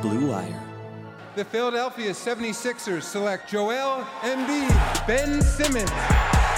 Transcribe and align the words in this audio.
Blue 0.00 0.28
Wire. 0.28 0.62
The 1.34 1.44
Philadelphia 1.44 2.10
76ers 2.12 3.02
select 3.02 3.50
Joel 3.50 4.04
Embiid, 4.20 5.06
Ben 5.08 5.42
Simmons. 5.42 5.90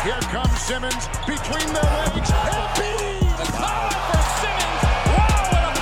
Here 0.03 0.21
comes 0.29 0.61
Simmons 0.61 1.07
between 1.27 1.73
their 1.73 1.83
legs. 1.83 2.31
Embiid! 2.31 3.37
The 3.39 3.53
power 3.53 3.91
for 3.91 4.23
Simmons. 4.41 4.83
Wow, 5.07 5.49
what 5.53 5.65
a 5.65 5.81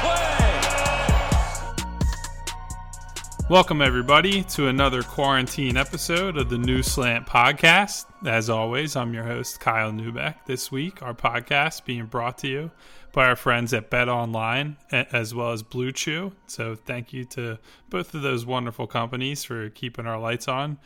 play! 3.34 3.46
Welcome, 3.50 3.82
everybody, 3.82 4.44
to 4.44 4.68
another 4.68 5.02
quarantine 5.02 5.76
episode 5.76 6.36
of 6.36 6.50
the 6.50 6.58
New 6.58 6.84
Slant 6.84 7.26
Podcast. 7.26 8.06
As 8.24 8.48
always, 8.48 8.94
I'm 8.94 9.12
your 9.12 9.24
host, 9.24 9.58
Kyle 9.58 9.90
Neubeck. 9.90 10.44
This 10.46 10.70
week, 10.70 11.02
our 11.02 11.14
podcast 11.14 11.84
being 11.84 12.06
brought 12.06 12.38
to 12.38 12.46
you 12.48 12.70
by 13.12 13.26
our 13.26 13.36
friends 13.36 13.72
at 13.72 13.90
Bet 13.90 14.08
Online 14.08 14.76
as 14.90 15.34
well 15.34 15.52
as 15.52 15.62
Blue 15.62 15.92
Chew. 15.92 16.32
So, 16.46 16.74
thank 16.74 17.12
you 17.12 17.24
to 17.26 17.58
both 17.90 18.14
of 18.14 18.22
those 18.22 18.46
wonderful 18.46 18.86
companies 18.86 19.44
for 19.44 19.70
keeping 19.70 20.06
our 20.06 20.18
lights 20.18 20.48
on. 20.48 20.78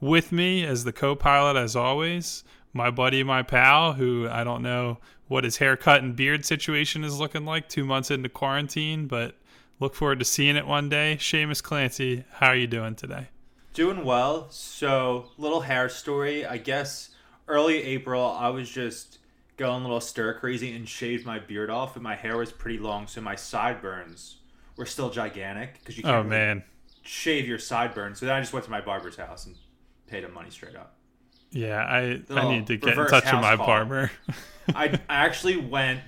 With 0.00 0.32
me 0.32 0.64
as 0.64 0.84
the 0.84 0.92
co 0.92 1.14
pilot, 1.14 1.56
as 1.56 1.74
always, 1.74 2.44
my 2.72 2.90
buddy, 2.90 3.22
my 3.22 3.42
pal, 3.42 3.94
who 3.94 4.28
I 4.28 4.44
don't 4.44 4.62
know 4.62 4.98
what 5.28 5.44
his 5.44 5.56
haircut 5.56 6.02
and 6.02 6.14
beard 6.14 6.44
situation 6.44 7.02
is 7.02 7.18
looking 7.18 7.44
like 7.44 7.68
two 7.68 7.84
months 7.84 8.10
into 8.10 8.28
quarantine, 8.28 9.06
but 9.06 9.34
look 9.80 9.94
forward 9.94 10.18
to 10.20 10.24
seeing 10.24 10.56
it 10.56 10.66
one 10.66 10.88
day. 10.88 11.16
Shamus 11.18 11.62
Clancy, 11.62 12.24
how 12.34 12.48
are 12.48 12.56
you 12.56 12.66
doing 12.66 12.94
today? 12.94 13.28
Doing 13.74 14.04
well. 14.04 14.48
So, 14.50 15.30
little 15.36 15.62
hair 15.62 15.88
story. 15.88 16.46
I 16.46 16.58
guess 16.58 17.10
early 17.48 17.82
April, 17.82 18.24
I 18.24 18.48
was 18.48 18.70
just 18.70 19.18
going 19.56 19.80
a 19.82 19.84
little 19.86 20.00
stir 20.00 20.34
crazy 20.38 20.74
and 20.74 20.88
shaved 20.88 21.24
my 21.26 21.38
beard 21.38 21.70
off, 21.70 21.94
and 21.96 22.02
my 22.02 22.14
hair 22.14 22.36
was 22.36 22.52
pretty 22.52 22.78
long, 22.78 23.06
so 23.06 23.20
my 23.20 23.34
sideburns 23.34 24.36
were 24.76 24.86
still 24.86 25.10
gigantic 25.10 25.78
because 25.80 25.96
you 25.96 26.02
can't 26.02 26.14
Oh, 26.14 26.18
really 26.18 26.30
man. 26.30 26.62
shave 27.02 27.46
your 27.48 27.58
sideburns. 27.58 28.20
So 28.20 28.26
then 28.26 28.34
I 28.34 28.40
just 28.40 28.52
went 28.52 28.64
to 28.66 28.70
my 28.70 28.80
barber's 28.80 29.16
house 29.16 29.46
and 29.46 29.56
paid 30.06 30.24
him 30.24 30.34
money 30.34 30.50
straight 30.50 30.76
up. 30.76 30.94
Yeah, 31.50 31.78
I, 31.78 32.20
I 32.30 32.48
need 32.48 32.66
to 32.66 32.76
get 32.76 32.98
in 32.98 33.06
touch 33.06 33.24
with 33.24 33.40
my 33.40 33.56
call. 33.56 33.66
barber. 33.66 34.10
I, 34.74 34.88
I 35.08 35.24
actually 35.24 35.56
went 35.56 36.00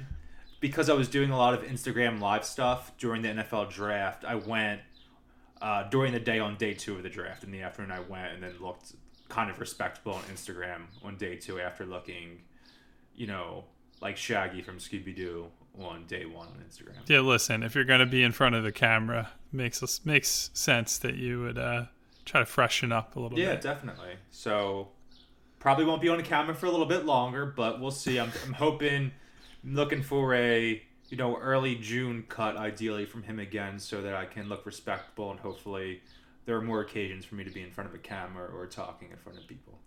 because 0.61 0.91
I 0.91 0.95
was 0.95 1.09
doing 1.09 1.31
a 1.31 1.39
lot 1.39 1.55
of 1.55 1.63
Instagram 1.63 2.21
live 2.21 2.45
stuff 2.45 2.93
during 2.99 3.23
the 3.23 3.29
NFL 3.29 3.71
draft. 3.71 4.25
I 4.25 4.35
went 4.35 4.81
uh, 5.63 5.85
during 5.85 6.13
the 6.13 6.21
day 6.21 6.39
on 6.41 6.57
day 6.57 6.75
two 6.75 6.97
of 6.97 7.03
the 7.05 7.09
draft. 7.09 7.45
In 7.45 7.51
the 7.53 7.63
afternoon, 7.63 7.93
I 7.93 8.01
went 8.01 8.33
and 8.35 8.43
then 8.43 8.55
looked 8.61 8.93
kind 9.29 9.49
of 9.51 9.59
respectable 9.61 10.13
on 10.15 10.23
Instagram 10.25 10.83
on 11.05 11.17
day 11.17 11.37
two 11.37 11.61
after 11.61 11.87
looking, 11.87 12.41
you 13.19 13.27
know, 13.27 13.65
like 14.01 14.17
Shaggy 14.17 14.63
from 14.63 14.79
Scooby 14.79 15.15
Doo 15.15 15.49
on 15.79 16.07
day 16.07 16.25
one 16.25 16.49
on 16.49 16.55
Instagram. 16.69 16.97
yeah, 17.07 17.21
listen, 17.21 17.63
if 17.63 17.75
you're 17.75 17.85
going 17.85 18.01
to 18.01 18.07
be 18.07 18.23
in 18.23 18.33
front 18.33 18.55
of 18.55 18.65
the 18.65 18.73
camera, 18.73 19.31
makes 19.53 19.83
us 19.83 20.01
makes 20.05 20.51
sense 20.55 20.99
that 20.99 21.17
you 21.17 21.41
would 21.43 21.59
uh, 21.59 21.85
try 22.25 22.41
to 22.41 22.47
freshen 22.47 22.93
up 22.93 23.17
a 23.17 23.21
little 23.21 23.39
Yeah, 23.39 23.55
bit. 23.55 23.65
Yeah, 23.65 23.73
definitely. 23.75 24.15
So 24.31 24.89
probably 25.59 25.85
won't 25.85 26.01
be 26.01 26.09
on 26.09 26.17
the 26.17 26.23
camera 26.23 26.55
for 26.55 26.67
a 26.67 26.71
little 26.71 26.87
bit 26.87 27.05
longer, 27.05 27.45
but 27.47 27.81
we'll 27.81 27.91
see. 27.91 28.19
I'm, 28.19 28.31
I'm 28.47 28.53
hoping, 28.55 29.13
I'm 29.65 29.75
looking 29.75 30.03
for 30.03 30.35
a 30.35 30.83
you 31.09 31.17
know 31.17 31.37
early 31.39 31.75
June 31.77 32.25
cut, 32.29 32.57
ideally 32.57 33.05
from 33.07 33.23
him 33.25 33.39
again, 33.39 33.79
so 33.79 34.03
that 34.03 34.15
I 34.15 34.25
can 34.27 34.49
look 34.49 34.65
respectable 34.67 35.31
and 35.31 35.41
hopefully 35.41 36.03
there 36.47 36.57
are 36.57 36.63
more 36.63 36.81
occasions 36.81 37.25
for 37.25 37.35
me 37.35 37.45
to 37.45 37.51
be 37.51 37.63
in 37.63 37.71
front 37.71 37.89
of 37.91 37.95
a 37.95 37.99
camera 37.99 38.49
or 38.49 38.67
talking 38.67 39.11
in 39.11 39.17
front 39.19 39.39
of 39.39 39.47
people. 39.47 39.79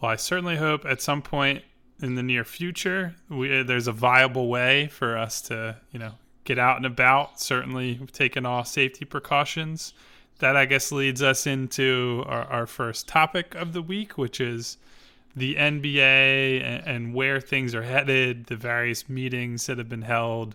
Well, 0.00 0.10
I 0.10 0.16
certainly 0.16 0.56
hope 0.56 0.84
at 0.86 1.02
some 1.02 1.20
point 1.22 1.62
in 2.00 2.14
the 2.14 2.22
near 2.22 2.44
future 2.44 3.14
we, 3.28 3.62
there's 3.62 3.88
a 3.88 3.92
viable 3.92 4.48
way 4.48 4.86
for 4.88 5.16
us 5.16 5.42
to, 5.42 5.76
you 5.90 5.98
know, 5.98 6.12
get 6.44 6.58
out 6.58 6.76
and 6.76 6.86
about. 6.86 7.40
Certainly 7.40 8.00
taking 8.12 8.46
all 8.46 8.64
safety 8.64 9.04
precautions. 9.04 9.92
That 10.38 10.56
I 10.56 10.66
guess 10.66 10.92
leads 10.92 11.20
us 11.22 11.46
into 11.46 12.24
our, 12.26 12.44
our 12.44 12.66
first 12.66 13.08
topic 13.08 13.54
of 13.56 13.72
the 13.72 13.82
week, 13.82 14.16
which 14.16 14.40
is 14.40 14.78
the 15.34 15.56
NBA 15.56 16.62
and, 16.62 16.86
and 16.86 17.14
where 17.14 17.40
things 17.40 17.74
are 17.74 17.82
headed, 17.82 18.46
the 18.46 18.56
various 18.56 19.08
meetings 19.08 19.66
that 19.66 19.78
have 19.78 19.88
been 19.88 20.02
held, 20.02 20.54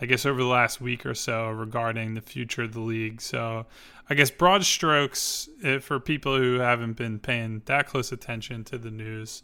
I 0.00 0.06
guess, 0.06 0.24
over 0.24 0.40
the 0.40 0.46
last 0.46 0.80
week 0.80 1.04
or 1.04 1.14
so 1.14 1.50
regarding 1.50 2.14
the 2.14 2.20
future 2.20 2.62
of 2.62 2.72
the 2.72 2.80
league. 2.80 3.20
So, 3.20 3.66
I 4.08 4.14
guess, 4.14 4.30
broad 4.30 4.64
strokes 4.64 5.48
eh, 5.64 5.80
for 5.80 5.98
people 5.98 6.36
who 6.36 6.60
haven't 6.60 6.96
been 6.96 7.18
paying 7.18 7.62
that 7.66 7.88
close 7.88 8.12
attention 8.12 8.62
to 8.64 8.78
the 8.78 8.90
news. 8.90 9.42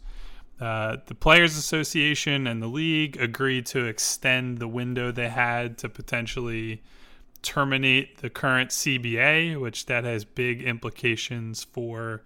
Uh, 0.59 0.97
the 1.07 1.15
Players 1.15 1.57
Association 1.57 2.47
and 2.47 2.61
the 2.61 2.67
league 2.67 3.17
agreed 3.19 3.65
to 3.67 3.85
extend 3.85 4.57
the 4.57 4.67
window 4.67 5.11
they 5.11 5.29
had 5.29 5.77
to 5.79 5.89
potentially 5.89 6.81
terminate 7.41 8.17
the 8.17 8.29
current 8.29 8.71
CBA, 8.71 9.59
which 9.59 9.85
that 9.87 10.03
has 10.03 10.23
big 10.23 10.63
implications 10.63 11.63
for 11.63 12.23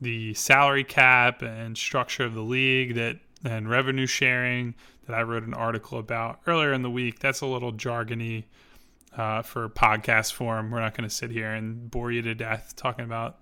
the 0.00 0.34
salary 0.34 0.84
cap 0.84 1.42
and 1.42 1.76
structure 1.76 2.24
of 2.24 2.34
the 2.34 2.42
league 2.42 2.94
that 2.94 3.18
and 3.44 3.68
revenue 3.68 4.06
sharing 4.06 4.74
that 5.06 5.14
I 5.14 5.22
wrote 5.22 5.42
an 5.42 5.52
article 5.52 5.98
about 5.98 6.40
earlier 6.46 6.72
in 6.72 6.82
the 6.82 6.90
week. 6.90 7.18
That's 7.18 7.42
a 7.42 7.46
little 7.46 7.72
jargony 7.72 8.44
uh, 9.16 9.42
for 9.42 9.68
podcast 9.68 10.32
form. 10.32 10.70
We're 10.70 10.80
not 10.80 10.96
going 10.96 11.08
to 11.08 11.14
sit 11.14 11.30
here 11.30 11.52
and 11.52 11.90
bore 11.90 12.10
you 12.10 12.22
to 12.22 12.34
death 12.34 12.74
talking 12.76 13.04
about 13.04 13.40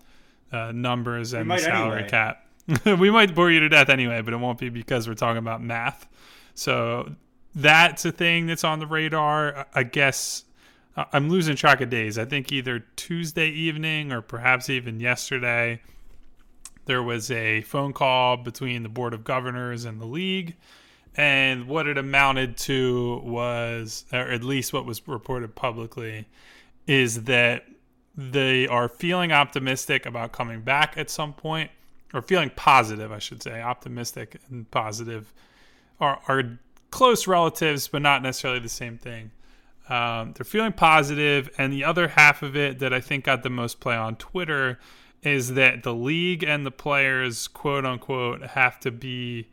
uh, 0.50 0.72
numbers 0.72 1.32
and 1.32 1.50
the 1.50 1.59
salary 1.59 1.98
anyway. 1.98 2.10
cap. 2.10 2.47
we 2.86 3.10
might 3.10 3.34
bore 3.34 3.50
you 3.50 3.60
to 3.60 3.68
death 3.68 3.88
anyway, 3.88 4.22
but 4.22 4.34
it 4.34 4.38
won't 4.38 4.58
be 4.58 4.68
because 4.68 5.08
we're 5.08 5.14
talking 5.14 5.38
about 5.38 5.62
math. 5.62 6.06
So 6.54 7.14
that's 7.54 8.04
a 8.04 8.12
thing 8.12 8.46
that's 8.46 8.64
on 8.64 8.78
the 8.78 8.86
radar. 8.86 9.66
I 9.74 9.82
guess 9.82 10.44
uh, 10.96 11.04
I'm 11.12 11.28
losing 11.28 11.56
track 11.56 11.80
of 11.80 11.90
days. 11.90 12.18
I 12.18 12.24
think 12.24 12.52
either 12.52 12.80
Tuesday 12.96 13.48
evening 13.48 14.12
or 14.12 14.20
perhaps 14.20 14.70
even 14.70 15.00
yesterday, 15.00 15.80
there 16.86 17.02
was 17.02 17.30
a 17.30 17.62
phone 17.62 17.92
call 17.92 18.36
between 18.36 18.82
the 18.82 18.88
Board 18.88 19.14
of 19.14 19.24
Governors 19.24 19.84
and 19.84 20.00
the 20.00 20.06
league. 20.06 20.56
And 21.14 21.68
what 21.68 21.86
it 21.86 21.98
amounted 21.98 22.56
to 22.58 23.20
was, 23.24 24.06
or 24.12 24.18
at 24.18 24.42
least 24.42 24.72
what 24.72 24.86
was 24.86 25.06
reported 25.06 25.54
publicly, 25.54 26.26
is 26.86 27.24
that 27.24 27.66
they 28.16 28.66
are 28.66 28.88
feeling 28.88 29.30
optimistic 29.30 30.06
about 30.06 30.32
coming 30.32 30.62
back 30.62 30.94
at 30.96 31.10
some 31.10 31.32
point, 31.32 31.70
or 32.12 32.22
feeling 32.22 32.50
positive, 32.54 33.10
I 33.12 33.18
should 33.18 33.42
say. 33.42 33.60
Optimistic 33.60 34.40
and 34.48 34.70
positive 34.70 35.32
are, 36.00 36.20
are 36.28 36.58
close 36.90 37.26
relatives, 37.26 37.88
but 37.88 38.02
not 38.02 38.22
necessarily 38.22 38.60
the 38.60 38.68
same 38.68 38.98
thing. 38.98 39.30
Um, 39.88 40.32
they're 40.32 40.44
feeling 40.44 40.72
positive, 40.72 41.50
and 41.58 41.72
the 41.72 41.84
other 41.84 42.08
half 42.08 42.42
of 42.42 42.56
it 42.56 42.78
that 42.78 42.92
I 42.92 43.00
think 43.00 43.24
got 43.24 43.42
the 43.42 43.50
most 43.50 43.80
play 43.80 43.96
on 43.96 44.16
Twitter 44.16 44.78
is 45.22 45.54
that 45.54 45.82
the 45.82 45.94
league 45.94 46.42
and 46.42 46.66
the 46.66 46.70
players, 46.70 47.48
quote 47.48 47.84
unquote, 47.84 48.42
have 48.42 48.78
to 48.80 48.90
be 48.90 49.48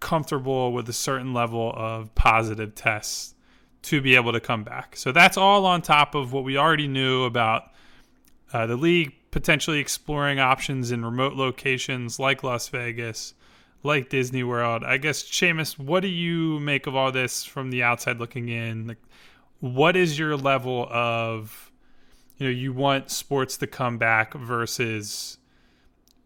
comfortable 0.00 0.72
with 0.72 0.88
a 0.88 0.92
certain 0.92 1.34
level 1.34 1.72
of 1.76 2.14
positive 2.14 2.74
tests 2.74 3.34
to 3.82 4.00
be 4.00 4.14
able 4.14 4.32
to 4.32 4.40
come 4.40 4.64
back. 4.64 4.96
So 4.96 5.12
that's 5.12 5.36
all 5.36 5.66
on 5.66 5.82
top 5.82 6.14
of 6.14 6.32
what 6.32 6.44
we 6.44 6.56
already 6.56 6.88
knew 6.88 7.24
about 7.24 7.64
uh, 8.52 8.66
the 8.66 8.76
league 8.76 9.14
potentially 9.30 9.78
exploring 9.78 10.40
options 10.40 10.90
in 10.90 11.04
remote 11.04 11.34
locations 11.34 12.18
like 12.18 12.42
Las 12.42 12.68
Vegas, 12.68 13.34
like 13.82 14.08
Disney 14.08 14.42
World. 14.42 14.84
I 14.84 14.96
guess, 14.96 15.22
Shamus, 15.22 15.78
what 15.78 16.00
do 16.00 16.08
you 16.08 16.58
make 16.60 16.86
of 16.86 16.96
all 16.96 17.12
this 17.12 17.44
from 17.44 17.70
the 17.70 17.82
outside 17.82 18.18
looking 18.18 18.48
in? 18.48 18.88
Like, 18.88 19.02
what 19.60 19.96
is 19.96 20.18
your 20.18 20.36
level 20.36 20.88
of, 20.90 21.70
you 22.38 22.46
know, 22.46 22.52
you 22.52 22.72
want 22.72 23.10
sports 23.10 23.56
to 23.58 23.66
come 23.66 23.98
back 23.98 24.34
versus 24.34 25.38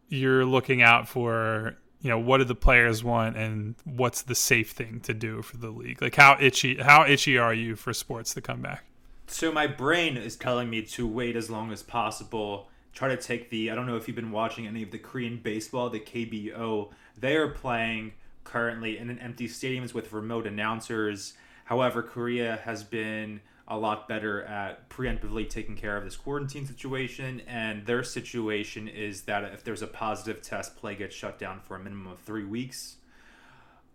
you're 0.09 0.45
looking 0.45 0.83
out 0.83 1.09
for, 1.09 1.77
you 2.01 2.11
know, 2.11 2.19
what 2.19 2.39
do 2.39 2.45
the 2.45 2.55
players 2.55 3.03
want 3.03 3.37
and 3.37 3.75
what's 3.85 4.23
the 4.23 4.35
safe 4.35 4.71
thing 4.71 5.01
to 5.01 5.13
do 5.13 5.43
for 5.43 5.57
the 5.57 5.71
league? 5.71 6.01
Like, 6.01 6.15
how 6.15 6.37
itchy, 6.41 6.77
how 6.77 7.05
itchy 7.07 7.37
are 7.39 7.55
you 7.55 7.77
for 7.77 7.93
sports 7.93 8.35
to 8.35 8.41
come 8.41 8.61
back? 8.63 8.85
So 9.27 9.51
my 9.51 9.67
brain 9.67 10.17
is 10.17 10.37
telling 10.37 10.71
me 10.71 10.83
to 10.83 11.07
wait 11.07 11.35
as 11.35 11.51
long 11.51 11.73
as 11.73 11.83
possible. 11.83 12.69
Try 12.95 13.09
to 13.09 13.17
take 13.17 13.51
the. 13.51 13.71
I 13.71 13.75
don't 13.75 13.87
know 13.87 13.97
if 13.97 14.07
you've 14.07 14.15
been 14.15 14.31
watching 14.31 14.67
any 14.67 14.83
of 14.83 14.91
the 14.91 14.99
Korean 14.99 15.39
baseball, 15.43 15.91
the 15.91 16.01
KBO. 16.01 16.91
They 17.19 17.37
are 17.37 17.49
playing 17.49 18.13
currently 18.45 18.99
in 18.99 19.11
an 19.11 19.19
empty 19.19 19.49
stadiums 19.49 19.93
with 19.93 20.13
remote 20.13 20.47
announcers. 20.47 21.35
However, 21.65 22.03
Korea 22.03 22.61
has 22.65 22.85
been 22.85 23.41
a 23.67 23.79
lot 23.79 24.07
better 24.07 24.43
at 24.43 24.89
preemptively 24.91 25.49
taking 25.49 25.75
care 25.75 25.97
of 25.97 26.05
this 26.05 26.17
quarantine 26.17 26.67
situation. 26.67 27.41
And 27.47 27.87
their 27.87 28.05
situation 28.05 28.87
is 28.87 29.23
that 29.23 29.45
if 29.45 29.65
there's 29.65 29.83
a 29.83 29.87
positive 29.87 30.43
test, 30.43 30.77
play 30.77 30.95
gets 30.95 31.15
shut 31.15 31.39
down 31.39 31.61
for 31.61 31.77
a 31.77 31.81
minimum 31.81 32.13
of 32.13 32.21
three 32.21 32.45
weeks. 32.45 32.97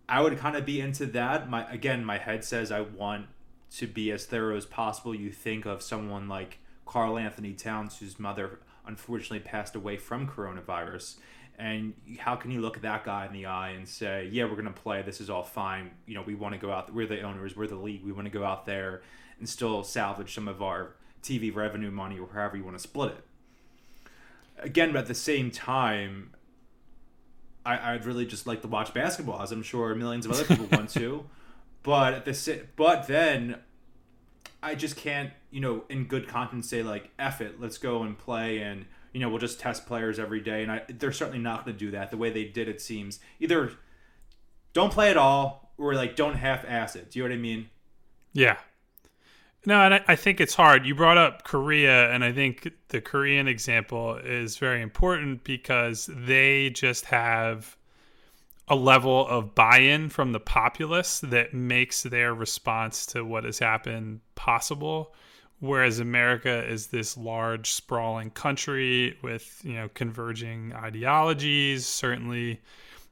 I 0.08 0.20
would 0.20 0.36
kind 0.38 0.56
of 0.56 0.66
be 0.66 0.80
into 0.80 1.06
that. 1.06 1.48
My 1.48 1.70
again, 1.72 2.04
my 2.04 2.18
head 2.18 2.44
says 2.44 2.72
I 2.72 2.80
want 2.80 3.26
to 3.76 3.86
be 3.86 4.10
as 4.10 4.26
thorough 4.26 4.56
as 4.56 4.66
possible. 4.66 5.14
You 5.14 5.30
think 5.30 5.64
of 5.64 5.82
someone 5.82 6.28
like 6.28 6.58
Karl-Anthony 6.84 7.52
Towns, 7.52 7.98
whose 7.98 8.18
mother 8.18 8.58
unfortunately 8.86 9.40
passed 9.40 9.74
away 9.74 9.96
from 9.96 10.28
coronavirus. 10.28 11.16
And 11.58 11.92
how 12.18 12.36
can 12.36 12.50
you 12.50 12.60
look 12.60 12.76
at 12.76 12.82
that 12.82 13.04
guy 13.04 13.26
in 13.26 13.32
the 13.32 13.46
eye 13.46 13.70
and 13.70 13.86
say, 13.86 14.28
"Yeah, 14.32 14.44
we're 14.44 14.52
going 14.52 14.64
to 14.64 14.70
play. 14.70 15.02
This 15.02 15.20
is 15.20 15.28
all 15.28 15.42
fine. 15.42 15.90
You 16.06 16.14
know, 16.14 16.22
we 16.22 16.34
want 16.34 16.54
to 16.54 16.60
go 16.60 16.72
out. 16.72 16.92
We're 16.92 17.06
the 17.06 17.20
owners. 17.20 17.54
We're 17.54 17.66
the 17.66 17.76
league. 17.76 18.04
We 18.04 18.12
want 18.12 18.26
to 18.26 18.30
go 18.30 18.44
out 18.44 18.64
there 18.64 19.02
and 19.38 19.48
still 19.48 19.82
salvage 19.84 20.34
some 20.34 20.48
of 20.48 20.62
our 20.62 20.94
TV 21.22 21.54
revenue 21.54 21.90
money, 21.90 22.18
or 22.18 22.28
however 22.32 22.56
you 22.56 22.64
want 22.64 22.78
to 22.78 22.82
split 22.82 23.12
it." 23.12 23.24
Again, 24.58 24.92
but 24.92 25.00
at 25.00 25.06
the 25.06 25.14
same 25.14 25.50
time, 25.50 26.34
I, 27.64 27.92
I'd 27.92 28.06
really 28.06 28.24
just 28.24 28.46
like 28.46 28.62
to 28.62 28.68
watch 28.68 28.94
basketball, 28.94 29.42
as 29.42 29.52
I'm 29.52 29.62
sure 29.62 29.94
millions 29.94 30.24
of 30.24 30.32
other 30.32 30.44
people 30.44 30.66
want 30.66 30.90
to. 30.90 31.26
But 31.82 32.12
at 32.12 32.24
the 32.26 32.62
but 32.76 33.06
then 33.06 33.56
I 34.62 34.74
just 34.74 34.96
can't, 34.96 35.30
you 35.50 35.60
know, 35.60 35.84
in 35.88 36.04
good 36.04 36.28
conscience 36.28 36.68
say 36.68 36.82
like, 36.82 37.10
"F 37.18 37.40
it, 37.40 37.60
let's 37.60 37.78
go 37.78 38.02
and 38.02 38.18
play," 38.18 38.60
and 38.60 38.86
you 39.12 39.20
know, 39.20 39.28
we'll 39.28 39.38
just 39.38 39.58
test 39.58 39.86
players 39.86 40.18
every 40.18 40.40
day. 40.40 40.62
And 40.62 40.70
I, 40.70 40.82
they're 40.88 41.12
certainly 41.12 41.40
not 41.40 41.64
going 41.64 41.76
to 41.76 41.84
do 41.84 41.90
that. 41.92 42.10
The 42.10 42.16
way 42.16 42.30
they 42.30 42.44
did 42.44 42.68
it 42.68 42.80
seems 42.80 43.18
either 43.40 43.72
don't 44.72 44.92
play 44.92 45.10
at 45.10 45.16
all 45.16 45.72
or 45.78 45.94
like 45.94 46.14
don't 46.16 46.34
half-ass 46.34 46.94
it. 46.96 47.10
Do 47.10 47.18
you 47.18 47.24
know 47.24 47.30
what 47.30 47.38
I 47.38 47.40
mean? 47.40 47.70
Yeah. 48.32 48.58
No, 49.66 49.80
and 49.80 49.94
I, 49.94 50.04
I 50.08 50.16
think 50.16 50.40
it's 50.40 50.54
hard. 50.54 50.86
You 50.86 50.94
brought 50.94 51.18
up 51.18 51.44
Korea, 51.44 52.10
and 52.12 52.24
I 52.24 52.32
think 52.32 52.70
the 52.88 53.00
Korean 53.00 53.46
example 53.46 54.16
is 54.16 54.56
very 54.56 54.80
important 54.80 55.44
because 55.44 56.08
they 56.12 56.70
just 56.70 57.06
have 57.06 57.76
a 58.70 58.76
level 58.76 59.26
of 59.26 59.54
buy-in 59.54 60.08
from 60.08 60.30
the 60.30 60.40
populace 60.40 61.18
that 61.20 61.52
makes 61.52 62.04
their 62.04 62.32
response 62.32 63.04
to 63.04 63.24
what 63.24 63.42
has 63.42 63.58
happened 63.58 64.20
possible. 64.36 65.12
Whereas 65.58 65.98
america 65.98 66.64
is 66.66 66.86
this 66.86 67.18
large 67.18 67.72
sprawling 67.72 68.30
country 68.30 69.18
with 69.20 69.60
you 69.62 69.74
know 69.74 69.90
converging 69.92 70.72
ideologies. 70.72 71.84
Certainly 71.84 72.60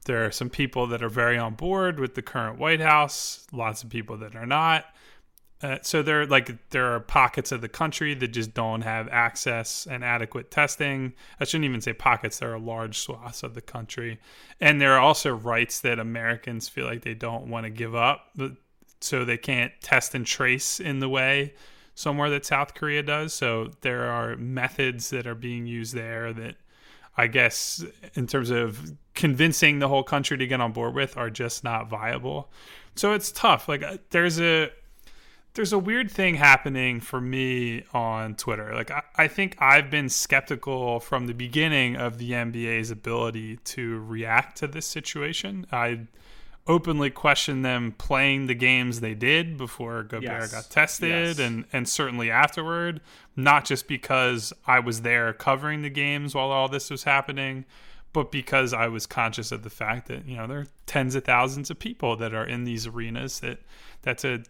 there 0.05 0.25
are 0.25 0.31
some 0.31 0.49
people 0.49 0.87
that 0.87 1.03
are 1.03 1.09
very 1.09 1.37
on 1.37 1.53
board 1.53 1.99
with 1.99 2.15
the 2.15 2.23
current 2.23 2.57
white 2.57 2.81
house 2.81 3.45
lots 3.51 3.83
of 3.83 3.89
people 3.89 4.17
that 4.17 4.35
are 4.35 4.47
not 4.47 4.85
uh, 5.61 5.77
so 5.81 6.01
there 6.01 6.25
like 6.25 6.69
there 6.69 6.93
are 6.93 6.99
pockets 7.01 7.51
of 7.51 7.59
the 7.61 7.67
country 7.67 8.13
that 8.13 8.29
just 8.29 8.53
don't 8.53 8.81
have 8.81 9.09
access 9.09 9.87
and 9.89 10.03
adequate 10.05 10.51
testing. 10.51 11.13
I 11.39 11.43
shouldn't 11.43 11.65
even 11.65 11.81
say 11.81 11.93
pockets. 11.93 12.39
There 12.39 12.53
are 12.53 12.59
large 12.59 12.97
swaths 12.99 13.43
of 13.43 13.55
the 13.55 13.61
country, 13.61 14.19
and 14.61 14.79
there 14.79 14.93
are 14.93 14.99
also 14.99 15.31
rights 15.31 15.81
that 15.81 15.99
Americans 15.99 16.69
feel 16.69 16.85
like 16.85 17.01
they 17.01 17.13
don't 17.13 17.47
want 17.47 17.65
to 17.65 17.69
give 17.69 17.93
up, 17.93 18.37
so 19.01 19.25
they 19.25 19.37
can't 19.37 19.73
test 19.81 20.15
and 20.15 20.25
trace 20.25 20.79
in 20.79 20.99
the 20.99 21.09
way 21.09 21.53
somewhere 21.93 22.29
that 22.29 22.45
South 22.45 22.73
Korea 22.73 23.03
does. 23.03 23.33
So 23.33 23.71
there 23.81 24.05
are 24.05 24.37
methods 24.37 25.09
that 25.09 25.27
are 25.27 25.35
being 25.35 25.67
used 25.67 25.93
there 25.93 26.31
that 26.31 26.55
I 27.17 27.27
guess 27.27 27.83
in 28.13 28.27
terms 28.27 28.49
of 28.49 28.93
convincing 29.13 29.79
the 29.79 29.89
whole 29.89 30.03
country 30.03 30.37
to 30.37 30.47
get 30.47 30.61
on 30.61 30.71
board 30.71 30.95
with 30.95 31.17
are 31.17 31.29
just 31.29 31.65
not 31.65 31.89
viable. 31.89 32.49
So 32.95 33.11
it's 33.11 33.33
tough. 33.33 33.67
Like 33.67 33.83
uh, 33.83 33.97
there's 34.11 34.39
a 34.39 34.71
there's 35.53 35.73
a 35.73 35.79
weird 35.79 36.11
thing 36.11 36.35
happening 36.35 36.99
for 36.99 37.19
me 37.19 37.83
on 37.93 38.35
Twitter. 38.35 38.73
Like 38.73 38.91
I, 38.91 39.03
I, 39.15 39.27
think 39.27 39.55
I've 39.59 39.89
been 39.89 40.09
skeptical 40.09 40.99
from 40.99 41.27
the 41.27 41.33
beginning 41.33 41.95
of 41.95 42.17
the 42.17 42.31
NBA's 42.31 42.91
ability 42.91 43.57
to 43.57 43.99
react 43.99 44.57
to 44.59 44.67
this 44.67 44.85
situation. 44.85 45.65
I 45.71 46.01
openly 46.67 47.09
questioned 47.09 47.65
them 47.65 47.93
playing 47.97 48.45
the 48.45 48.53
games 48.53 48.99
they 48.99 49.15
did 49.15 49.57
before 49.57 50.03
Gobert 50.03 50.23
yes. 50.23 50.51
got 50.51 50.69
tested 50.69 51.09
yes. 51.09 51.39
and 51.39 51.65
and 51.73 51.89
certainly 51.89 52.29
afterward, 52.29 53.01
not 53.35 53.65
just 53.65 53.87
because 53.87 54.53
I 54.67 54.79
was 54.79 55.01
there 55.01 55.33
covering 55.33 55.81
the 55.81 55.89
games 55.89 56.35
while 56.35 56.51
all 56.51 56.69
this 56.69 56.91
was 56.91 57.03
happening, 57.03 57.65
but 58.13 58.31
because 58.31 58.73
I 58.73 58.87
was 58.87 59.05
conscious 59.07 59.51
of 59.51 59.63
the 59.63 59.69
fact 59.69 60.07
that, 60.07 60.27
you 60.27 60.37
know, 60.37 60.47
there 60.47 60.59
are 60.59 60.67
tens 60.85 61.15
of 61.15 61.23
thousands 61.23 61.69
of 61.69 61.79
people 61.79 62.15
that 62.17 62.33
are 62.33 62.45
in 62.45 62.63
these 62.63 62.85
arenas 62.85 63.39
that 63.39 63.59
that's 64.03 64.23
a 64.23 64.43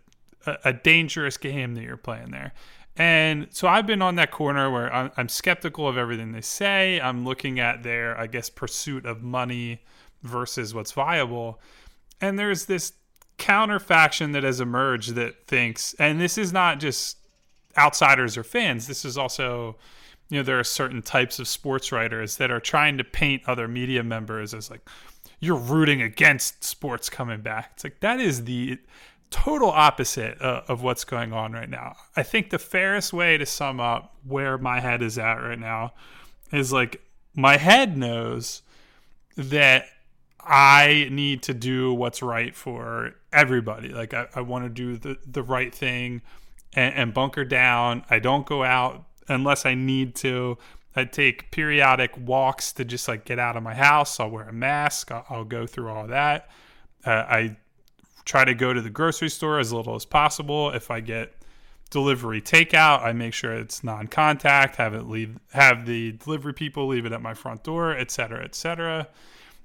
a, 0.45 0.73
dangerous 0.73 1.37
game 1.37 1.75
that 1.75 1.83
you're 1.83 1.97
playing 1.97 2.31
there. 2.31 2.53
And 2.95 3.47
so 3.51 3.67
I've 3.67 3.87
been 3.87 4.01
on 4.01 4.15
that 4.15 4.31
corner 4.31 4.69
where 4.69 4.93
I'm, 4.93 5.11
I'm, 5.15 5.29
skeptical 5.29 5.87
of 5.87 5.97
everything 5.97 6.31
they 6.31 6.41
say. 6.41 6.99
I'm 6.99 7.23
looking 7.23 7.59
at 7.59 7.83
their, 7.83 8.19
I 8.19 8.27
guess, 8.27 8.49
pursuit 8.49 9.05
of 9.05 9.21
money 9.21 9.81
versus 10.23 10.73
what's 10.73 10.91
viable. 10.91 11.61
And 12.19 12.37
there's 12.37 12.65
this 12.65 12.93
counter 13.37 13.79
faction 13.79 14.33
that 14.33 14.43
has 14.43 14.59
emerged 14.59 15.15
that 15.15 15.47
thinks, 15.47 15.93
and 15.95 16.19
this 16.19 16.37
is 16.37 16.51
not 16.51 16.79
just 16.79 17.17
outsiders 17.77 18.35
or 18.35 18.43
fans, 18.43 18.87
this 18.87 19.05
is 19.05 19.17
also, 19.17 19.77
you 20.29 20.37
know, 20.37 20.43
there 20.43 20.59
are 20.59 20.63
certain 20.65 21.01
types 21.01 21.39
of 21.39 21.47
sports 21.47 21.91
writers 21.91 22.35
that 22.35 22.51
are 22.51 22.59
trying 22.59 22.97
to 22.97 23.03
paint 23.03 23.41
other 23.47 23.67
media 23.67 24.03
members 24.03 24.53
as 24.53 24.69
like, 24.69 24.81
you're 25.39 25.55
rooting 25.55 26.01
against 26.01 26.65
sports 26.65 27.09
coming 27.09 27.39
back. 27.39 27.71
It's 27.75 27.85
like, 27.85 28.01
that 28.01 28.19
is 28.19 28.43
the 28.43 28.77
total 29.29 29.69
opposite 29.69 30.41
uh, 30.41 30.63
of 30.67 30.81
what's 30.81 31.03
going 31.03 31.33
on 31.33 31.53
right 31.53 31.69
now. 31.69 31.95
I 32.15 32.23
think 32.23 32.49
the 32.49 32.59
fairest 32.59 33.13
way 33.13 33.37
to 33.37 33.45
sum 33.45 33.79
up 33.79 34.15
where 34.25 34.57
my 34.57 34.79
head 34.79 35.01
is 35.01 35.17
at 35.17 35.35
right 35.35 35.59
now 35.59 35.93
is 36.51 36.73
like 36.73 37.01
my 37.35 37.57
head 37.57 37.97
knows 37.97 38.61
that 39.37 39.85
I 40.39 41.07
need 41.11 41.43
to 41.43 41.53
do 41.53 41.93
what's 41.93 42.21
right 42.21 42.55
for 42.55 43.13
everybody. 43.31 43.89
Like 43.89 44.13
I, 44.13 44.27
I 44.35 44.41
want 44.41 44.65
to 44.65 44.69
do 44.69 44.97
the, 44.97 45.17
the 45.25 45.43
right 45.43 45.73
thing 45.73 46.21
and, 46.73 46.93
and 46.95 47.13
bunker 47.13 47.45
down. 47.45 48.03
I 48.09 48.19
don't 48.19 48.45
go 48.45 48.63
out 48.63 49.05
unless 49.27 49.65
I 49.65 49.75
need 49.75 50.15
to. 50.15 50.57
I 50.95 51.05
take 51.05 51.51
periodic 51.51 52.17
walks 52.17 52.73
to 52.73 52.83
just 52.83 53.07
like 53.07 53.25
get 53.25 53.37
out 53.37 53.55
of 53.55 53.63
my 53.63 53.75
house. 53.75 54.19
I'll 54.19 54.31
wear 54.31 54.49
a 54.49 54.53
mask. 54.53 55.11
I'll, 55.11 55.25
I'll 55.29 55.43
go 55.45 55.67
through 55.67 55.89
all 55.89 56.07
that. 56.07 56.49
Uh, 57.05 57.11
I 57.11 57.57
try 58.25 58.45
to 58.45 58.53
go 58.53 58.73
to 58.73 58.81
the 58.81 58.89
grocery 58.89 59.29
store 59.29 59.59
as 59.59 59.73
little 59.73 59.95
as 59.95 60.05
possible. 60.05 60.71
If 60.71 60.91
I 60.91 60.99
get 60.99 61.33
delivery 61.89 62.41
takeout, 62.41 63.01
I 63.03 63.13
make 63.13 63.33
sure 63.33 63.53
it's 63.53 63.83
non-contact, 63.83 64.75
have 64.75 64.93
it 64.93 65.03
leave 65.07 65.39
have 65.53 65.85
the 65.85 66.13
delivery 66.13 66.53
people 66.53 66.87
leave 66.87 67.05
it 67.05 67.11
at 67.11 67.21
my 67.21 67.33
front 67.33 67.63
door, 67.63 67.91
etc., 67.91 68.11
cetera, 68.11 68.45
et 68.45 68.55
cetera. 68.55 69.07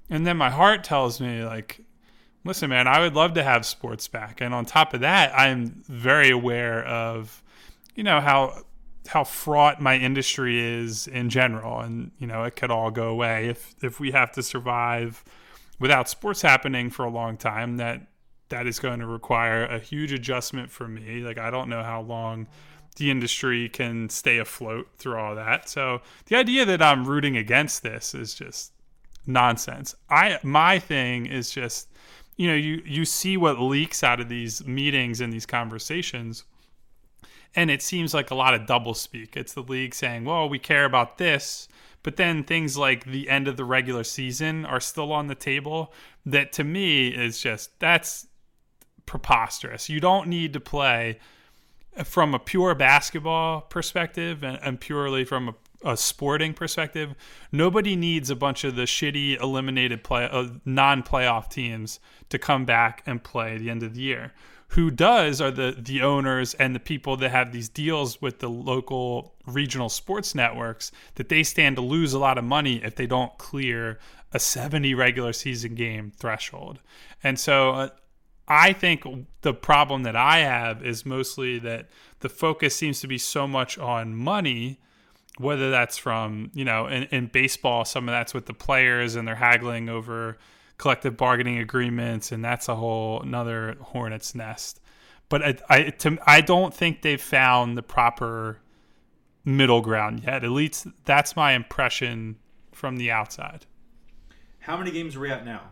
And 0.09 0.25
then 0.25 0.37
my 0.37 0.49
heart 0.49 0.83
tells 0.83 1.21
me 1.21 1.43
like 1.43 1.81
listen 2.43 2.69
man, 2.69 2.87
I 2.87 2.99
would 2.99 3.13
love 3.13 3.33
to 3.33 3.43
have 3.43 3.65
sports 3.65 4.07
back. 4.07 4.41
And 4.41 4.53
on 4.53 4.65
top 4.65 4.93
of 4.93 5.01
that, 5.01 5.37
I'm 5.37 5.83
very 5.87 6.29
aware 6.29 6.85
of 6.85 7.43
you 7.95 8.03
know 8.03 8.19
how 8.21 8.63
how 9.07 9.23
fraught 9.23 9.81
my 9.81 9.95
industry 9.95 10.59
is 10.59 11.07
in 11.07 11.29
general 11.29 11.79
and 11.79 12.11
you 12.17 12.27
know 12.27 12.43
it 12.43 12.55
could 12.55 12.71
all 12.71 12.91
go 12.91 13.09
away 13.09 13.47
if 13.47 13.75
if 13.83 13.99
we 13.99 14.11
have 14.11 14.31
to 14.31 14.41
survive 14.43 15.23
without 15.79 16.09
sports 16.09 16.41
happening 16.41 16.89
for 16.89 17.05
a 17.05 17.09
long 17.09 17.37
time 17.37 17.77
that 17.77 18.01
that 18.49 18.67
is 18.67 18.79
going 18.79 18.99
to 18.99 19.07
require 19.07 19.65
a 19.65 19.79
huge 19.79 20.11
adjustment 20.11 20.71
for 20.71 20.87
me. 20.87 21.21
Like 21.21 21.37
I 21.37 21.49
don't 21.49 21.69
know 21.69 21.83
how 21.83 22.01
long 22.01 22.47
the 22.97 23.11
industry 23.11 23.67
can 23.69 24.09
stay 24.09 24.37
afloat 24.37 24.87
through 24.97 25.17
all 25.17 25.35
that. 25.35 25.67
So 25.67 26.01
the 26.27 26.35
idea 26.35 26.65
that 26.65 26.81
I'm 26.81 27.05
rooting 27.05 27.35
against 27.35 27.83
this 27.83 28.13
is 28.13 28.33
just 28.33 28.71
nonsense. 29.25 29.95
I 30.09 30.39
my 30.43 30.79
thing 30.79 31.25
is 31.25 31.51
just 31.51 31.89
you 32.37 32.47
know, 32.47 32.55
you 32.55 32.81
you 32.85 33.05
see 33.05 33.37
what 33.37 33.59
leaks 33.59 34.03
out 34.03 34.19
of 34.19 34.29
these 34.29 34.65
meetings 34.65 35.21
and 35.21 35.31
these 35.31 35.45
conversations 35.45 36.43
and 37.55 37.71
it 37.71 37.81
seems 37.81 38.13
like 38.13 38.31
a 38.31 38.35
lot 38.35 38.53
of 38.53 38.65
double 38.65 38.93
speak. 38.93 39.37
It's 39.37 39.53
the 39.53 39.63
league 39.63 39.95
saying, 39.95 40.25
"Well, 40.25 40.49
we 40.49 40.59
care 40.59 40.85
about 40.85 41.17
this." 41.17 41.67
But 42.03 42.17
then 42.17 42.43
things 42.43 42.77
like 42.77 43.05
the 43.05 43.29
end 43.29 43.47
of 43.47 43.57
the 43.57 43.65
regular 43.65 44.03
season 44.03 44.65
are 44.65 44.79
still 44.79 45.11
on 45.11 45.27
the 45.27 45.35
table. 45.35 45.91
That 46.25 46.51
to 46.53 46.63
me 46.63 47.07
is 47.07 47.39
just 47.39 47.79
that's 47.79 48.27
preposterous. 49.05 49.89
You 49.89 49.99
don't 49.99 50.27
need 50.27 50.53
to 50.53 50.59
play 50.59 51.19
from 52.03 52.33
a 52.33 52.39
pure 52.39 52.75
basketball 52.75 53.61
perspective 53.61 54.43
and, 54.43 54.59
and 54.61 54.79
purely 54.79 55.23
from 55.23 55.49
a, 55.49 55.91
a, 55.91 55.97
sporting 55.97 56.53
perspective. 56.53 57.15
Nobody 57.51 57.95
needs 57.95 58.29
a 58.29 58.35
bunch 58.35 58.63
of 58.63 58.75
the 58.75 58.83
shitty 58.83 59.39
eliminated 59.41 60.03
play 60.03 60.27
uh, 60.29 60.47
non-playoff 60.65 61.49
teams 61.49 61.99
to 62.29 62.37
come 62.37 62.65
back 62.65 63.01
and 63.05 63.23
play 63.23 63.57
the 63.57 63.69
end 63.69 63.83
of 63.83 63.93
the 63.93 64.01
year. 64.01 64.33
Who 64.69 64.91
does 64.91 65.39
are 65.39 65.51
the 65.51 65.75
the 65.77 66.01
owners 66.01 66.53
and 66.55 66.75
the 66.75 66.79
people 66.79 67.15
that 67.17 67.29
have 67.29 67.51
these 67.53 67.69
deals 67.69 68.21
with 68.21 68.39
the 68.39 68.49
local 68.49 69.35
regional 69.45 69.89
sports 69.89 70.33
networks 70.33 70.91
that 71.15 71.29
they 71.29 71.43
stand 71.43 71.75
to 71.75 71.81
lose 71.81 72.13
a 72.13 72.19
lot 72.19 72.37
of 72.37 72.43
money 72.43 72.83
if 72.83 72.95
they 72.95 73.05
don't 73.07 73.37
clear 73.37 73.99
a 74.33 74.39
70 74.39 74.93
regular 74.95 75.31
season 75.31 75.75
game 75.75 76.11
threshold. 76.17 76.79
And 77.23 77.39
so 77.39 77.71
uh, 77.71 77.89
I 78.47 78.73
think 78.73 79.03
the 79.41 79.53
problem 79.53 80.03
that 80.03 80.15
I 80.15 80.39
have 80.39 80.85
is 80.85 81.05
mostly 81.05 81.59
that 81.59 81.89
the 82.19 82.29
focus 82.29 82.75
seems 82.75 82.99
to 83.01 83.07
be 83.07 83.17
so 83.17 83.47
much 83.47 83.77
on 83.77 84.15
money, 84.15 84.79
whether 85.37 85.71
that's 85.71 85.97
from, 85.97 86.51
you 86.53 86.63
know, 86.63 86.87
in, 86.87 87.03
in 87.03 87.27
baseball, 87.27 87.85
some 87.85 88.07
of 88.07 88.13
that's 88.13 88.33
with 88.33 88.45
the 88.45 88.53
players 88.53 89.15
and 89.15 89.27
they're 89.27 89.35
haggling 89.35 89.89
over 89.89 90.37
collective 90.77 91.17
bargaining 91.17 91.57
agreements, 91.57 92.31
and 92.31 92.43
that's 92.43 92.67
a 92.67 92.75
whole 92.75 93.21
another 93.21 93.77
hornet's 93.81 94.35
nest. 94.35 94.79
But 95.29 95.43
I, 95.43 95.55
I, 95.69 95.83
to, 95.89 96.17
I 96.27 96.41
don't 96.41 96.73
think 96.73 97.01
they've 97.01 97.21
found 97.21 97.77
the 97.77 97.83
proper 97.83 98.59
middle 99.43 99.81
ground 99.81 100.23
yet. 100.25 100.43
At 100.43 100.51
least 100.51 100.87
that's 101.05 101.35
my 101.35 101.53
impression 101.53 102.37
from 102.71 102.97
the 102.97 103.11
outside. 103.11 103.65
How 104.59 104.77
many 104.77 104.91
games 104.91 105.15
are 105.15 105.19
we 105.19 105.29
at 105.29 105.45
now? 105.45 105.69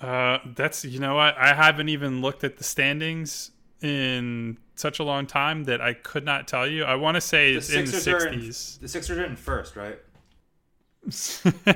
Uh, 0.00 0.38
that's 0.54 0.84
you 0.84 0.98
know 0.98 1.14
what 1.14 1.36
I 1.38 1.54
haven't 1.54 1.88
even 1.88 2.20
looked 2.20 2.44
at 2.44 2.56
the 2.58 2.64
standings 2.64 3.50
in 3.80 4.58
such 4.74 4.98
a 4.98 5.04
long 5.04 5.26
time 5.26 5.64
that 5.64 5.80
I 5.80 5.92
could 5.94 6.24
not 6.24 6.48
tell 6.48 6.66
you. 6.66 6.84
I 6.84 6.96
want 6.96 7.14
to 7.16 7.20
say 7.20 7.54
it's 7.54 7.70
in 7.70 7.84
the 7.84 7.92
sixties. 7.92 8.78
The 8.80 8.88
Sixers 8.88 9.18
are 9.18 9.24
in 9.24 9.36
first, 9.36 9.76
right? 9.76 9.98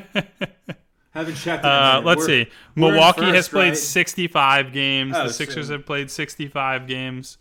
Haven't 1.10 1.34
checked. 1.37 1.64
Uh, 1.64 2.02
let's 2.04 2.20
we're, 2.20 2.26
see. 2.26 2.46
Milwaukee 2.75 3.22
first, 3.22 3.34
has 3.34 3.48
played 3.48 3.68
right? 3.70 3.76
65 3.76 4.72
games. 4.72 5.14
Oh, 5.16 5.26
the 5.26 5.32
Sixers 5.32 5.66
so- 5.66 5.72
have 5.75 5.87
played 5.87 6.10
65 6.10 6.87
games. 6.87 7.38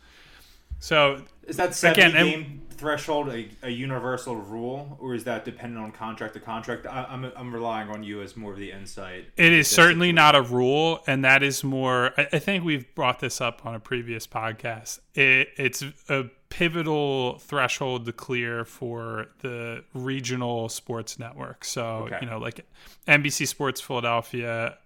So 0.79 1.24
Is 1.48 1.57
that 1.57 1.75
seventy 1.75 2.01
Again, 2.01 2.15
and- 2.15 2.29
game 2.29 2.62
threshold 2.77 3.29
a, 3.29 3.50
a 3.63 3.69
universal 3.69 4.36
rule, 4.36 4.98
or 5.01 5.13
is 5.15 5.24
that 5.25 5.46
dependent 5.46 5.84
on 5.84 5.91
contract 5.91 6.34
to 6.36 6.39
contract? 6.39 6.86
I, 6.86 7.03
I'm 7.10 7.31
I'm 7.36 7.53
relying 7.53 7.89
on 7.89 8.03
you 8.03 8.22
as 8.22 8.38
more 8.38 8.53
of 8.53 8.60
the 8.60 8.72
insight. 8.72 9.25
It 9.36 9.51
is 9.53 9.67
certainly 9.67 10.07
situation. 10.10 10.15
not 10.15 10.36
a 10.36 10.41
rule, 10.41 11.00
and 11.07 11.24
that 11.25 11.43
is 11.43 11.63
more. 11.63 12.13
I, 12.17 12.27
I 12.34 12.39
think 12.39 12.63
we've 12.63 12.93
brought 12.96 13.19
this 13.19 13.41
up 13.41 13.65
on 13.65 13.75
a 13.75 13.79
previous 13.79 14.27
podcast. 14.27 15.00
It, 15.15 15.50
it's 15.57 15.84
a 16.10 16.25
pivotal 16.50 17.39
threshold 17.39 18.05
to 18.05 18.13
clear 18.13 18.63
for 18.63 19.27
the 19.41 19.84
regional 19.93 20.69
sports 20.69 21.19
network. 21.19 21.65
So 21.65 22.07
Okay. 22.07 22.19
you 22.22 22.27
know, 22.29 22.38
like 22.38 22.65
NBC 23.07 23.48
Sports 23.48 23.81
Philadelphia. 23.81 24.77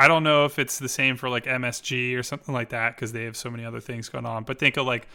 I 0.00 0.06
don't 0.06 0.22
know 0.22 0.44
if 0.44 0.58
it's 0.60 0.78
the 0.78 0.88
same 0.88 1.16
for 1.16 1.28
like 1.28 1.44
MSG 1.46 2.16
or 2.16 2.22
something 2.22 2.54
like 2.54 2.68
that 2.68 2.94
because 2.94 3.12
they 3.12 3.24
have 3.24 3.36
so 3.36 3.50
many 3.50 3.64
other 3.64 3.80
things 3.80 4.08
going 4.08 4.26
on. 4.26 4.44
But 4.44 4.58
think 4.60 4.76
of 4.76 4.86
like 4.86 5.08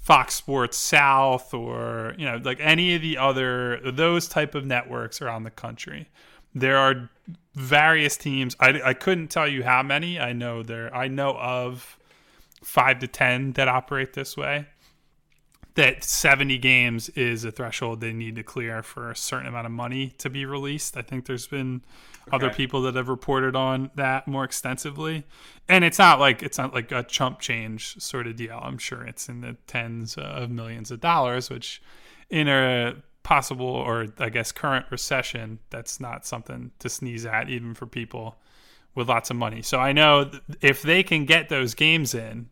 Fox 0.00 0.34
Sports 0.34 0.78
South 0.78 1.52
or 1.52 2.14
you 2.16 2.24
know 2.24 2.40
like 2.42 2.58
any 2.60 2.94
of 2.94 3.02
the 3.02 3.18
other 3.18 3.80
those 3.92 4.28
type 4.28 4.54
of 4.54 4.64
networks 4.64 5.20
around 5.20 5.44
the 5.44 5.50
country. 5.50 6.08
There 6.54 6.78
are 6.78 7.10
various 7.54 8.16
teams. 8.16 8.56
I, 8.58 8.80
I 8.82 8.94
couldn't 8.94 9.28
tell 9.28 9.46
you 9.46 9.64
how 9.64 9.82
many. 9.82 10.18
I 10.18 10.32
know 10.32 10.62
there. 10.62 10.94
I 10.94 11.08
know 11.08 11.36
of 11.36 11.98
five 12.62 13.00
to 13.00 13.08
ten 13.08 13.52
that 13.52 13.68
operate 13.68 14.14
this 14.14 14.36
way. 14.36 14.66
That 15.74 16.02
seventy 16.02 16.58
games 16.58 17.08
is 17.10 17.44
a 17.44 17.52
threshold 17.52 18.00
they 18.00 18.12
need 18.12 18.36
to 18.36 18.42
clear 18.42 18.82
for 18.82 19.10
a 19.10 19.16
certain 19.16 19.46
amount 19.46 19.66
of 19.66 19.72
money 19.72 20.14
to 20.18 20.30
be 20.30 20.46
released. 20.46 20.96
I 20.96 21.02
think 21.02 21.26
there's 21.26 21.46
been 21.46 21.82
other 22.32 22.50
people 22.50 22.82
that 22.82 22.94
have 22.94 23.08
reported 23.08 23.56
on 23.56 23.90
that 23.94 24.26
more 24.28 24.44
extensively, 24.44 25.24
and 25.68 25.84
it's 25.84 25.98
not 25.98 26.20
like 26.20 26.42
it's 26.42 26.58
not 26.58 26.74
like 26.74 26.92
a 26.92 27.02
chump 27.02 27.40
change 27.40 28.00
sort 28.00 28.26
of 28.26 28.36
deal. 28.36 28.58
I'm 28.62 28.78
sure 28.78 29.04
it's 29.04 29.28
in 29.28 29.40
the 29.40 29.56
tens 29.66 30.16
of 30.16 30.50
millions 30.50 30.90
of 30.90 31.00
dollars, 31.00 31.50
which 31.50 31.82
in 32.30 32.48
a 32.48 32.96
possible 33.22 33.66
or 33.66 34.06
I 34.18 34.30
guess 34.30 34.52
current 34.52 34.86
recession, 34.90 35.58
that's 35.70 36.00
not 36.00 36.24
something 36.24 36.70
to 36.78 36.88
sneeze 36.88 37.26
at, 37.26 37.50
even 37.50 37.74
for 37.74 37.86
people 37.86 38.36
with 38.94 39.08
lots 39.08 39.30
of 39.30 39.36
money. 39.36 39.62
So 39.62 39.78
I 39.78 39.92
know 39.92 40.30
if 40.60 40.82
they 40.82 41.02
can 41.02 41.24
get 41.24 41.48
those 41.48 41.74
games 41.74 42.14
in, 42.14 42.48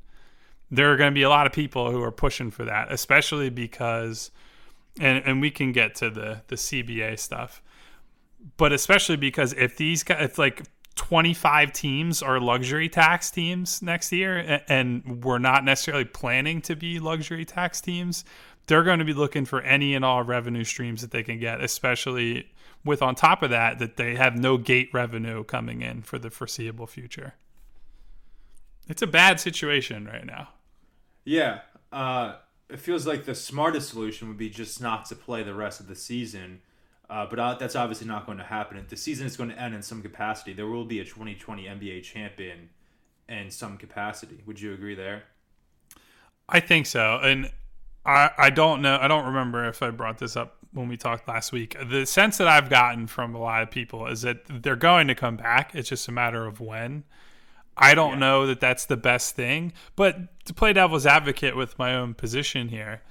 there 0.71 0.93
are 0.93 0.97
going 0.97 1.11
to 1.11 1.15
be 1.15 1.23
a 1.23 1.29
lot 1.29 1.47
of 1.47 1.53
people 1.53 1.91
who 1.91 2.03
are 2.03 2.13
pushing 2.13 2.51
for 2.51 2.65
that, 2.65 2.93
especially 2.93 3.51
because, 3.51 4.31
and 5.01 5.23
and 5.25 5.41
we 5.41 5.51
can 5.51 5.73
get 5.73 5.95
to 5.97 6.11
the 6.11 6.43
the 6.49 6.57
CBA 6.57 7.19
stuff, 7.19 7.63
but 8.57 8.73
especially 8.73 9.17
because 9.17 9.53
if 9.55 9.77
these 9.77 10.03
guys, 10.03 10.25
if 10.25 10.39
like 10.39 10.63
25 10.97 11.73
teams 11.73 12.23
are 12.23 12.41
luxury 12.41 12.89
tax 12.89 13.31
teams 13.31 13.83
next 13.83 14.13
year, 14.13 14.63
and 14.69 15.25
we're 15.25 15.39
not 15.39 15.65
necessarily 15.65 16.05
planning 16.05 16.61
to 16.63 16.77
be 16.77 16.99
luxury 16.99 17.45
tax 17.45 17.81
teams, 17.81 18.25
they're 18.67 18.83
going 18.83 18.99
to 18.99 19.05
be 19.05 19.13
looking 19.13 19.45
for 19.45 19.61
any 19.63 19.95
and 19.95 20.05
all 20.05 20.23
revenue 20.23 20.65
streams 20.65 21.03
that 21.03 21.11
they 21.11 21.23
can 21.23 21.39
get, 21.39 21.63
especially 21.63 22.49
with 22.85 23.03
on 23.03 23.15
top 23.15 23.43
of 23.43 23.51
that 23.51 23.79
that 23.79 23.97
they 23.97 24.15
have 24.15 24.37
no 24.37 24.57
gate 24.57 24.89
revenue 24.93 25.45
coming 25.45 25.83
in 25.83 26.03
for 26.03 26.19
the 26.19 26.31
foreseeable 26.31 26.87
future. 26.87 27.35
It's 28.89 29.03
a 29.03 29.07
bad 29.07 29.41
situation 29.41 30.07
right 30.07 30.25
now. 30.25 30.49
Yeah, 31.25 31.61
uh, 31.93 32.37
it 32.69 32.79
feels 32.79 33.07
like 33.07 33.25
the 33.25 33.35
smartest 33.35 33.91
solution 33.91 34.29
would 34.29 34.37
be 34.37 34.49
just 34.49 34.81
not 34.81 35.05
to 35.07 35.17
play 35.17 35.43
the 35.43 35.55
rest 35.55 35.81
of 35.81 35.89
the 35.89 35.97
season. 35.97 36.61
Uh, 37.09 37.27
but 37.29 37.39
uh, 37.39 37.55
that's 37.55 37.77
obviously 37.77 38.07
not 38.07 38.27
going 38.27 38.39
to 38.39 38.45
happen. 38.45 38.77
If 38.77 38.89
the 38.89 38.97
season 38.97 39.27
is 39.27 39.37
going 39.37 39.51
to 39.51 39.61
end 39.61 39.75
in 39.75 39.83
some 39.83 40.03
capacity, 40.03 40.53
there 40.53 40.67
will 40.67 40.85
be 40.85 40.99
a 41.01 41.05
2020 41.05 41.65
NBA 41.65 42.03
champion 42.03 42.71
in 43.29 43.51
some 43.51 43.77
capacity. 43.77 44.43
Would 44.47 44.61
you 44.61 44.73
agree 44.73 44.95
there? 44.95 45.25
I 46.49 46.61
think 46.61 46.87
so. 46.87 47.21
And 47.23 47.51
I, 48.05 48.31
I 48.37 48.51
don't 48.51 48.83
know. 48.83 48.99
I 49.01 49.09
don't 49.09 49.27
remember 49.27 49.69
if 49.69 49.83
I 49.83 49.91
brought 49.91 50.19
this 50.19 50.37
up 50.37 50.57
when 50.73 50.89
we 50.89 50.97
talked 50.97 51.29
last 51.29 51.53
week. 51.53 51.77
The 51.89 52.07
sense 52.07 52.39
that 52.39 52.49
I've 52.49 52.71
gotten 52.71 53.07
from 53.07 53.35
a 53.35 53.39
lot 53.39 53.63
of 53.63 53.71
people 53.71 54.07
is 54.07 54.23
that 54.23 54.39
they're 54.49 54.77
going 54.77 55.09
to 55.09 55.15
come 55.15 55.37
back. 55.37 55.75
It's 55.75 55.89
just 55.89 56.09
a 56.09 56.13
matter 56.13 56.45
of 56.45 56.61
when. 56.61 57.05
I 57.77 57.95
don't 57.95 58.19
know 58.19 58.47
that 58.47 58.61
that's 58.61 58.87
the 58.87 58.97
best 58.97 59.37
thing. 59.37 59.73
But 59.97 60.45
to 60.47 60.55
play 60.55 60.73
devil's 60.73 61.07
advocate 61.07 61.57
with 61.57 61.79
my 61.79 61.95
own 61.95 62.15
position 62.15 62.69
here, 62.69 63.03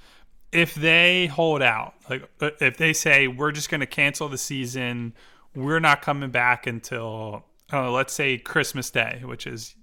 if 0.56 0.74
they 0.74 1.26
hold 1.26 1.62
out, 1.62 1.94
like 2.08 2.28
uh, 2.40 2.50
if 2.60 2.76
they 2.76 2.92
say 2.92 3.28
we're 3.28 3.52
just 3.52 3.70
going 3.70 3.80
to 3.80 3.86
cancel 3.86 4.28
the 4.28 4.38
season, 4.38 5.14
we're 5.54 5.80
not 5.80 6.02
coming 6.02 6.30
back 6.30 6.66
until 6.66 7.44
know, 7.72 7.92
let's 7.92 8.12
say 8.12 8.38
Christmas 8.38 8.90
Day, 8.90 9.22
which 9.24 9.46
is 9.46 9.74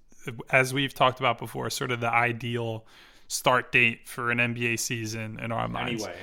as 0.52 0.74
we've 0.74 0.94
talked 0.94 1.20
about 1.20 1.38
before, 1.38 1.70
sort 1.70 1.92
of 1.92 2.00
the 2.00 2.12
ideal 2.12 2.86
start 3.28 3.72
date 3.72 4.08
for 4.08 4.32
an 4.32 4.38
NBA 4.38 4.80
season 4.80 5.40
in 5.40 5.52
our 5.52 5.68
minds. 5.68 6.04
Anyway, 6.04 6.18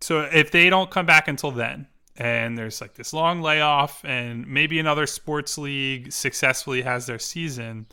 So 0.00 0.20
if 0.20 0.50
they 0.50 0.68
don't 0.68 0.90
come 0.90 1.06
back 1.06 1.28
until 1.28 1.50
then, 1.50 1.86
and 2.16 2.56
there's 2.58 2.80
like 2.80 2.94
this 2.94 3.12
long 3.12 3.40
layoff, 3.40 4.04
and 4.04 4.46
maybe 4.46 4.78
another 4.78 5.06
sports 5.06 5.56
league 5.56 6.12
successfully 6.12 6.82
has 6.82 7.06
their 7.06 7.18
season, 7.18 7.86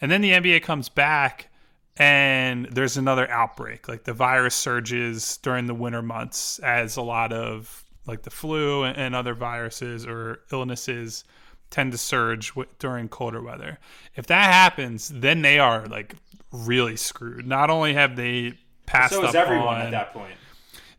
and 0.00 0.10
then 0.10 0.20
the 0.20 0.32
NBA 0.32 0.62
comes 0.62 0.88
back 0.88 1.48
and 1.96 2.66
there's 2.70 2.96
another 2.96 3.30
outbreak, 3.30 3.88
like 3.88 4.04
the 4.04 4.12
virus 4.14 4.54
surges 4.54 5.38
during 5.38 5.66
the 5.66 5.74
winter 5.74 6.02
months 6.02 6.58
as 6.60 6.96
a 6.96 7.02
lot 7.02 7.32
of 7.32 7.84
like 8.06 8.22
the 8.22 8.30
flu 8.30 8.84
and 8.84 9.14
other 9.14 9.34
viruses 9.34 10.06
or 10.06 10.40
illnesses 10.50 11.24
tend 11.70 11.92
to 11.92 11.98
surge 11.98 12.52
during 12.78 13.08
colder 13.08 13.40
weather. 13.40 13.78
If 14.16 14.26
that 14.26 14.52
happens, 14.52 15.08
then 15.08 15.42
they 15.42 15.58
are 15.58 15.86
like 15.86 16.16
really 16.50 16.96
screwed. 16.96 17.46
Not 17.46 17.70
only 17.70 17.94
have 17.94 18.16
they 18.16 18.54
passed 18.86 19.14
so 19.14 19.22
up 19.22 19.30
is 19.30 19.34
everyone 19.34 19.76
on, 19.76 19.80
at 19.82 19.90
that 19.90 20.12
point. 20.12 20.34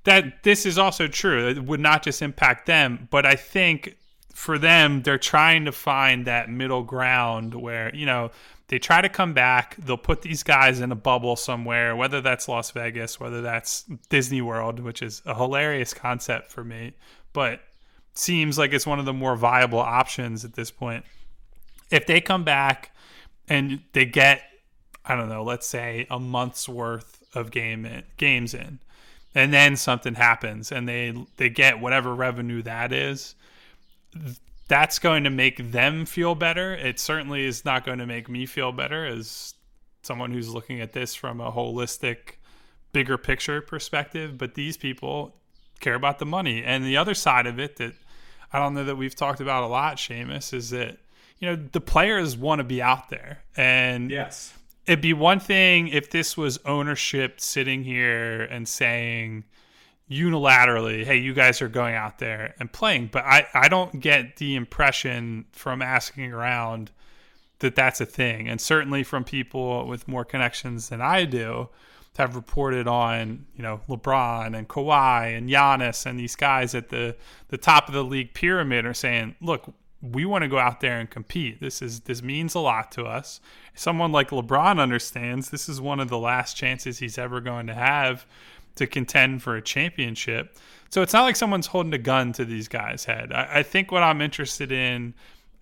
that 0.03 0.43
this 0.43 0.65
is 0.65 0.77
also 0.77 1.07
true. 1.07 1.49
It 1.49 1.63
would 1.63 1.79
not 1.79 2.03
just 2.03 2.21
impact 2.21 2.65
them, 2.65 3.07
but 3.11 3.25
I 3.25 3.35
think 3.35 3.97
for 4.33 4.57
them, 4.57 5.03
they're 5.03 5.19
trying 5.19 5.65
to 5.65 5.71
find 5.71 6.25
that 6.25 6.49
middle 6.49 6.81
ground 6.81 7.53
where, 7.53 7.93
you 7.95 8.05
know, 8.05 8.31
they 8.67 8.79
try 8.79 9.01
to 9.01 9.09
come 9.09 9.33
back. 9.33 9.75
They'll 9.77 9.97
put 9.97 10.21
these 10.21 10.43
guys 10.43 10.79
in 10.79 10.91
a 10.91 10.95
bubble 10.95 11.35
somewhere, 11.35 11.95
whether 11.95 12.21
that's 12.21 12.47
Las 12.47 12.71
Vegas, 12.71 13.19
whether 13.19 13.41
that's 13.41 13.83
Disney 14.09 14.41
World, 14.41 14.79
which 14.79 15.01
is 15.01 15.21
a 15.25 15.35
hilarious 15.35 15.93
concept 15.93 16.51
for 16.51 16.63
me, 16.63 16.93
but 17.33 17.61
seems 18.13 18.57
like 18.57 18.73
it's 18.73 18.87
one 18.87 18.99
of 18.99 19.05
the 19.05 19.13
more 19.13 19.35
viable 19.35 19.79
options 19.79 20.45
at 20.45 20.53
this 20.53 20.71
point. 20.71 21.03
If 21.91 22.05
they 22.05 22.21
come 22.21 22.43
back 22.43 22.95
and 23.49 23.81
they 23.93 24.05
get, 24.05 24.41
I 25.05 25.15
don't 25.15 25.29
know, 25.29 25.43
let's 25.43 25.67
say 25.67 26.07
a 26.09 26.19
month's 26.19 26.69
worth 26.69 27.23
of 27.35 27.51
game 27.51 27.85
in, 27.85 28.03
games 28.17 28.53
in, 28.53 28.79
and 29.35 29.53
then 29.53 29.75
something 29.75 30.13
happens 30.13 30.71
and 30.71 30.87
they 30.87 31.13
they 31.37 31.49
get 31.49 31.79
whatever 31.79 32.13
revenue 32.13 32.61
that 32.61 32.93
is 32.93 33.35
that's 34.67 34.99
going 34.99 35.23
to 35.25 35.29
make 35.29 35.71
them 35.71 36.05
feel 36.05 36.35
better. 36.35 36.73
It 36.73 36.99
certainly 36.99 37.45
is 37.45 37.65
not 37.65 37.85
going 37.85 37.99
to 37.99 38.05
make 38.05 38.29
me 38.29 38.45
feel 38.45 38.71
better 38.71 39.05
as 39.05 39.53
someone 40.03 40.31
who's 40.31 40.49
looking 40.49 40.81
at 40.81 40.93
this 40.93 41.15
from 41.15 41.39
a 41.41 41.51
holistic 41.51 42.37
bigger 42.91 43.17
picture 43.17 43.59
perspective 43.59 44.37
but 44.37 44.53
these 44.53 44.77
people 44.77 45.35
care 45.79 45.95
about 45.95 46.19
the 46.19 46.25
money. 46.25 46.63
And 46.63 46.85
the 46.85 46.97
other 46.97 47.13
side 47.15 47.47
of 47.47 47.59
it 47.59 47.77
that 47.77 47.93
i 48.51 48.59
don't 48.59 48.73
know 48.75 48.83
that 48.83 48.95
we've 48.97 49.15
talked 49.15 49.39
about 49.41 49.63
a 49.63 49.67
lot 49.67 49.97
Shamus, 49.97 50.53
is 50.53 50.69
that 50.69 50.97
you 51.39 51.49
know 51.49 51.55
the 51.71 51.81
players 51.81 52.37
want 52.37 52.59
to 52.59 52.63
be 52.63 52.81
out 52.81 53.09
there. 53.09 53.43
And 53.57 54.11
Yes. 54.11 54.53
it'd 54.85 55.01
be 55.01 55.13
one 55.13 55.39
thing 55.39 55.87
if 55.87 56.11
this 56.11 56.37
was 56.37 56.59
ownership 56.65 57.39
sitting 57.41 57.83
here 57.83 58.43
and 58.43 58.67
saying 58.67 59.43
unilaterally, 60.09 61.05
hey, 61.05 61.17
you 61.17 61.33
guys 61.33 61.61
are 61.61 61.69
going 61.69 61.95
out 61.95 62.19
there 62.19 62.55
and 62.59 62.71
playing. 62.71 63.09
But 63.11 63.23
I, 63.25 63.47
I 63.53 63.67
don't 63.67 63.99
get 63.99 64.37
the 64.37 64.55
impression 64.55 65.45
from 65.51 65.81
asking 65.81 66.33
around 66.33 66.91
that 67.59 67.75
that's 67.75 68.01
a 68.01 68.05
thing. 68.05 68.47
And 68.47 68.59
certainly 68.59 69.03
from 69.03 69.23
people 69.23 69.87
with 69.87 70.07
more 70.07 70.25
connections 70.25 70.89
than 70.89 71.01
I 71.01 71.25
do 71.25 71.69
have 72.17 72.35
reported 72.35 72.87
on, 72.87 73.45
you 73.55 73.63
know, 73.63 73.81
LeBron 73.89 74.55
and 74.55 74.67
Kawhi 74.67 75.35
and 75.35 75.49
Giannis 75.49 76.05
and 76.05 76.19
these 76.19 76.35
guys 76.35 76.75
at 76.75 76.89
the, 76.89 77.15
the 77.47 77.57
top 77.57 77.87
of 77.87 77.93
the 77.93 78.03
league 78.03 78.33
pyramid 78.33 78.85
are 78.85 78.93
saying, 78.93 79.35
look, 79.41 79.73
we 80.03 80.25
want 80.25 80.43
to 80.43 80.49
go 80.49 80.59
out 80.59 80.81
there 80.81 80.99
and 80.99 81.09
compete. 81.09 81.61
This 81.61 81.81
is 81.81 82.01
this 82.01 82.21
means 82.21 82.55
a 82.55 82.59
lot 82.59 82.91
to 82.91 83.05
us. 83.05 83.39
Someone 83.73 84.11
like 84.11 84.31
LeBron 84.31 84.79
understands 84.79 85.49
this 85.49 85.69
is 85.69 85.79
one 85.79 86.01
of 86.01 86.09
the 86.09 86.17
last 86.17 86.57
chances 86.57 86.99
he's 86.99 87.17
ever 87.17 87.39
going 87.39 87.67
to 87.67 87.73
have 87.73 88.25
to 88.75 88.87
contend 88.87 89.41
for 89.43 89.55
a 89.55 89.61
championship. 89.61 90.57
So 90.89 91.01
it's 91.01 91.13
not 91.13 91.23
like 91.23 91.35
someone's 91.35 91.67
holding 91.67 91.93
a 91.93 91.97
gun 91.97 92.33
to 92.33 92.45
these 92.45 92.67
guys' 92.67 93.05
head. 93.05 93.31
I, 93.31 93.59
I 93.59 93.63
think 93.63 93.91
what 93.91 94.03
I'm 94.03 94.21
interested 94.21 94.71
in 94.71 95.13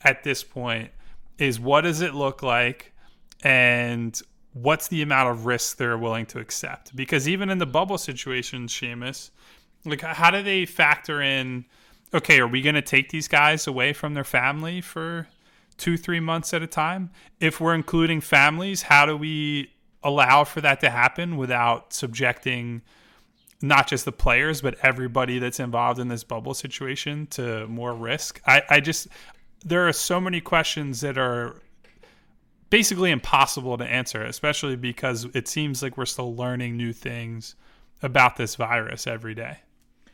at 0.01 0.23
this 0.23 0.43
point 0.43 0.91
is 1.37 1.59
what 1.59 1.81
does 1.81 2.01
it 2.01 2.13
look 2.13 2.43
like 2.43 2.93
and 3.43 4.19
what's 4.53 4.87
the 4.89 5.01
amount 5.01 5.29
of 5.29 5.45
risk 5.45 5.77
they're 5.77 5.97
willing 5.97 6.25
to 6.27 6.39
accept? 6.39 6.95
Because 6.95 7.27
even 7.27 7.49
in 7.49 7.57
the 7.57 7.65
bubble 7.65 7.97
situation, 7.97 8.67
Shamus, 8.67 9.31
like 9.85 10.01
how 10.01 10.31
do 10.31 10.43
they 10.43 10.65
factor 10.65 11.21
in 11.21 11.65
okay, 12.13 12.39
are 12.39 12.47
we 12.47 12.61
going 12.61 12.75
to 12.75 12.81
take 12.81 13.09
these 13.09 13.27
guys 13.27 13.67
away 13.67 13.93
from 13.93 14.13
their 14.13 14.23
family 14.23 14.81
for 14.81 15.27
two, 15.77 15.97
three 15.97 16.19
months 16.19 16.53
at 16.53 16.61
a 16.61 16.67
time? 16.67 17.09
If 17.39 17.61
we're 17.61 17.73
including 17.73 18.21
families, 18.21 18.83
how 18.83 19.05
do 19.05 19.15
we 19.15 19.71
allow 20.03 20.43
for 20.43 20.61
that 20.61 20.81
to 20.81 20.89
happen 20.89 21.37
without 21.37 21.93
subjecting 21.93 22.81
not 23.61 23.87
just 23.87 24.05
the 24.05 24.11
players, 24.11 24.61
but 24.61 24.75
everybody 24.83 25.39
that's 25.39 25.59
involved 25.59 25.99
in 25.99 26.07
this 26.07 26.23
bubble 26.23 26.53
situation 26.53 27.27
to 27.31 27.67
more 27.67 27.93
risk? 27.93 28.41
I, 28.45 28.63
I 28.69 28.79
just, 28.79 29.07
there 29.63 29.87
are 29.87 29.93
so 29.93 30.19
many 30.19 30.41
questions 30.41 31.01
that 31.01 31.17
are 31.17 31.55
basically 32.69 33.11
impossible 33.11 33.77
to 33.77 33.83
answer, 33.85 34.23
especially 34.23 34.75
because 34.75 35.25
it 35.33 35.47
seems 35.47 35.83
like 35.83 35.97
we're 35.97 36.05
still 36.05 36.35
learning 36.35 36.77
new 36.77 36.93
things 36.93 37.55
about 38.01 38.37
this 38.37 38.55
virus 38.55 39.05
every 39.07 39.35
day. 39.35 39.57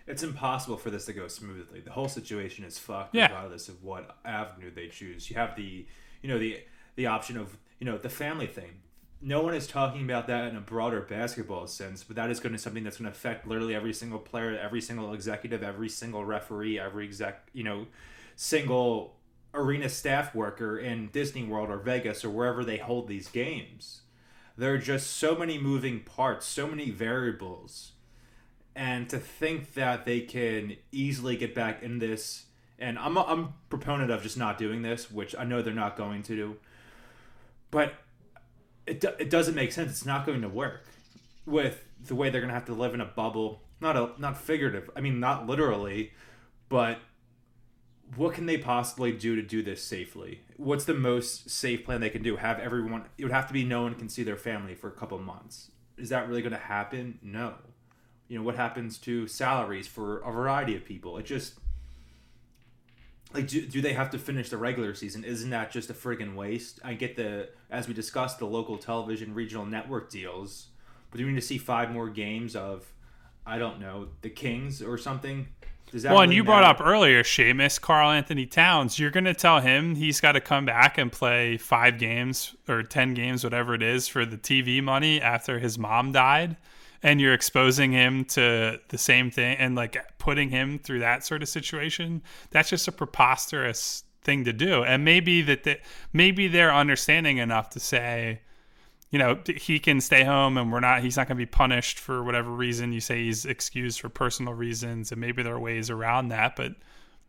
It's 0.07 0.23
impossible 0.23 0.77
for 0.77 0.89
this 0.89 1.05
to 1.05 1.13
go 1.13 1.27
smoothly. 1.27 1.81
The 1.81 1.91
whole 1.91 2.07
situation 2.07 2.63
is 2.63 2.79
fucked 2.79 3.13
Yeah. 3.13 3.27
regardless 3.27 3.67
of 3.69 3.83
what 3.83 4.17
avenue 4.23 4.71
they 4.73 4.87
choose. 4.87 5.29
You 5.29 5.35
have 5.35 5.55
the 5.55 5.85
you 6.21 6.29
know 6.29 6.39
the 6.39 6.61
the 6.95 7.07
option 7.07 7.37
of 7.37 7.57
you 7.79 7.85
know 7.85 7.97
the 7.97 8.09
family 8.09 8.47
thing. 8.47 8.81
No 9.19 9.41
one 9.41 9.55
is 9.55 9.65
talking 9.65 10.03
about 10.03 10.27
that 10.27 10.47
in 10.49 10.55
a 10.55 10.61
broader 10.61 11.01
basketball 11.01 11.65
sense, 11.65 12.03
but 12.03 12.15
that 12.17 12.29
is 12.29 12.39
going 12.39 12.53
to 12.53 12.59
something 12.59 12.83
that's 12.83 12.97
going 12.97 13.11
to 13.11 13.17
affect 13.17 13.47
literally 13.47 13.73
every 13.73 13.93
single 13.93 14.19
player, 14.19 14.57
every 14.57 14.81
single 14.81 15.11
executive, 15.13 15.63
every 15.63 15.89
single 15.89 16.23
referee, 16.23 16.79
every 16.79 17.05
exec, 17.05 17.49
you 17.51 17.63
know, 17.63 17.87
single 18.35 19.15
arena 19.55 19.89
staff 19.89 20.35
worker 20.35 20.77
in 20.77 21.07
Disney 21.07 21.43
World 21.43 21.69
or 21.69 21.77
Vegas 21.77 22.23
or 22.23 22.29
wherever 22.29 22.63
they 22.63 22.77
hold 22.77 23.07
these 23.07 23.27
games. 23.27 24.01
There 24.55 24.73
are 24.73 24.79
just 24.79 25.17
so 25.17 25.35
many 25.35 25.57
moving 25.57 26.01
parts, 26.01 26.45
so 26.45 26.67
many 26.67 26.91
variables. 26.91 27.93
And 28.75 29.09
to 29.09 29.17
think 29.17 29.73
that 29.73 30.05
they 30.05 30.21
can 30.21 30.75
easily 30.91 31.35
get 31.35 31.55
back 31.55 31.81
in 31.81 31.97
this, 31.97 32.45
and 32.77 32.99
I'm 32.99 33.17
a, 33.17 33.23
I'm 33.23 33.53
proponent 33.69 34.11
of 34.11 34.21
just 34.21 34.37
not 34.37 34.59
doing 34.59 34.83
this, 34.83 35.09
which 35.09 35.35
I 35.37 35.43
know 35.43 35.63
they're 35.63 35.73
not 35.73 35.97
going 35.97 36.21
to 36.23 36.35
do, 36.35 36.57
but 37.71 37.93
it, 38.87 39.01
do- 39.01 39.13
it 39.19 39.29
doesn't 39.29 39.55
make 39.55 39.71
sense. 39.71 39.91
It's 39.91 40.05
not 40.05 40.25
going 40.25 40.41
to 40.41 40.49
work 40.49 40.85
with 41.45 41.83
the 42.05 42.15
way 42.15 42.29
they're 42.29 42.41
going 42.41 42.49
to 42.49 42.55
have 42.55 42.65
to 42.65 42.73
live 42.73 42.93
in 42.93 43.01
a 43.01 43.05
bubble. 43.05 43.61
Not 43.79 43.95
a 43.95 44.11
not 44.17 44.37
figurative. 44.37 44.89
I 44.95 45.01
mean, 45.01 45.19
not 45.19 45.45
literally, 45.45 46.13
but 46.69 46.99
what 48.15 48.33
can 48.33 48.45
they 48.45 48.57
possibly 48.57 49.11
do 49.11 49.35
to 49.35 49.41
do 49.41 49.61
this 49.61 49.83
safely? 49.83 50.41
What's 50.55 50.85
the 50.85 50.93
most 50.93 51.49
safe 51.49 51.85
plan 51.85 52.01
they 52.01 52.09
can 52.09 52.23
do? 52.23 52.37
Have 52.37 52.59
everyone? 52.59 53.03
It 53.17 53.23
would 53.23 53.33
have 53.33 53.47
to 53.47 53.53
be 53.53 53.63
no 53.63 53.83
one 53.83 53.93
can 53.93 54.09
see 54.09 54.23
their 54.23 54.37
family 54.37 54.73
for 54.73 54.87
a 54.87 54.91
couple 54.91 55.19
months. 55.19 55.71
Is 55.97 56.09
that 56.09 56.27
really 56.27 56.41
going 56.41 56.53
to 56.53 56.57
happen? 56.57 57.19
No. 57.21 57.55
You 58.27 58.39
know 58.39 58.43
what 58.43 58.55
happens 58.55 58.97
to 58.99 59.27
salaries 59.27 59.87
for 59.87 60.19
a 60.19 60.31
variety 60.31 60.75
of 60.75 60.85
people? 60.85 61.17
It 61.17 61.25
just 61.25 61.59
like 63.33 63.47
do, 63.47 63.65
do 63.65 63.81
they 63.81 63.93
have 63.93 64.09
to 64.11 64.19
finish 64.19 64.49
the 64.49 64.57
regular 64.57 64.93
season? 64.93 65.23
Isn't 65.23 65.49
that 65.49 65.71
just 65.71 65.89
a 65.89 65.93
friggin' 65.93 66.35
waste? 66.35 66.79
I 66.83 66.93
get 66.93 67.15
the 67.15 67.49
as 67.69 67.87
we 67.87 67.93
discussed 67.93 68.39
the 68.39 68.45
local 68.45 68.77
television 68.77 69.33
regional 69.33 69.65
network 69.65 70.09
deals, 70.09 70.67
but 71.11 71.17
do 71.17 71.25
we 71.25 71.31
need 71.31 71.39
to 71.39 71.45
see 71.45 71.57
five 71.57 71.91
more 71.91 72.09
games 72.09 72.55
of 72.55 72.91
I 73.45 73.57
don't 73.57 73.79
know 73.79 74.09
the 74.21 74.29
Kings 74.29 74.81
or 74.81 74.97
something? 74.97 75.47
Does 75.91 76.03
that 76.03 76.11
Well, 76.11 76.21
and 76.21 76.29
really 76.29 76.37
you 76.37 76.43
brought 76.43 76.63
up 76.63 76.81
earlier, 76.81 77.23
Shamus, 77.23 77.79
Carl 77.79 78.11
Anthony 78.11 78.45
Towns. 78.45 78.99
You're 78.99 79.11
going 79.11 79.23
to 79.23 79.33
tell 79.33 79.61
him 79.61 79.95
he's 79.95 80.19
got 80.19 80.33
to 80.33 80.41
come 80.41 80.65
back 80.65 80.97
and 80.97 81.09
play 81.09 81.55
five 81.55 81.97
games 81.97 82.55
or 82.67 82.83
10 82.83 83.13
games, 83.13 83.43
whatever 83.43 83.73
it 83.73 83.81
is, 83.81 84.07
for 84.07 84.25
the 84.25 84.37
TV 84.37 84.83
money 84.83 85.21
after 85.21 85.59
his 85.59 85.79
mom 85.79 86.11
died. 86.11 86.57
And 87.03 87.21
you're 87.21 87.33
exposing 87.33 87.91
him 87.91 88.25
to 88.25 88.79
the 88.89 88.97
same 88.97 89.29
thing 89.29 89.57
and 89.57 89.75
like 89.75 89.97
putting 90.17 90.49
him 90.49 90.79
through 90.79 90.99
that 90.99 91.23
sort 91.25 91.43
of 91.43 91.49
situation. 91.49 92.23
That's 92.49 92.69
just 92.69 92.87
a 92.87 92.91
preposterous 92.91 94.03
thing 94.23 94.43
to 94.45 94.53
do. 94.53 94.83
And 94.83 95.05
maybe 95.05 95.41
that 95.43 95.63
they, 95.63 95.79
maybe 96.11 96.47
they're 96.47 96.73
understanding 96.73 97.37
enough 97.37 97.69
to 97.71 97.79
say, 97.79 98.41
you 99.09 99.19
know, 99.19 99.39
he 99.45 99.79
can 99.79 100.01
stay 100.01 100.23
home 100.23 100.57
and 100.57 100.71
we're 100.71 100.81
not, 100.81 101.01
he's 101.01 101.15
not 101.15 101.27
going 101.27 101.37
to 101.37 101.41
be 101.41 101.45
punished 101.45 101.97
for 101.99 102.23
whatever 102.23 102.49
reason. 102.49 102.91
You 102.91 102.99
say 102.99 103.23
he's 103.23 103.45
excused 103.45 104.01
for 104.01 104.09
personal 104.09 104.53
reasons, 104.53 105.11
and 105.11 105.21
maybe 105.21 105.43
there 105.43 105.53
are 105.55 105.59
ways 105.59 105.89
around 105.89 106.27
that, 106.29 106.57
but 106.57 106.73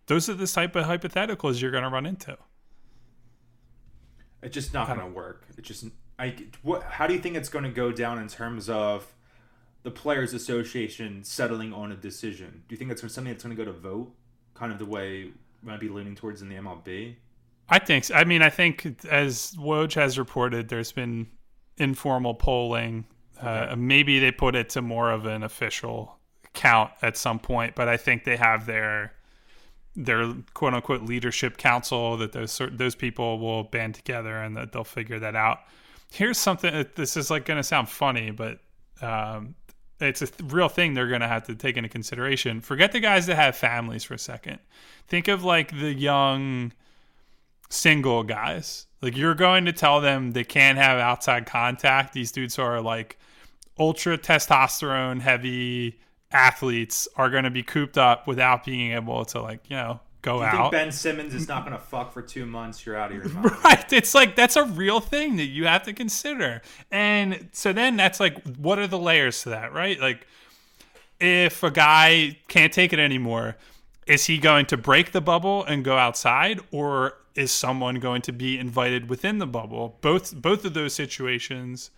those 0.06 0.28
are 0.28 0.34
the 0.34 0.46
type 0.46 0.74
of 0.74 0.86
hypotheticals 0.86 1.60
you're 1.62 1.70
going 1.70 1.84
to 1.84 1.90
run 1.90 2.04
into. 2.06 2.36
It's 4.42 4.54
just 4.54 4.74
not 4.74 4.88
going 4.88 5.00
to 5.00 5.06
work. 5.06 5.46
It's 5.56 5.68
just 5.68 5.86
I. 6.18 6.34
What? 6.62 6.82
How 6.82 7.06
do 7.06 7.14
you 7.14 7.20
think 7.20 7.36
it's 7.36 7.48
going 7.48 7.64
to 7.64 7.70
go 7.70 7.92
down 7.92 8.18
in 8.18 8.28
terms 8.28 8.68
of 8.68 9.06
the 9.82 9.90
players' 9.90 10.34
association 10.34 11.22
settling 11.24 11.72
on 11.72 11.92
a 11.92 11.96
decision? 11.96 12.62
Do 12.68 12.74
you 12.74 12.76
think 12.76 12.88
that's 12.88 13.00
something 13.00 13.32
that's 13.32 13.44
going 13.44 13.56
to 13.56 13.64
go 13.64 13.70
to 13.70 13.76
vote, 13.76 14.12
kind 14.54 14.72
of 14.72 14.78
the 14.78 14.86
way 14.86 15.30
we 15.62 15.70
might 15.70 15.80
be 15.80 15.88
leaning 15.88 16.14
towards 16.14 16.42
in 16.42 16.48
the 16.48 16.56
MLB? 16.56 17.16
I 17.68 17.78
think, 17.78 18.04
so. 18.04 18.14
I 18.14 18.24
mean, 18.24 18.42
I 18.42 18.50
think 18.50 18.86
as 19.08 19.54
Woj 19.58 19.94
has 19.94 20.18
reported, 20.18 20.68
there's 20.68 20.92
been 20.92 21.26
informal 21.76 22.34
polling. 22.34 23.04
Uh, 23.40 23.74
maybe 23.76 24.18
they 24.18 24.32
put 24.32 24.56
it 24.56 24.70
to 24.70 24.82
more 24.82 25.10
of 25.10 25.26
an 25.26 25.42
official 25.42 26.18
count 26.54 26.90
at 27.02 27.16
some 27.16 27.38
point, 27.38 27.74
but 27.74 27.88
I 27.88 27.96
think 27.96 28.24
they 28.24 28.36
have 28.36 28.66
their 28.66 29.12
their 29.94 30.32
quote 30.54 30.74
unquote 30.74 31.02
leadership 31.02 31.56
council 31.56 32.16
that 32.16 32.32
those 32.32 32.60
those 32.72 32.94
people 32.94 33.38
will 33.38 33.64
band 33.64 33.94
together 33.94 34.36
and 34.36 34.56
that 34.56 34.72
they'll 34.72 34.84
figure 34.84 35.18
that 35.18 35.36
out. 35.36 35.60
Here's 36.10 36.38
something. 36.38 36.86
This 36.94 37.16
is 37.16 37.30
like 37.30 37.44
going 37.44 37.58
to 37.58 37.62
sound 37.62 37.88
funny, 37.88 38.30
but 38.30 38.60
um, 39.02 39.54
it's 40.00 40.22
a 40.22 40.26
th- 40.26 40.52
real 40.52 40.68
thing 40.68 40.94
they're 40.94 41.08
going 41.08 41.20
to 41.20 41.28
have 41.28 41.46
to 41.46 41.54
take 41.54 41.76
into 41.76 41.88
consideration. 41.88 42.60
Forget 42.60 42.92
the 42.92 43.00
guys 43.00 43.26
that 43.26 43.36
have 43.36 43.56
families 43.56 44.04
for 44.04 44.14
a 44.14 44.18
second. 44.18 44.58
Think 45.06 45.28
of 45.28 45.44
like 45.44 45.78
the 45.78 45.92
young 45.92 46.72
single 47.68 48.22
guys. 48.22 48.86
Like 49.02 49.16
you're 49.16 49.34
going 49.34 49.64
to 49.66 49.72
tell 49.72 50.00
them 50.00 50.32
they 50.32 50.44
can't 50.44 50.78
have 50.78 50.98
outside 50.98 51.46
contact. 51.46 52.12
These 52.12 52.32
dudes 52.32 52.58
are 52.58 52.80
like 52.80 53.18
ultra 53.78 54.18
testosterone 54.18 55.20
heavy 55.20 56.00
athletes 56.30 57.08
are 57.16 57.30
going 57.30 57.44
to 57.44 57.50
be 57.50 57.62
cooped 57.62 57.96
up 57.96 58.26
without 58.26 58.64
being 58.64 58.92
able 58.92 59.24
to 59.24 59.40
like, 59.40 59.68
you 59.70 59.76
know, 59.76 60.00
go 60.22 60.42
out. 60.42 60.70
think 60.70 60.72
Ben 60.72 60.92
Simmons 60.92 61.34
is 61.34 61.48
not 61.48 61.64
going 61.64 61.76
to 61.76 61.82
fuck 61.82 62.12
for 62.12 62.22
two 62.22 62.46
months? 62.46 62.84
You're 62.84 62.96
out 62.96 63.10
of 63.10 63.16
your 63.16 63.28
mind. 63.34 63.52
Right. 63.64 63.92
It's 63.92 64.14
like 64.14 64.36
that's 64.36 64.56
a 64.56 64.64
real 64.64 65.00
thing 65.00 65.36
that 65.36 65.46
you 65.46 65.66
have 65.66 65.84
to 65.84 65.92
consider. 65.92 66.62
And 66.90 67.48
so 67.52 67.72
then 67.72 67.96
that's 67.96 68.20
like 68.20 68.42
what 68.56 68.78
are 68.78 68.86
the 68.86 68.98
layers 68.98 69.42
to 69.42 69.50
that, 69.50 69.72
right? 69.72 69.98
Like 70.00 70.26
if 71.20 71.62
a 71.62 71.70
guy 71.70 72.38
can't 72.48 72.72
take 72.72 72.92
it 72.92 72.98
anymore, 72.98 73.56
is 74.06 74.26
he 74.26 74.38
going 74.38 74.66
to 74.66 74.76
break 74.76 75.12
the 75.12 75.20
bubble 75.20 75.64
and 75.64 75.84
go 75.84 75.96
outside 75.96 76.60
or 76.70 77.14
is 77.34 77.52
someone 77.52 77.96
going 77.96 78.22
to 78.22 78.32
be 78.32 78.58
invited 78.58 79.08
within 79.08 79.38
the 79.38 79.46
bubble? 79.46 79.98
Both 80.00 80.34
both 80.34 80.64
of 80.64 80.74
those 80.74 80.94
situations 80.94 81.90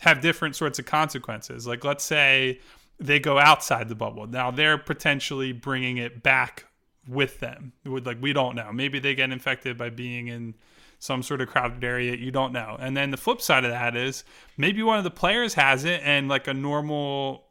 have 0.00 0.20
different 0.20 0.56
sorts 0.56 0.78
of 0.78 0.86
consequences. 0.86 1.66
Like 1.66 1.84
let's 1.84 2.04
say 2.04 2.60
they 2.98 3.18
go 3.18 3.38
outside 3.38 3.88
the 3.88 3.94
bubble. 3.94 4.26
Now 4.26 4.50
they're 4.50 4.78
potentially 4.78 5.52
bringing 5.52 5.96
it 5.96 6.22
back 6.22 6.66
with 7.10 7.40
them. 7.40 7.72
Would 7.84 8.06
like 8.06 8.18
we 8.20 8.32
don't 8.32 8.54
know. 8.54 8.72
Maybe 8.72 8.98
they 8.98 9.14
get 9.14 9.30
infected 9.30 9.76
by 9.76 9.90
being 9.90 10.28
in 10.28 10.54
some 10.98 11.22
sort 11.22 11.40
of 11.40 11.48
crowded 11.48 11.82
area. 11.82 12.14
You 12.16 12.30
don't 12.30 12.52
know. 12.52 12.76
And 12.78 12.96
then 12.96 13.10
the 13.10 13.16
flip 13.16 13.40
side 13.40 13.64
of 13.64 13.70
that 13.70 13.96
is 13.96 14.24
maybe 14.56 14.82
one 14.82 14.98
of 14.98 15.04
the 15.04 15.10
players 15.10 15.54
has 15.54 15.84
it, 15.84 16.00
and 16.04 16.28
like 16.28 16.46
a 16.46 16.54
normal 16.54 17.44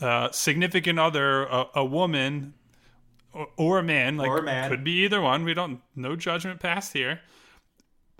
uh, 0.00 0.30
significant 0.30 0.98
other, 0.98 1.44
a, 1.44 1.66
a 1.76 1.84
woman 1.84 2.54
or, 3.32 3.48
or 3.56 3.78
a 3.78 3.82
man, 3.82 4.16
like 4.16 4.28
Or 4.28 4.38
a 4.38 4.42
man. 4.42 4.70
could 4.70 4.84
be 4.84 5.04
either 5.04 5.20
one. 5.20 5.44
We 5.44 5.54
don't 5.54 5.80
no 5.94 6.16
judgment 6.16 6.60
passed 6.60 6.92
here. 6.92 7.20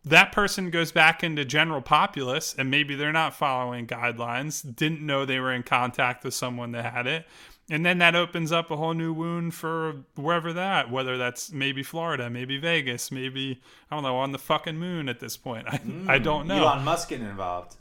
That 0.04 0.32
person 0.32 0.70
goes 0.70 0.92
back 0.92 1.22
into 1.22 1.44
general 1.44 1.82
populace, 1.82 2.54
and 2.56 2.70
maybe 2.70 2.94
they're 2.94 3.12
not 3.12 3.34
following 3.34 3.86
guidelines. 3.86 4.62
Didn't 4.74 5.04
know 5.04 5.26
they 5.26 5.40
were 5.40 5.52
in 5.52 5.62
contact 5.62 6.24
with 6.24 6.32
someone 6.32 6.72
that 6.72 6.90
had 6.90 7.06
it, 7.06 7.26
And 7.70 7.86
then 7.86 7.98
that 7.98 8.16
opens 8.16 8.50
up 8.50 8.72
a 8.72 8.76
whole 8.76 8.94
new 8.94 9.12
wound 9.12 9.54
for 9.54 10.02
wherever 10.16 10.52
that, 10.52 10.90
whether 10.90 11.16
that's 11.16 11.52
maybe 11.52 11.84
Florida, 11.84 12.28
maybe 12.28 12.58
Vegas, 12.58 13.12
maybe 13.12 13.62
I 13.90 13.94
don't 13.94 14.02
know, 14.02 14.16
on 14.16 14.32
the 14.32 14.38
fucking 14.38 14.76
moon 14.76 15.08
at 15.08 15.20
this 15.20 15.36
point. 15.36 15.68
I, 15.70 15.80
I 16.08 16.18
don't 16.18 16.48
know. 16.48 16.64
Elon 16.64 16.84
Musk 16.84 17.10
getting 17.10 17.28
involved. 17.28 17.76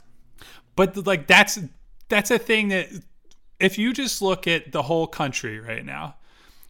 But 0.76 1.06
like 1.06 1.26
that's 1.26 1.58
that's 2.08 2.30
a 2.30 2.38
thing 2.38 2.68
that 2.68 2.88
if 3.58 3.78
you 3.78 3.92
just 3.92 4.22
look 4.22 4.46
at 4.46 4.70
the 4.70 4.82
whole 4.82 5.08
country 5.08 5.58
right 5.58 5.84
now, 5.84 6.14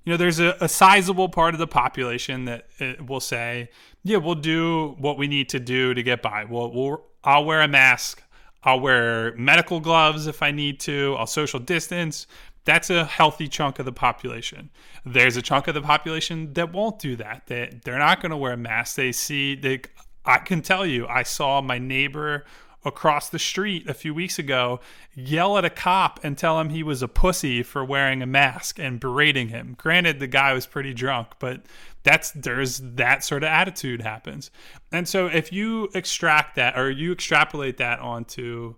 you 0.04 0.12
know, 0.12 0.16
there's 0.16 0.40
a, 0.40 0.56
a 0.60 0.68
sizable 0.68 1.28
part 1.28 1.54
of 1.54 1.60
the 1.60 1.66
population 1.66 2.46
that 2.46 2.66
uh, 2.80 2.94
will 3.06 3.20
say, 3.20 3.70
"Yeah, 4.02 4.16
we'll 4.16 4.34
do 4.34 4.96
what 4.98 5.18
we 5.18 5.28
need 5.28 5.50
to 5.50 5.60
do 5.60 5.92
to 5.92 6.02
get 6.02 6.22
by. 6.22 6.44
We'll, 6.44 6.72
we'll 6.72 7.04
I'll 7.22 7.44
wear 7.44 7.60
a 7.60 7.68
mask. 7.68 8.22
I'll 8.62 8.80
wear 8.80 9.34
medical 9.36 9.78
gloves 9.80 10.26
if 10.26 10.42
I 10.42 10.52
need 10.52 10.80
to. 10.80 11.16
I'll 11.18 11.26
social 11.26 11.60
distance." 11.60 12.26
That's 12.64 12.90
a 12.90 13.04
healthy 13.04 13.48
chunk 13.48 13.78
of 13.78 13.86
the 13.86 13.92
population. 13.92 14.70
There's 15.04 15.36
a 15.36 15.42
chunk 15.42 15.66
of 15.68 15.74
the 15.74 15.82
population 15.82 16.52
that 16.54 16.72
won't 16.72 16.98
do 16.98 17.16
that. 17.16 17.44
They 17.46 17.78
they're 17.84 17.98
not 17.98 18.20
going 18.20 18.30
to 18.30 18.36
wear 18.36 18.56
masks. 18.56 18.96
They 18.96 19.12
see 19.12 19.54
they. 19.54 19.82
I 20.24 20.38
can 20.38 20.60
tell 20.60 20.84
you, 20.84 21.06
I 21.06 21.22
saw 21.22 21.62
my 21.62 21.78
neighbor 21.78 22.44
across 22.84 23.28
the 23.28 23.38
street 23.38 23.88
a 23.88 23.94
few 23.94 24.14
weeks 24.14 24.38
ago 24.38 24.80
yell 25.14 25.58
at 25.58 25.64
a 25.64 25.70
cop 25.70 26.18
and 26.22 26.36
tell 26.38 26.58
him 26.58 26.70
he 26.70 26.82
was 26.82 27.02
a 27.02 27.08
pussy 27.08 27.62
for 27.62 27.84
wearing 27.84 28.22
a 28.22 28.26
mask 28.26 28.78
and 28.78 28.98
berating 29.00 29.48
him. 29.48 29.74
Granted, 29.76 30.18
the 30.18 30.26
guy 30.26 30.54
was 30.54 30.66
pretty 30.66 30.94
drunk, 30.94 31.28
but 31.38 31.62
that's 32.02 32.30
there's 32.30 32.78
that 32.78 33.22
sort 33.22 33.42
of 33.42 33.48
attitude 33.48 34.00
happens. 34.00 34.50
And 34.90 35.06
so 35.06 35.26
if 35.26 35.52
you 35.52 35.88
extract 35.94 36.56
that 36.56 36.78
or 36.78 36.90
you 36.90 37.12
extrapolate 37.12 37.76
that 37.78 37.98
onto 38.00 38.76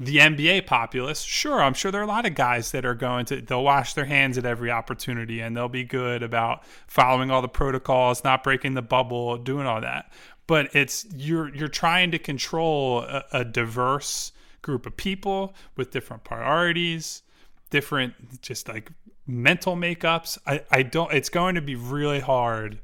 the 0.00 0.16
NBA 0.16 0.66
populace, 0.66 1.22
sure, 1.22 1.62
I'm 1.62 1.74
sure 1.74 1.90
there 1.90 2.00
are 2.00 2.04
a 2.04 2.08
lot 2.08 2.26
of 2.26 2.34
guys 2.34 2.70
that 2.72 2.84
are 2.84 2.94
going 2.94 3.26
to 3.26 3.40
they'll 3.40 3.62
wash 3.62 3.94
their 3.94 4.06
hands 4.06 4.38
at 4.38 4.46
every 4.46 4.70
opportunity 4.70 5.40
and 5.40 5.56
they'll 5.56 5.68
be 5.68 5.84
good 5.84 6.22
about 6.22 6.64
following 6.86 7.30
all 7.30 7.42
the 7.42 7.48
protocols, 7.48 8.24
not 8.24 8.42
breaking 8.42 8.74
the 8.74 8.82
bubble, 8.82 9.36
doing 9.36 9.66
all 9.66 9.80
that 9.80 10.10
but 10.46 10.74
it's 10.74 11.06
you're 11.14 11.54
you're 11.54 11.68
trying 11.68 12.10
to 12.10 12.18
control 12.18 13.00
a, 13.00 13.24
a 13.32 13.44
diverse 13.44 14.32
group 14.60 14.86
of 14.86 14.96
people 14.96 15.54
with 15.76 15.90
different 15.90 16.24
priorities, 16.24 17.22
different 17.70 18.42
just 18.42 18.68
like 18.68 18.90
mental 19.26 19.76
makeups. 19.76 20.38
I, 20.46 20.62
I 20.70 20.82
don't 20.82 21.12
it's 21.12 21.28
going 21.28 21.54
to 21.54 21.62
be 21.62 21.74
really 21.74 22.20
hard 22.20 22.80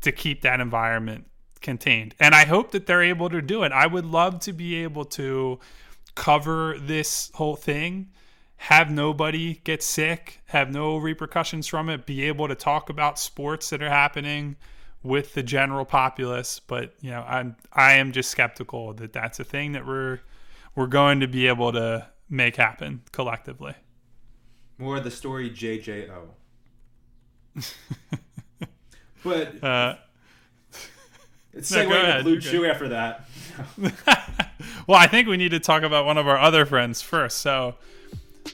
to 0.00 0.12
keep 0.12 0.42
that 0.42 0.60
environment 0.60 1.26
contained. 1.60 2.14
And 2.18 2.34
I 2.34 2.44
hope 2.44 2.72
that 2.72 2.86
they're 2.86 3.04
able 3.04 3.30
to 3.30 3.40
do 3.40 3.62
it. 3.62 3.72
I 3.72 3.86
would 3.86 4.04
love 4.04 4.40
to 4.40 4.52
be 4.52 4.82
able 4.82 5.04
to 5.04 5.60
cover 6.14 6.76
this 6.78 7.30
whole 7.34 7.56
thing, 7.56 8.10
have 8.56 8.90
nobody 8.90 9.54
get 9.64 9.82
sick, 9.82 10.40
have 10.46 10.70
no 10.70 10.96
repercussions 10.96 11.66
from 11.66 11.88
it, 11.88 12.06
be 12.06 12.22
able 12.22 12.48
to 12.48 12.54
talk 12.54 12.90
about 12.90 13.18
sports 13.18 13.70
that 13.70 13.82
are 13.82 13.90
happening 13.90 14.56
with 15.02 15.34
the 15.34 15.42
general 15.42 15.84
populace. 15.84 16.60
But 16.60 16.94
you 17.00 17.10
know, 17.10 17.24
I'm 17.26 17.56
I 17.72 17.94
am 17.94 18.12
just 18.12 18.30
skeptical 18.30 18.94
that 18.94 19.12
that's 19.12 19.40
a 19.40 19.44
thing 19.44 19.72
that 19.72 19.86
we're 19.86 20.20
we're 20.74 20.86
going 20.86 21.20
to 21.20 21.28
be 21.28 21.48
able 21.48 21.72
to 21.72 22.06
make 22.28 22.56
happen 22.56 23.02
collectively. 23.12 23.74
More 24.78 24.96
of 24.96 25.04
the 25.04 25.10
story 25.10 25.50
JJO. 25.50 26.28
but 29.24 29.62
Uh, 29.62 29.96
it's 31.54 31.70
no, 31.70 31.78
segue 31.78 31.88
to 31.88 32.02
ahead, 32.02 32.24
Blue 32.24 32.40
Chew 32.40 32.66
after 32.66 32.88
that. 32.88 33.28
well, 34.86 34.98
I 34.98 35.06
think 35.06 35.28
we 35.28 35.36
need 35.36 35.50
to 35.50 35.60
talk 35.60 35.82
about 35.82 36.06
one 36.06 36.18
of 36.18 36.26
our 36.26 36.38
other 36.38 36.64
friends 36.66 37.02
first. 37.02 37.38
So 37.38 37.74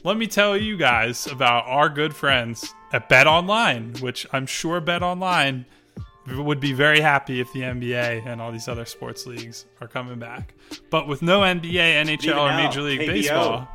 let 0.03 0.17
me 0.17 0.27
tell 0.27 0.57
you 0.57 0.77
guys 0.77 1.27
about 1.27 1.65
our 1.67 1.89
good 1.89 2.15
friends 2.15 2.73
at 2.91 3.09
Bet 3.09 3.27
Online, 3.27 3.93
which 3.99 4.25
I'm 4.31 4.45
sure 4.45 4.81
Bet 4.81 5.03
Online 5.03 5.65
would 6.27 6.59
be 6.59 6.73
very 6.73 6.99
happy 6.99 7.39
if 7.39 7.51
the 7.53 7.61
NBA 7.61 8.25
and 8.25 8.41
all 8.41 8.51
these 8.51 8.67
other 8.67 8.85
sports 8.85 9.25
leagues 9.25 9.65
are 9.81 9.87
coming 9.87 10.19
back. 10.19 10.53
But 10.89 11.07
with 11.07 11.21
no 11.21 11.41
NBA, 11.41 12.05
NHL, 12.05 12.37
or 12.37 12.55
Major 12.55 12.81
League 12.81 13.01
KBO. 13.01 13.07
Baseball, 13.07 13.67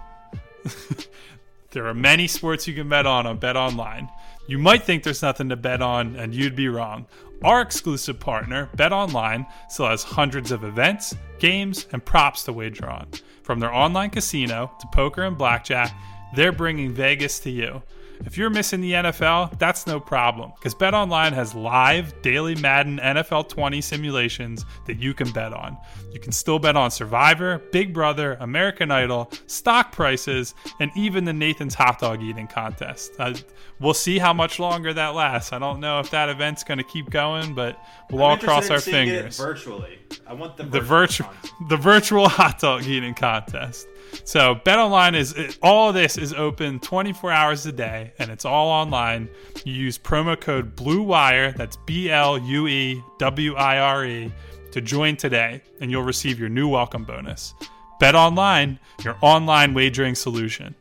there 1.75 1.87
are 1.87 1.95
many 1.95 2.27
sports 2.29 2.67
you 2.67 2.75
can 2.75 2.89
bet 2.89 3.05
on 3.05 3.27
on 3.27 3.37
Bet 3.37 3.57
Online. 3.57 4.09
You 4.47 4.59
might 4.59 4.85
think 4.85 5.03
there's 5.03 5.23
nothing 5.23 5.49
to 5.49 5.57
bet 5.57 5.83
on, 5.83 6.17
and 6.17 6.35
you'd 6.35 6.55
be 6.55 6.69
wrong. 6.69 7.07
Our 7.43 7.61
exclusive 7.61 8.21
partner, 8.21 8.71
Bet 8.75 8.93
Online, 8.93 9.45
still 9.69 9.89
has 9.89 10.05
hundreds 10.05 10.53
of 10.53 10.65
events, 10.65 11.15
games, 11.41 11.87
and 11.93 12.03
props 12.03 12.45
to 12.45 12.53
wager 12.53 12.89
on. 12.89 13.09
From 13.43 13.59
their 13.61 13.75
online 13.75 14.11
casino 14.11 14.73
to 14.81 14.87
poker 14.93 15.23
and 15.23 15.37
blackjack, 15.37 15.95
they're 16.35 16.53
bringing 16.53 16.93
Vegas 16.93 17.41
to 17.41 17.51
you. 17.51 17.83
If 18.21 18.39
you're 18.39 18.51
missing 18.51 18.81
the 18.81 18.93
NFL, 18.93 19.59
that's 19.59 19.87
no 19.87 20.01
problem 20.01 20.53
because 20.55 20.75
BetOnline 20.75 21.33
has 21.33 21.55
live 21.55 22.21
daily 22.23 22.55
Madden 22.57 22.99
NFL 22.99 23.49
20 23.49 23.81
simulations 23.81 24.65
that 24.87 24.99
you 24.99 25.15
can 25.15 25.31
bet 25.33 25.53
on. 25.53 25.77
You 26.13 26.21
can 26.21 26.33
still 26.33 26.59
bet 26.59 26.77
on 26.77 26.91
Survivor, 26.91 27.59
Big 27.73 27.93
Brother, 27.93 28.37
American 28.41 28.91
Idol, 28.91 29.31
stock 29.47 29.93
prices, 29.93 30.55
and 30.81 30.91
even 30.97 31.25
the 31.25 31.33
Nathan's 31.33 31.75
hot 31.75 31.99
dog 31.99 32.23
eating 32.23 32.47
contest. 32.47 33.13
Uh, 33.19 33.35
we'll 33.81 33.95
see 33.95 34.19
how 34.19 34.33
much 34.33 34.59
longer 34.59 34.93
that 34.93 35.15
lasts. 35.15 35.53
I 35.53 35.59
don't 35.59 35.81
know 35.81 36.01
if 36.01 36.11
that 36.11 36.29
event's 36.29 36.65
going 36.65 36.79
to 36.79 36.85
keep 36.85 37.11
going, 37.11 37.55
but 37.55 37.79
we'll 38.11 38.23
all 38.23 38.33
I'm 38.33 38.39
cross 38.39 38.71
our 38.71 38.81
fingers 38.81 39.39
virtually. 39.39 39.99
I 40.27 40.33
want 40.35 40.57
the 40.57 40.65
the 40.65 40.81
virtual 40.81 41.05
virtual 41.05 41.29
content. 41.29 41.69
the 41.69 41.77
virtual 41.77 42.29
hot 42.41 42.59
dog 42.61 42.85
eating 42.85 43.15
contest. 43.15 43.87
So 44.23 44.55
BetOnline 44.55 45.15
is 45.17 45.59
all 45.63 45.89
of 45.89 45.95
this 45.95 46.17
is 46.17 46.33
open 46.33 46.79
24 46.81 47.33
hours 47.33 47.67
a 47.67 47.73
day 47.73 48.13
and 48.19 48.31
it's 48.31 48.45
all 48.45 48.69
online. 48.69 49.29
You 49.65 49.73
use 49.73 49.99
promo 49.99 50.41
code 50.41 50.77
Blue 50.77 51.03
Wire, 51.03 51.53
that's 51.53 51.77
B 51.85 52.11
L 52.11 52.39
U 52.39 52.69
E 52.69 53.03
W 53.19 53.55
I 53.55 53.79
R 53.79 54.07
E 54.07 54.33
to 54.71 54.81
join 54.81 55.17
today 55.17 55.63
and 55.81 55.91
you'll 55.91 56.03
receive 56.03 56.39
your 56.39 56.49
new 56.49 56.69
welcome 56.69 57.05
bonus. 57.05 57.55
BetOnline, 58.01 58.79
your 59.03 59.17
online 59.21 59.75
wagering 59.75 60.15
solution. 60.15 60.75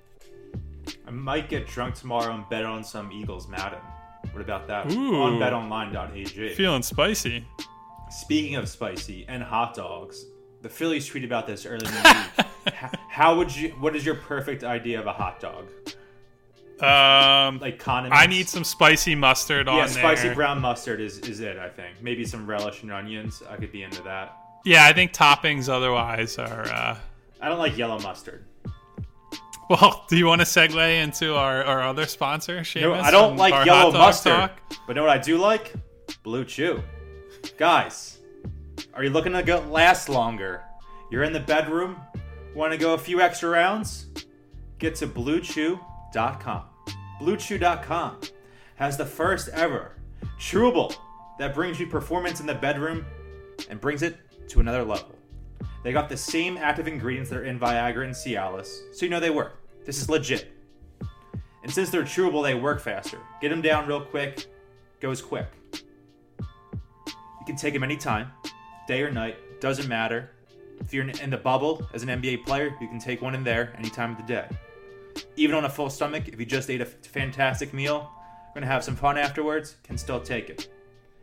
I 1.07 1.11
might 1.11 1.49
get 1.49 1.67
drunk 1.67 1.95
tomorrow 1.95 2.33
and 2.33 2.47
bet 2.49 2.65
on 2.65 2.83
some 2.83 3.11
Eagles 3.11 3.47
Madden. 3.47 3.79
What 4.31 4.41
about 4.41 4.67
that? 4.67 4.91
Ooh. 4.91 5.21
On 5.21 5.33
betonline.ag. 5.33 6.55
Feeling 6.55 6.81
spicy. 6.81 7.45
Speaking 8.09 8.55
of 8.55 8.67
spicy 8.69 9.25
and 9.27 9.43
hot 9.43 9.75
dogs, 9.75 10.25
the 10.61 10.69
Phillies 10.69 11.09
tweeted 11.09 11.25
about 11.25 11.45
this 11.45 11.65
earlier 11.65 11.87
in 11.87 11.93
the 11.93 12.27
week. 12.37 12.47
H- 12.67 12.73
How 13.09 13.35
would 13.37 13.55
you? 13.55 13.69
What 13.79 13.95
is 13.95 14.05
your 14.05 14.15
perfect 14.15 14.63
idea 14.63 14.99
of 14.99 15.07
a 15.07 15.13
hot 15.13 15.39
dog? 15.39 15.67
Um 16.81 17.59
Like 17.59 17.79
condiments. 17.79 18.21
I 18.21 18.25
need 18.27 18.49
some 18.49 18.63
spicy 18.63 19.15
mustard 19.15 19.67
on 19.67 19.75
there. 19.77 19.85
Yeah, 19.85 19.91
spicy 19.91 20.33
brown 20.33 20.59
mustard 20.59 20.99
is, 20.99 21.19
is 21.19 21.39
it. 21.39 21.57
I 21.57 21.69
think 21.69 22.01
maybe 22.01 22.25
some 22.25 22.47
relish 22.47 22.81
and 22.83 22.91
onions. 22.91 23.43
I 23.49 23.55
could 23.57 23.71
be 23.71 23.83
into 23.83 24.01
that. 24.03 24.35
Yeah, 24.65 24.85
I 24.85 24.93
think 24.93 25.13
toppings 25.13 25.69
otherwise 25.69 26.37
are 26.37 26.65
uh 26.67 26.97
I 27.41 27.49
don't 27.49 27.59
like 27.59 27.77
yellow 27.77 27.99
mustard. 27.99 28.45
Well, 29.69 30.05
do 30.09 30.17
you 30.17 30.25
want 30.25 30.41
to 30.41 30.45
segue 30.47 31.03
into 31.03 31.35
our, 31.35 31.63
our 31.63 31.81
other 31.83 32.05
sponsor, 32.05 32.59
Shamus? 32.61 32.81
No, 32.81 32.93
I 32.93 33.11
don't 33.11 33.37
like 33.37 33.65
yellow 33.65 33.91
mustard. 33.91 34.33
talk? 34.33 34.59
But 34.87 34.95
know 34.95 35.03
what 35.03 35.09
I 35.09 35.17
do 35.17 35.37
like? 35.37 35.73
Blue 36.23 36.43
Chew. 36.45 36.81
Guys, 37.57 38.19
are 38.93 39.03
you 39.03 39.09
looking 39.09 39.33
to 39.33 39.43
go 39.43 39.59
last 39.69 40.09
longer? 40.09 40.63
You're 41.11 41.23
in 41.23 41.33
the 41.33 41.39
bedroom, 41.39 41.97
want 42.55 42.71
to 42.71 42.77
go 42.77 42.93
a 42.93 42.97
few 42.97 43.21
extra 43.21 43.49
rounds? 43.49 44.07
Get 44.79 44.95
to 44.95 45.07
bluechew.com. 45.07 46.63
Bluechew.com 47.21 48.21
has 48.75 48.97
the 48.97 49.05
first 49.05 49.49
ever 49.49 49.95
chewable 50.39 50.95
that 51.39 51.53
brings 51.53 51.79
you 51.79 51.87
performance 51.87 52.39
in 52.39 52.45
the 52.45 52.53
bedroom 52.53 53.05
and 53.69 53.79
brings 53.79 54.01
it 54.01 54.17
to 54.49 54.59
another 54.59 54.83
level. 54.83 55.15
They 55.83 55.91
got 55.91 56.09
the 56.09 56.17
same 56.17 56.57
active 56.57 56.87
ingredients 56.87 57.29
that 57.29 57.39
are 57.39 57.45
in 57.45 57.59
Viagra 57.59 58.05
and 58.05 58.13
Cialis, 58.13 58.95
so 58.95 59.05
you 59.05 59.09
know 59.09 59.19
they 59.19 59.29
work. 59.29 59.59
This 59.85 60.01
is 60.01 60.09
legit. 60.09 60.51
And 61.63 61.71
since 61.71 61.89
they're 61.89 62.03
chewable, 62.03 62.43
they 62.43 62.55
work 62.55 62.81
faster. 62.81 63.19
Get 63.41 63.49
them 63.49 63.61
down 63.61 63.87
real 63.87 64.01
quick, 64.01 64.45
goes 64.99 65.21
quick. 65.21 65.47
You 66.47 67.45
can 67.45 67.55
take 67.55 67.73
them 67.73 67.83
anytime, 67.83 68.31
day 68.87 69.01
or 69.01 69.11
night, 69.11 69.37
doesn't 69.59 69.87
matter. 69.87 70.31
If 70.79 70.93
you're 70.93 71.07
in- 71.07 71.29
the 71.29 71.37
bubble 71.37 71.87
as 71.93 72.03
an 72.03 72.09
NBA 72.09 72.45
player, 72.45 72.75
you 72.79 72.87
can 72.87 72.99
take 72.99 73.21
one 73.21 73.35
in 73.35 73.43
there 73.43 73.73
any 73.77 73.89
time 73.89 74.11
of 74.11 74.17
the 74.17 74.23
day. 74.23 74.47
Even 75.35 75.55
on 75.55 75.65
a 75.65 75.69
full 75.69 75.89
stomach, 75.89 76.27
if 76.27 76.39
you 76.39 76.45
just 76.45 76.69
ate 76.69 76.81
a 76.81 76.85
fantastic 76.85 77.73
meal, 77.73 78.11
gonna 78.53 78.65
have 78.65 78.83
some 78.83 78.95
fun 78.95 79.17
afterwards, 79.17 79.77
can 79.83 79.97
still 79.97 80.19
take 80.19 80.49
it. 80.49 80.69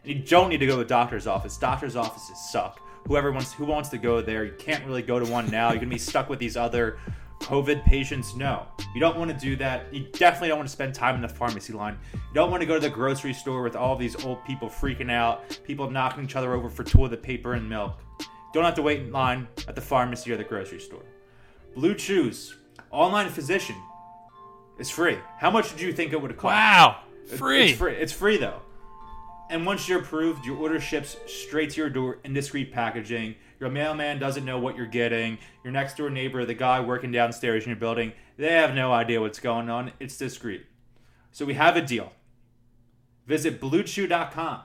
And 0.03 0.13
you 0.13 0.21
don't 0.21 0.49
need 0.49 0.59
to 0.59 0.67
go 0.67 0.77
to 0.77 0.83
a 0.83 0.85
doctor's 0.85 1.27
office. 1.27 1.57
Doctor's 1.57 1.97
offices 1.97 2.39
suck. 2.51 2.81
Whoever 3.07 3.33
wants 3.33 3.53
who 3.53 3.65
wants 3.65 3.89
to 3.91 3.99
go 3.99 4.21
there, 4.21 4.45
you 4.45 4.55
can't 4.59 4.85
really 4.85 5.03
go 5.03 5.19
to 5.19 5.31
one 5.31 5.51
now. 5.51 5.71
You're 5.71 5.79
gonna 5.79 5.91
be 5.91 5.99
stuck 5.99 6.29
with 6.29 6.39
these 6.39 6.57
other 6.57 6.99
COVID 7.41 7.85
patients. 7.85 8.37
No, 8.37 8.67
you 8.95 9.01
don't 9.01 9.17
want 9.17 9.31
to 9.31 9.37
do 9.37 9.57
that. 9.57 9.93
You 9.93 10.07
definitely 10.13 10.49
don't 10.49 10.59
want 10.59 10.69
to 10.69 10.73
spend 10.73 10.95
time 10.95 11.15
in 11.17 11.23
the 11.23 11.29
pharmacy 11.29 11.73
line. 11.73 11.99
You 12.13 12.21
don't 12.35 12.51
want 12.51 12.61
to 12.61 12.67
go 12.67 12.75
to 12.75 12.81
the 12.81 12.91
grocery 12.91 13.33
store 13.33 13.63
with 13.63 13.77
all 13.77 13.97
these 13.97 14.23
old 14.25 14.45
people 14.45 14.69
freaking 14.69 15.11
out, 15.11 15.59
people 15.65 15.91
knocking 15.91 16.25
each 16.25 16.37
other 16.37 16.53
over 16.53 16.69
for 16.69 16.85
toilet 16.85 17.23
paper 17.23 17.55
and 17.55 17.69
milk. 17.69 17.99
Don't 18.53 18.65
have 18.65 18.75
to 18.75 18.83
wait 18.83 19.01
in 19.01 19.13
line 19.13 19.49
at 19.69 19.75
the 19.75 19.81
pharmacy 19.81 20.33
or 20.33 20.37
the 20.37 20.45
grocery 20.45 20.81
store. 20.81 21.05
Blue 21.75 21.95
Chews, 21.95 22.57
online 22.91 23.29
physician, 23.29 23.77
is 24.79 24.91
free. 24.91 25.19
How 25.39 25.51
much 25.51 25.71
did 25.71 25.81
you 25.81 25.93
think 25.93 26.13
it 26.13 26.21
would 26.21 26.37
cost? 26.37 26.45
Wow, 26.45 27.01
free. 27.37 27.71
It's 27.71 27.79
free. 27.79 27.95
It's 27.95 28.13
free 28.13 28.37
though. 28.39 28.61
And 29.51 29.67
once 29.67 29.89
you're 29.89 30.01
approved, 30.01 30.45
your 30.47 30.57
order 30.59 30.81
ships 30.81 31.17
straight 31.27 31.71
to 31.71 31.81
your 31.81 31.91
door 31.91 32.19
in 32.25 32.33
discreet 32.33 32.73
packaging. 32.73 33.35
Your 33.59 33.69
mailman 33.69 34.19
doesn't 34.19 34.45
know 34.45 34.59
what 34.59 34.77
you're 34.77 34.87
getting. 34.87 35.39
Your 35.65 35.73
next 35.73 35.97
door 35.97 36.09
neighbor, 36.09 36.45
the 36.45 36.55
guy 36.55 36.81
working 36.81 37.11
downstairs 37.11 37.65
in 37.65 37.71
your 37.71 37.77
building, 37.77 38.13
they 38.37 38.53
have 38.53 38.75
no 38.75 38.93
idea 38.93 39.21
what's 39.21 39.41
going 39.41 39.69
on. 39.69 39.93
It's 39.99 40.17
discreet. 40.17 40.67
So 41.33 41.45
we 41.45 41.55
have 41.55 41.77
a 41.77 41.83
deal. 41.83 42.13
Visit 43.27 43.61
bluechew.com 43.61 44.61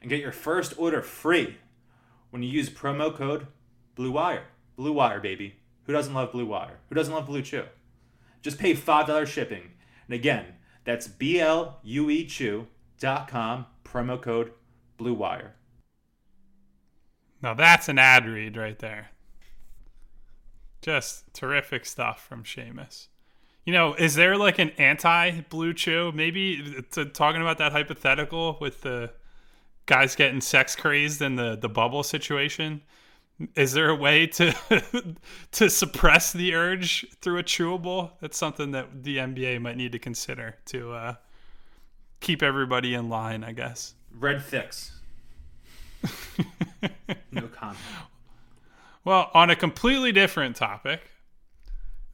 and 0.00 0.10
get 0.10 0.20
your 0.20 0.32
first 0.32 0.74
order 0.76 1.02
free 1.02 1.56
when 2.30 2.42
you 2.42 2.48
use 2.48 2.70
promo 2.70 3.14
code 3.14 3.46
Blue 3.94 4.10
Wire. 4.10 4.44
Blue 4.76 4.92
Wire, 4.92 5.20
baby. 5.20 5.56
Who 5.84 5.92
doesn't 5.92 6.14
love 6.14 6.32
Blue 6.32 6.46
Wire? 6.46 6.78
Who 6.88 6.94
doesn't 6.94 7.12
love 7.12 7.26
Blue 7.26 7.42
Chew? 7.42 7.64
Just 8.42 8.58
pay 8.58 8.74
$5 8.74 9.26
shipping. 9.26 9.72
And 10.06 10.14
again, 10.14 10.46
that's 10.84 11.06
B 11.06 11.38
L 11.40 11.80
U 11.82 12.08
E 12.10 12.24
Chew.com, 12.24 13.66
promo 13.84 14.20
code 14.20 14.52
Blue 14.96 15.14
Wire. 15.14 15.54
Now 17.42 17.54
that's 17.54 17.88
an 17.88 17.98
ad 17.98 18.26
read 18.26 18.56
right 18.56 18.78
there. 18.78 19.10
Just 20.82 21.32
terrific 21.34 21.84
stuff 21.84 22.24
from 22.24 22.44
Shamus. 22.44 23.08
You 23.64 23.74
know, 23.74 23.94
is 23.94 24.14
there 24.14 24.36
like 24.36 24.58
an 24.58 24.70
anti 24.78 25.42
Blue 25.42 25.74
Chew? 25.74 26.12
Maybe 26.12 26.82
to, 26.92 27.04
talking 27.04 27.42
about 27.42 27.58
that 27.58 27.72
hypothetical 27.72 28.56
with 28.60 28.80
the 28.80 29.12
guys 29.86 30.14
getting 30.16 30.40
sex 30.40 30.76
crazed 30.76 31.22
in 31.22 31.36
the 31.36 31.56
the 31.56 31.68
bubble 31.68 32.02
situation. 32.02 32.82
Is 33.56 33.72
there 33.72 33.88
a 33.88 33.94
way 33.94 34.26
to 34.26 34.54
to 35.52 35.70
suppress 35.70 36.32
the 36.32 36.54
urge 36.54 37.06
through 37.20 37.38
a 37.38 37.42
chewable? 37.42 38.12
That's 38.20 38.36
something 38.36 38.72
that 38.72 39.02
the 39.02 39.16
NBA 39.18 39.60
might 39.60 39.76
need 39.76 39.92
to 39.92 39.98
consider 39.98 40.56
to 40.66 40.92
uh, 40.92 41.14
keep 42.20 42.42
everybody 42.42 42.94
in 42.94 43.08
line, 43.08 43.42
I 43.42 43.52
guess. 43.52 43.94
Red 44.12 44.42
Fix. 44.42 44.92
no 47.32 47.48
comment. 47.48 47.78
Well, 49.04 49.30
on 49.32 49.48
a 49.50 49.56
completely 49.56 50.12
different 50.12 50.56
topic, 50.56 51.00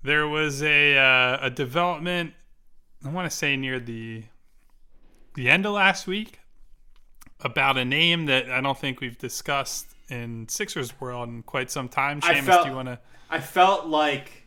there 0.03 0.29
was 0.29 0.63
a 0.63 0.97
uh, 0.97 1.39
a 1.43 1.51
development. 1.51 2.35
I 3.05 3.11
want 3.11 3.31
to 3.31 3.37
say 3.37 3.57
near 3.57 3.81
the 3.81 4.25
the 5.35 5.51
end 5.51 5.67
of 5.67 5.73
last 5.73 6.07
week 6.07 6.41
about 7.41 7.77
a 7.77 7.85
name 7.85 8.27
that 8.27 8.51
I 8.51 8.61
don't 8.61 8.79
think 8.79 9.01
we've 9.01 9.19
discussed 9.19 9.87
in 10.09 10.49
Sixers 10.49 10.99
world 11.01 11.29
in 11.29 11.43
quite 11.43 11.71
some 11.71 11.89
time. 11.89 12.21
Shamus, 12.21 12.45
felt- 12.45 12.65
do 12.65 12.71
you 12.71 12.77
want 12.77 12.89
to? 12.89 12.99
I 13.29 13.41
felt 13.41 13.87
like 13.87 14.47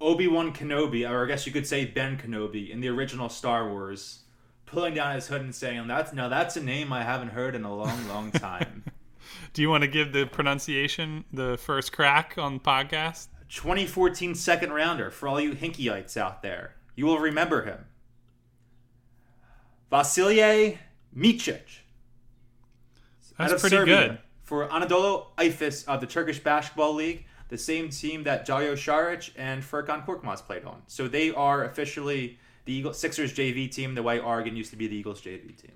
Obi 0.00 0.28
Wan 0.28 0.52
Kenobi, 0.52 1.08
or 1.08 1.24
I 1.24 1.28
guess 1.28 1.46
you 1.46 1.52
could 1.52 1.66
say 1.66 1.84
Ben 1.84 2.16
Kenobi 2.16 2.70
in 2.70 2.80
the 2.80 2.88
original 2.88 3.28
Star 3.28 3.68
Wars, 3.68 4.20
pulling 4.66 4.94
down 4.94 5.14
his 5.14 5.26
hood 5.26 5.40
and 5.42 5.54
saying, 5.54 5.86
"That's 5.88 6.12
now 6.12 6.28
that's 6.28 6.56
a 6.56 6.62
name 6.62 6.92
I 6.92 7.02
haven't 7.02 7.30
heard 7.30 7.54
in 7.54 7.64
a 7.64 7.74
long, 7.74 8.08
long 8.08 8.30
time." 8.32 8.84
Do 9.52 9.62
you 9.62 9.70
want 9.70 9.82
to 9.82 9.88
give 9.88 10.12
the 10.12 10.26
pronunciation 10.26 11.24
the 11.32 11.56
first 11.56 11.92
crack 11.92 12.34
on 12.38 12.54
the 12.54 12.60
podcast? 12.60 13.28
2014 13.48 14.34
second 14.34 14.72
rounder 14.72 15.10
for 15.10 15.28
all 15.28 15.40
you 15.40 15.52
Hinkyites 15.52 16.16
out 16.16 16.42
there. 16.42 16.74
You 16.96 17.06
will 17.06 17.18
remember 17.18 17.64
him. 17.64 17.86
Vasilije 19.90 20.78
Micic. 21.16 21.62
That's 23.38 23.52
out 23.52 23.54
of 23.56 23.60
pretty 23.60 23.76
Serbia 23.76 24.08
good. 24.08 24.18
For 24.42 24.68
Anadolu 24.68 25.26
Efes 25.38 25.86
of 25.86 26.00
the 26.00 26.06
Turkish 26.06 26.38
Basketball 26.38 26.94
League, 26.94 27.26
the 27.48 27.58
same 27.58 27.88
team 27.88 28.24
that 28.24 28.44
Dario 28.44 28.74
Saric 28.74 29.30
and 29.36 29.62
Furkan 29.62 30.04
Korkmaz 30.04 30.44
played 30.44 30.64
on. 30.64 30.82
So 30.86 31.08
they 31.08 31.30
are 31.32 31.64
officially 31.64 32.38
the 32.64 32.72
Eagles, 32.72 32.98
Sixers 32.98 33.32
JV 33.32 33.70
team, 33.70 33.94
the 33.94 34.02
way 34.02 34.18
Oregon 34.18 34.56
used 34.56 34.70
to 34.70 34.76
be 34.76 34.86
the 34.86 34.96
Eagles 34.96 35.20
JV 35.20 35.56
team. 35.56 35.72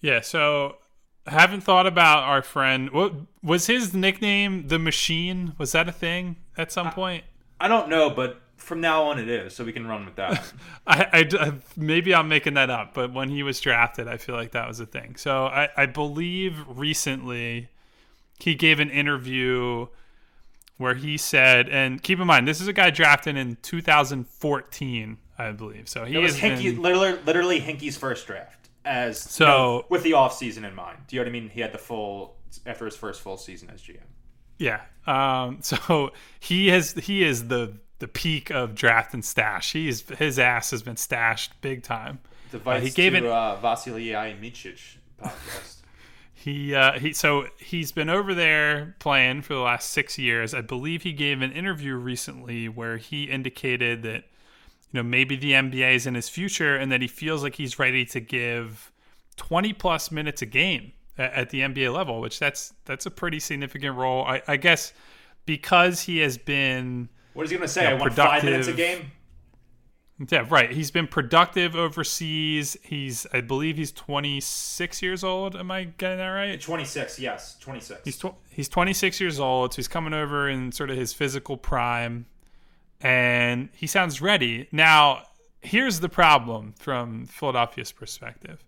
Yeah, 0.00 0.20
so 0.20 0.76
I 1.26 1.30
haven't 1.32 1.62
thought 1.62 1.86
about 1.86 2.24
our 2.24 2.42
friend. 2.42 2.90
What 2.90 3.14
was 3.42 3.66
his 3.66 3.94
nickname? 3.94 4.68
The 4.68 4.78
Machine? 4.78 5.54
Was 5.58 5.72
that 5.72 5.88
a 5.88 5.92
thing 5.92 6.36
at 6.56 6.72
some 6.72 6.90
point? 6.90 7.24
I 7.60 7.68
don't 7.68 7.88
know, 7.88 8.10
but 8.10 8.41
from 8.62 8.80
now 8.80 9.04
on 9.04 9.18
it 9.18 9.28
is, 9.28 9.54
so 9.54 9.64
we 9.64 9.72
can 9.72 9.86
run 9.86 10.04
with 10.04 10.16
that. 10.16 10.52
I, 10.86 11.28
I- 11.38 11.52
maybe 11.76 12.14
I'm 12.14 12.28
making 12.28 12.54
that 12.54 12.70
up, 12.70 12.94
but 12.94 13.12
when 13.12 13.28
he 13.28 13.42
was 13.42 13.60
drafted, 13.60 14.08
I 14.08 14.16
feel 14.16 14.34
like 14.34 14.52
that 14.52 14.66
was 14.68 14.80
a 14.80 14.86
thing. 14.86 15.16
So 15.16 15.46
I, 15.46 15.68
I 15.76 15.86
believe 15.86 16.56
recently 16.68 17.68
he 18.38 18.54
gave 18.54 18.80
an 18.80 18.90
interview 18.90 19.86
where 20.78 20.94
he 20.94 21.16
said, 21.16 21.68
and 21.68 22.02
keep 22.02 22.18
in 22.18 22.26
mind, 22.26 22.48
this 22.48 22.60
is 22.60 22.66
a 22.68 22.72
guy 22.72 22.90
drafted 22.90 23.36
in 23.36 23.56
2014, 23.62 25.18
I 25.38 25.52
believe. 25.52 25.88
So 25.88 26.04
he 26.04 26.14
it 26.16 26.18
was 26.18 26.36
Hinkie, 26.38 26.74
been- 26.74 26.82
literally, 26.82 27.18
literally 27.24 27.60
Hinkie's 27.60 27.96
first 27.96 28.26
draft. 28.26 28.68
As 28.84 29.20
So- 29.20 29.44
you 29.44 29.48
know, 29.50 29.86
with 29.90 30.02
the 30.02 30.14
off 30.14 30.36
season 30.36 30.64
in 30.64 30.74
mind, 30.74 30.98
do 31.06 31.16
you 31.16 31.20
know 31.22 31.24
what 31.26 31.36
I 31.36 31.40
mean? 31.40 31.50
He 31.50 31.60
had 31.60 31.72
the 31.72 31.78
full 31.78 32.36
after 32.66 32.84
his 32.84 32.96
first 32.96 33.20
full 33.22 33.36
season 33.36 33.70
as 33.72 33.80
GM. 33.80 33.98
Yeah. 34.58 34.80
Um, 35.06 35.58
so 35.62 36.10
he 36.40 36.68
has 36.68 36.92
he 36.94 37.22
is 37.22 37.46
the 37.48 37.74
the 38.02 38.08
peak 38.08 38.50
of 38.50 38.74
draft 38.74 39.14
and 39.14 39.24
stash. 39.24 39.74
He's 39.74 40.02
his 40.18 40.36
ass 40.36 40.72
has 40.72 40.82
been 40.82 40.96
stashed 40.96 41.52
big 41.60 41.84
time. 41.84 42.18
Device 42.50 42.82
he 42.82 42.90
gave 42.90 43.12
to 43.12 43.18
it- 43.18 43.24
uh, 43.26 43.56
Vasilij 43.62 44.40
Micic 44.40 44.96
podcast. 45.22 45.76
He 46.34 46.74
uh, 46.74 46.98
he 46.98 47.12
so 47.12 47.46
he's 47.58 47.92
been 47.92 48.08
over 48.08 48.34
there 48.34 48.96
playing 48.98 49.42
for 49.42 49.54
the 49.54 49.60
last 49.60 49.90
six 49.92 50.18
years. 50.18 50.52
I 50.52 50.60
believe 50.60 51.04
he 51.04 51.12
gave 51.12 51.40
an 51.40 51.52
interview 51.52 51.94
recently 51.94 52.68
where 52.68 52.96
he 52.96 53.30
indicated 53.30 54.02
that 54.02 54.24
you 54.90 54.94
know 54.94 55.04
maybe 55.04 55.36
the 55.36 55.52
NBA 55.52 55.94
is 55.94 56.04
in 56.04 56.16
his 56.16 56.28
future 56.28 56.76
and 56.76 56.90
that 56.90 57.00
he 57.00 57.06
feels 57.06 57.44
like 57.44 57.54
he's 57.54 57.78
ready 57.78 58.04
to 58.06 58.18
give 58.18 58.90
twenty 59.36 59.72
plus 59.72 60.10
minutes 60.10 60.42
a 60.42 60.46
game 60.46 60.90
at, 61.16 61.32
at 61.32 61.50
the 61.50 61.60
NBA 61.60 61.94
level, 61.94 62.20
which 62.20 62.40
that's 62.40 62.74
that's 62.86 63.06
a 63.06 63.10
pretty 63.12 63.38
significant 63.38 63.96
role. 63.96 64.24
I, 64.24 64.42
I 64.48 64.56
guess 64.56 64.92
because 65.46 66.00
he 66.00 66.18
has 66.18 66.38
been 66.38 67.08
What 67.34 67.44
is 67.44 67.50
he 67.50 67.56
going 67.56 67.66
to 67.66 67.72
say? 67.72 67.84
Yeah, 67.84 67.90
I 67.90 67.94
want 67.94 68.14
five 68.14 68.44
minutes 68.44 68.68
a 68.68 68.72
game. 68.72 69.10
yeah, 70.30 70.46
right. 70.48 70.70
He's 70.70 70.90
been 70.90 71.06
productive 71.06 71.74
overseas. 71.74 72.76
He's, 72.82 73.26
I 73.32 73.40
believe, 73.40 73.76
he's 73.76 73.90
26 73.92 75.02
years 75.02 75.24
old. 75.24 75.56
Am 75.56 75.70
I 75.70 75.84
getting 75.84 76.18
that 76.18 76.28
right? 76.28 76.60
26, 76.60 77.18
yes, 77.18 77.56
26. 77.58 78.00
He's 78.04 78.18
tw- 78.18 78.34
he's 78.50 78.68
26 78.68 79.20
years 79.20 79.40
old, 79.40 79.72
so 79.72 79.76
he's 79.76 79.88
coming 79.88 80.12
over 80.12 80.48
in 80.48 80.72
sort 80.72 80.90
of 80.90 80.96
his 80.96 81.12
physical 81.12 81.56
prime, 81.56 82.26
and 83.00 83.68
he 83.74 83.86
sounds 83.86 84.20
ready. 84.20 84.68
Now, 84.70 85.22
here's 85.60 86.00
the 86.00 86.08
problem 86.08 86.74
from 86.78 87.26
Philadelphia's 87.26 87.92
perspective. 87.92 88.64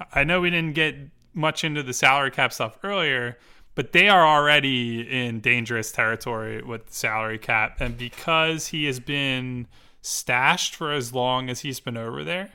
I- 0.00 0.20
I 0.20 0.24
know 0.24 0.40
we 0.40 0.50
didn't 0.50 0.74
get 0.74 0.96
much 1.34 1.64
into 1.64 1.82
the 1.82 1.92
salary 1.92 2.30
cap 2.30 2.52
stuff 2.52 2.78
earlier, 2.82 3.36
but 3.76 3.92
they 3.92 4.08
are 4.08 4.26
already 4.26 5.02
in 5.02 5.38
dangerous 5.40 5.92
territory 5.92 6.62
with 6.62 6.92
salary 6.92 7.38
cap, 7.38 7.76
and 7.78 7.96
because 7.96 8.68
he 8.68 8.86
has 8.86 8.98
been 8.98 9.68
stashed 10.00 10.74
for 10.74 10.92
as 10.92 11.12
long 11.12 11.50
as 11.50 11.60
he's 11.60 11.78
been 11.78 11.96
over 11.96 12.24
there, 12.24 12.50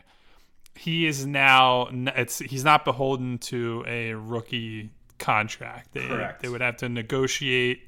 he 0.76 1.06
is 1.06 1.26
now 1.26 1.88
it's 1.92 2.40
he's 2.40 2.64
not 2.64 2.84
beholden 2.84 3.38
to 3.38 3.86
a 3.88 4.14
rookie 4.14 4.90
contract. 5.20 5.94
They, 5.94 6.08
Correct. 6.08 6.42
they 6.42 6.50
would 6.50 6.62
have 6.62 6.78
to 6.78 6.90
negotiate 6.90 7.88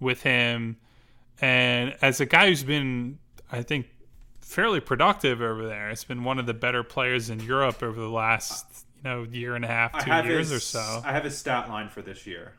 with 0.00 0.22
him. 0.22 0.76
And 1.40 1.94
as 2.02 2.20
a 2.20 2.26
guy 2.26 2.48
who's 2.48 2.64
been, 2.64 3.18
I 3.50 3.62
think, 3.62 3.86
fairly 4.40 4.80
productive 4.80 5.40
over 5.40 5.66
there, 5.66 5.90
it's 5.90 6.04
been 6.04 6.24
one 6.24 6.40
of 6.40 6.46
the 6.46 6.54
better 6.54 6.82
players 6.82 7.30
in 7.30 7.38
Europe 7.40 7.80
over 7.80 8.00
the 8.00 8.10
last 8.10 8.66
you 8.96 9.02
know 9.04 9.22
year 9.22 9.54
and 9.54 9.64
a 9.64 9.68
half, 9.68 10.04
two 10.04 10.10
years 10.28 10.50
his, 10.50 10.52
or 10.52 10.60
so. 10.60 11.02
I 11.04 11.12
have 11.12 11.22
his 11.22 11.38
stat 11.38 11.68
line 11.68 11.88
for 11.88 12.02
this 12.02 12.26
year. 12.26 12.54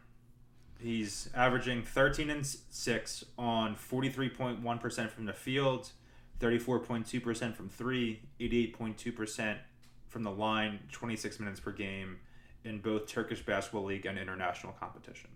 He's 0.83 1.29
averaging 1.33 1.83
13 1.83 2.29
and 2.29 2.45
6 2.45 3.25
on 3.37 3.75
43.1% 3.75 5.09
from 5.09 5.25
the 5.25 5.33
field, 5.33 5.89
34.2% 6.41 7.55
from 7.55 7.69
3, 7.69 8.21
88.2% 8.41 9.57
from 10.09 10.23
the 10.23 10.31
line, 10.31 10.79
26 10.91 11.39
minutes 11.39 11.61
per 11.61 11.71
game 11.71 12.17
in 12.65 12.79
both 12.79 13.07
Turkish 13.07 13.41
Basketball 13.45 13.85
League 13.85 14.05
and 14.05 14.19
international 14.19 14.73
competition. 14.73 15.29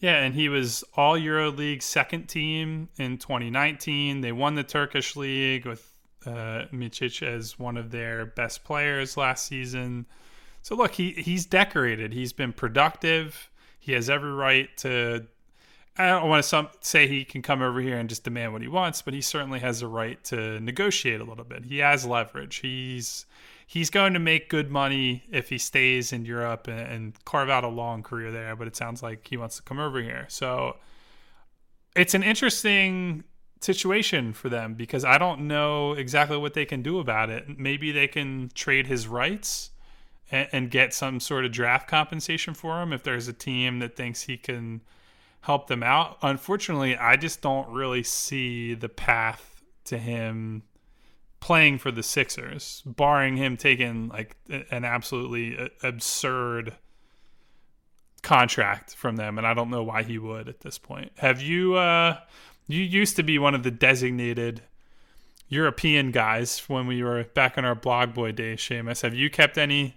Yeah, 0.00 0.22
and 0.22 0.34
he 0.34 0.50
was 0.50 0.84
all 0.94 1.16
Euro 1.16 1.50
League 1.50 1.82
second 1.82 2.26
team 2.26 2.90
in 2.98 3.16
2019. 3.16 4.20
They 4.20 4.32
won 4.32 4.54
the 4.54 4.62
Turkish 4.62 5.16
league 5.16 5.64
with 5.64 5.90
uh, 6.26 6.66
Micic 6.70 7.22
as 7.22 7.58
one 7.58 7.78
of 7.78 7.90
their 7.90 8.26
best 8.26 8.64
players 8.64 9.16
last 9.16 9.46
season. 9.46 10.04
So 10.60 10.74
look, 10.74 10.92
he 10.92 11.12
he's 11.12 11.46
decorated. 11.46 12.12
He's 12.12 12.32
been 12.32 12.52
productive. 12.52 13.50
He 13.84 13.92
has 13.92 14.08
every 14.08 14.32
right 14.32 14.74
to. 14.78 15.26
I 15.98 16.08
don't 16.08 16.30
want 16.30 16.42
to 16.42 16.70
say 16.80 17.06
he 17.06 17.22
can 17.22 17.42
come 17.42 17.60
over 17.60 17.82
here 17.82 17.98
and 17.98 18.08
just 18.08 18.24
demand 18.24 18.54
what 18.54 18.62
he 18.62 18.68
wants, 18.68 19.02
but 19.02 19.12
he 19.12 19.20
certainly 19.20 19.60
has 19.60 19.82
a 19.82 19.86
right 19.86 20.24
to 20.24 20.58
negotiate 20.58 21.20
a 21.20 21.24
little 21.24 21.44
bit. 21.44 21.66
He 21.66 21.78
has 21.78 22.06
leverage. 22.06 22.56
He's 22.56 23.26
he's 23.66 23.90
going 23.90 24.14
to 24.14 24.18
make 24.18 24.48
good 24.48 24.70
money 24.70 25.24
if 25.30 25.50
he 25.50 25.58
stays 25.58 26.14
in 26.14 26.24
Europe 26.24 26.66
and, 26.66 26.80
and 26.80 27.24
carve 27.26 27.50
out 27.50 27.62
a 27.62 27.68
long 27.68 28.02
career 28.02 28.32
there. 28.32 28.56
But 28.56 28.68
it 28.68 28.74
sounds 28.74 29.02
like 29.02 29.28
he 29.28 29.36
wants 29.36 29.56
to 29.56 29.62
come 29.62 29.78
over 29.78 30.00
here. 30.00 30.24
So 30.30 30.78
it's 31.94 32.14
an 32.14 32.22
interesting 32.22 33.24
situation 33.60 34.32
for 34.32 34.48
them 34.48 34.72
because 34.72 35.04
I 35.04 35.18
don't 35.18 35.42
know 35.46 35.92
exactly 35.92 36.38
what 36.38 36.54
they 36.54 36.64
can 36.64 36.80
do 36.80 37.00
about 37.00 37.28
it. 37.28 37.58
Maybe 37.58 37.92
they 37.92 38.08
can 38.08 38.50
trade 38.54 38.86
his 38.86 39.06
rights 39.06 39.72
and, 40.34 40.48
and 40.52 40.70
get 40.70 40.92
some 40.92 41.20
sort 41.20 41.44
of 41.44 41.52
draft 41.52 41.88
compensation 41.88 42.54
for 42.54 42.82
him 42.82 42.92
if 42.92 43.04
there's 43.04 43.28
a 43.28 43.32
team 43.32 43.78
that 43.78 43.96
thinks 43.96 44.22
he 44.22 44.36
can 44.36 44.80
help 45.42 45.68
them 45.68 45.82
out. 45.82 46.18
Unfortunately, 46.22 46.96
I 46.96 47.16
just 47.16 47.40
don't 47.40 47.68
really 47.68 48.02
see 48.02 48.74
the 48.74 48.88
path 48.88 49.62
to 49.84 49.96
him 49.96 50.64
playing 51.38 51.78
for 51.78 51.92
the 51.92 52.02
Sixers, 52.02 52.82
barring 52.84 53.36
him 53.36 53.56
taking 53.56 54.08
like 54.08 54.36
an 54.48 54.84
absolutely 54.84 55.56
uh, 55.56 55.68
absurd 55.82 56.74
contract 58.22 58.96
from 58.96 59.16
them, 59.16 59.38
and 59.38 59.46
I 59.46 59.54
don't 59.54 59.70
know 59.70 59.82
why 59.84 60.02
he 60.02 60.18
would 60.18 60.48
at 60.48 60.60
this 60.60 60.78
point. 60.78 61.12
Have 61.18 61.40
you? 61.40 61.76
Uh, 61.76 62.18
you 62.66 62.80
used 62.80 63.16
to 63.16 63.22
be 63.22 63.38
one 63.38 63.54
of 63.54 63.62
the 63.62 63.70
designated 63.70 64.62
European 65.48 66.10
guys 66.10 66.60
when 66.66 66.86
we 66.86 67.02
were 67.02 67.24
back 67.34 67.58
in 67.58 67.66
our 67.66 67.74
blog 67.74 68.14
boy 68.14 68.32
days, 68.32 68.60
Shamus. 68.60 69.02
Have 69.02 69.14
you 69.14 69.28
kept 69.28 69.58
any 69.58 69.94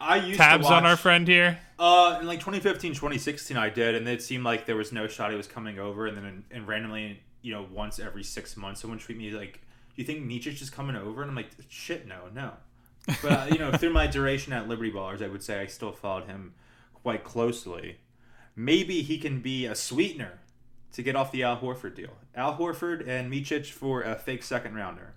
I 0.00 0.16
used 0.16 0.38
tabs 0.38 0.66
to 0.66 0.72
watch, 0.72 0.82
on 0.82 0.86
our 0.86 0.96
friend 0.96 1.26
here? 1.26 1.58
Uh, 1.78 2.18
in 2.20 2.26
like 2.26 2.40
2015, 2.40 2.92
2016, 2.92 3.56
I 3.56 3.70
did, 3.70 3.94
and 3.94 4.08
it 4.08 4.22
seemed 4.22 4.44
like 4.44 4.66
there 4.66 4.76
was 4.76 4.92
no 4.92 5.06
shot 5.06 5.30
he 5.30 5.36
was 5.36 5.46
coming 5.46 5.78
over, 5.78 6.06
and 6.06 6.16
then 6.16 6.44
and 6.50 6.66
randomly, 6.66 7.20
you 7.42 7.52
know, 7.52 7.66
once 7.72 7.98
every 7.98 8.22
six 8.22 8.56
months, 8.56 8.80
someone 8.80 8.98
tweet 8.98 9.18
me 9.18 9.30
like, 9.30 9.54
"Do 9.54 10.02
you 10.02 10.04
think 10.04 10.24
Micic 10.24 10.60
is 10.60 10.70
coming 10.70 10.96
over?" 10.96 11.22
And 11.22 11.30
I'm 11.30 11.36
like, 11.36 11.50
"Shit, 11.68 12.06
no, 12.06 12.22
no." 12.34 12.52
But 13.22 13.32
uh, 13.32 13.46
you 13.50 13.58
know, 13.58 13.72
through 13.72 13.92
my 13.92 14.06
duration 14.06 14.52
at 14.52 14.68
Liberty 14.68 14.92
Ballers, 14.92 15.22
I 15.22 15.28
would 15.28 15.42
say 15.42 15.60
I 15.60 15.66
still 15.66 15.92
followed 15.92 16.24
him 16.24 16.54
quite 16.94 17.24
closely. 17.24 17.98
Maybe 18.54 19.02
he 19.02 19.18
can 19.18 19.40
be 19.40 19.66
a 19.66 19.74
sweetener 19.74 20.40
to 20.92 21.02
get 21.02 21.14
off 21.14 21.30
the 21.30 21.42
Al 21.42 21.58
Horford 21.58 21.94
deal. 21.94 22.16
Al 22.34 22.56
Horford 22.56 23.06
and 23.06 23.30
Micic 23.30 23.66
for 23.70 24.02
a 24.02 24.16
fake 24.16 24.42
second 24.42 24.74
rounder. 24.74 25.14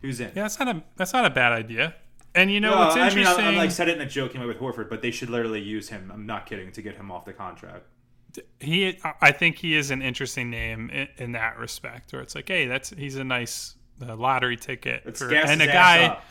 Who's 0.00 0.18
in? 0.20 0.28
Yeah, 0.28 0.42
that's 0.42 0.58
not 0.58 0.68
a 0.68 0.82
that's 0.96 1.12
not 1.12 1.24
a 1.24 1.30
bad 1.30 1.52
idea. 1.52 1.94
And 2.34 2.52
you 2.52 2.60
know 2.60 2.70
No, 2.70 2.78
what's 2.78 2.96
I 2.96 3.14
mean. 3.14 3.26
I, 3.26 3.32
I 3.32 3.50
like 3.56 3.70
said 3.70 3.88
it 3.88 3.96
in 3.96 4.02
a 4.02 4.08
joking 4.08 4.40
way 4.40 4.46
with 4.46 4.58
Horford, 4.58 4.88
but 4.88 5.02
they 5.02 5.10
should 5.10 5.30
literally 5.30 5.60
use 5.60 5.88
him. 5.88 6.10
I'm 6.12 6.26
not 6.26 6.46
kidding 6.46 6.70
to 6.72 6.82
get 6.82 6.96
him 6.96 7.10
off 7.10 7.24
the 7.24 7.32
contract. 7.32 7.86
he 8.60 8.98
I 9.20 9.32
think 9.32 9.56
he 9.56 9.74
is 9.74 9.90
an 9.90 10.02
interesting 10.02 10.50
name 10.50 10.90
in, 10.90 11.08
in 11.16 11.32
that 11.32 11.58
respect, 11.58 12.12
where 12.12 12.22
it's 12.22 12.34
like, 12.34 12.48
hey, 12.48 12.66
that's 12.66 12.90
he's 12.90 13.16
a 13.16 13.24
nice 13.24 13.74
uh, 14.06 14.14
lottery 14.14 14.56
ticket 14.56 15.16
for, 15.16 15.32
and 15.34 15.62
a 15.62 15.66
guy. 15.66 16.04
up. 16.04 16.24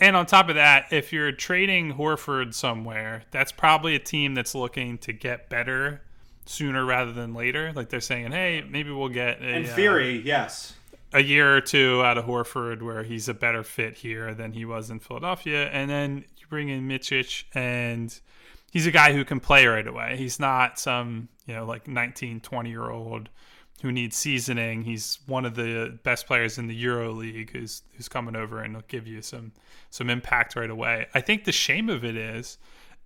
And 0.00 0.16
on 0.16 0.26
top 0.26 0.48
of 0.48 0.56
that, 0.56 0.86
if 0.92 1.12
you're 1.12 1.30
trading 1.32 1.94
Horford 1.94 2.52
somewhere, 2.52 3.22
that's 3.30 3.52
probably 3.52 3.94
a 3.94 4.00
team 4.00 4.34
that's 4.34 4.54
looking 4.54 4.98
to 4.98 5.12
get 5.12 5.48
better 5.48 6.02
sooner 6.46 6.84
rather 6.84 7.12
than 7.12 7.32
later. 7.32 7.72
Like 7.72 7.88
they're 7.90 8.00
saying, 8.00 8.32
hey, 8.32 8.64
maybe 8.68 8.90
we'll 8.90 9.08
get 9.08 9.40
a, 9.40 9.48
In 9.48 9.64
uh, 9.70 9.74
theory, 9.74 10.20
yes. 10.20 10.74
A 11.14 11.22
year 11.22 11.56
or 11.56 11.60
two 11.60 12.02
out 12.04 12.18
of 12.18 12.26
Horford 12.26 12.82
where 12.82 13.02
he's 13.02 13.28
a 13.28 13.34
better 13.34 13.62
fit 13.62 13.96
here 13.96 14.34
than 14.34 14.52
he 14.52 14.64
was 14.64 14.90
in 14.90 15.00
Philadelphia. 15.00 15.68
And 15.70 15.88
then 15.88 16.24
you 16.36 16.46
bring 16.48 16.68
in 16.68 16.86
Micic 16.86 17.44
and 17.54 18.18
he's 18.70 18.86
a 18.86 18.90
guy 18.90 19.12
who 19.12 19.24
can 19.24 19.40
play 19.40 19.66
right 19.66 19.86
away. 19.86 20.16
He's 20.18 20.38
not 20.38 20.78
some, 20.78 21.28
you 21.46 21.54
know, 21.54 21.64
like 21.64 21.88
19, 21.88 22.40
20 22.40 22.68
year 22.68 22.90
old 22.90 23.30
who 23.82 23.92
needs 23.92 24.16
seasoning. 24.16 24.82
He's 24.82 25.18
one 25.26 25.44
of 25.44 25.54
the 25.54 25.98
best 26.02 26.26
players 26.26 26.58
in 26.58 26.66
the 26.66 26.74
Euro 26.74 27.12
League 27.12 27.50
who's 27.52 27.82
who's 27.92 28.08
coming 28.08 28.34
over 28.34 28.60
and 28.60 28.74
will 28.74 28.82
give 28.88 29.06
you 29.06 29.22
some 29.22 29.52
some 29.90 30.10
impact 30.10 30.56
right 30.56 30.70
away. 30.70 31.06
I 31.14 31.20
think 31.20 31.44
the 31.44 31.52
shame 31.52 31.88
of 31.88 32.04
it 32.04 32.16
is 32.16 32.58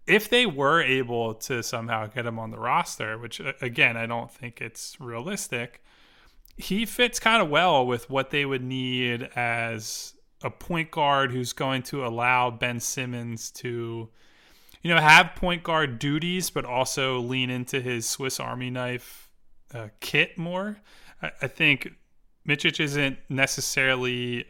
if 0.06 0.30
they 0.30 0.46
were 0.46 0.80
able 0.80 1.34
to 1.34 1.62
somehow 1.62 2.06
get 2.06 2.26
him 2.26 2.38
on 2.38 2.50
the 2.50 2.58
roster, 2.58 3.18
which 3.18 3.40
again 3.60 3.96
I 3.96 4.06
don't 4.06 4.30
think 4.30 4.60
it's 4.60 4.96
realistic, 5.00 5.82
he 6.58 6.84
fits 6.84 7.20
kind 7.20 7.40
of 7.40 7.48
well 7.48 7.86
with 7.86 8.10
what 8.10 8.30
they 8.30 8.44
would 8.44 8.62
need 8.62 9.22
as 9.36 10.14
a 10.42 10.50
point 10.50 10.90
guard 10.90 11.32
who's 11.32 11.52
going 11.52 11.82
to 11.84 12.04
allow 12.04 12.50
Ben 12.50 12.80
Simmons 12.80 13.50
to, 13.52 14.08
you 14.82 14.94
know, 14.94 15.00
have 15.00 15.36
point 15.36 15.62
guard 15.62 15.98
duties, 15.98 16.50
but 16.50 16.64
also 16.64 17.20
lean 17.20 17.48
into 17.48 17.80
his 17.80 18.06
Swiss 18.06 18.40
Army 18.40 18.70
knife 18.70 19.30
uh, 19.72 19.88
kit 20.00 20.36
more. 20.36 20.78
I, 21.22 21.30
I 21.42 21.46
think 21.46 21.92
Micic 22.46 22.80
isn't 22.80 23.18
necessarily 23.28 24.44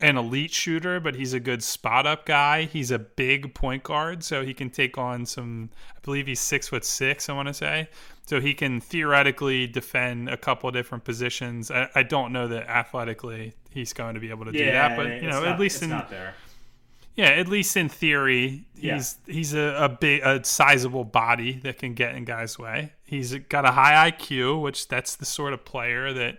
an 0.00 0.16
elite 0.18 0.52
shooter, 0.52 1.00
but 1.00 1.14
he's 1.14 1.32
a 1.32 1.40
good 1.40 1.62
spot 1.62 2.06
up 2.06 2.26
guy. 2.26 2.64
He's 2.64 2.90
a 2.90 2.98
big 2.98 3.54
point 3.54 3.82
guard, 3.82 4.22
so 4.24 4.44
he 4.44 4.52
can 4.52 4.68
take 4.68 4.98
on 4.98 5.24
some. 5.24 5.70
I 5.96 6.00
believe 6.02 6.26
he's 6.26 6.40
six 6.40 6.68
foot 6.68 6.84
six. 6.84 7.28
I 7.28 7.32
want 7.32 7.48
to 7.48 7.54
say, 7.54 7.88
so 8.26 8.40
he 8.40 8.54
can 8.54 8.80
theoretically 8.80 9.66
defend 9.66 10.28
a 10.28 10.36
couple 10.36 10.70
different 10.72 11.04
positions. 11.04 11.70
I, 11.70 11.88
I 11.94 12.02
don't 12.02 12.32
know 12.32 12.48
that 12.48 12.68
athletically 12.68 13.54
he's 13.70 13.92
going 13.92 14.14
to 14.14 14.20
be 14.20 14.30
able 14.30 14.44
to 14.46 14.52
do 14.52 14.58
that, 14.72 14.96
but 14.96 15.22
you 15.22 15.30
know, 15.30 15.44
at 15.44 15.58
least 15.60 15.82
in 15.82 15.90
there. 15.90 16.34
yeah, 17.14 17.26
at 17.26 17.48
least 17.48 17.76
in 17.76 17.88
theory, 17.88 18.64
he's 18.76 19.16
he's 19.26 19.54
a, 19.54 19.76
a 19.78 19.88
big, 19.88 20.22
a 20.22 20.44
sizable 20.44 21.04
body 21.04 21.54
that 21.62 21.78
can 21.78 21.94
get 21.94 22.14
in 22.14 22.24
guys' 22.24 22.58
way. 22.58 22.92
He's 23.04 23.34
got 23.34 23.64
a 23.64 23.70
high 23.70 24.10
IQ, 24.10 24.60
which 24.60 24.88
that's 24.88 25.14
the 25.16 25.24
sort 25.24 25.52
of 25.52 25.64
player 25.64 26.12
that 26.12 26.38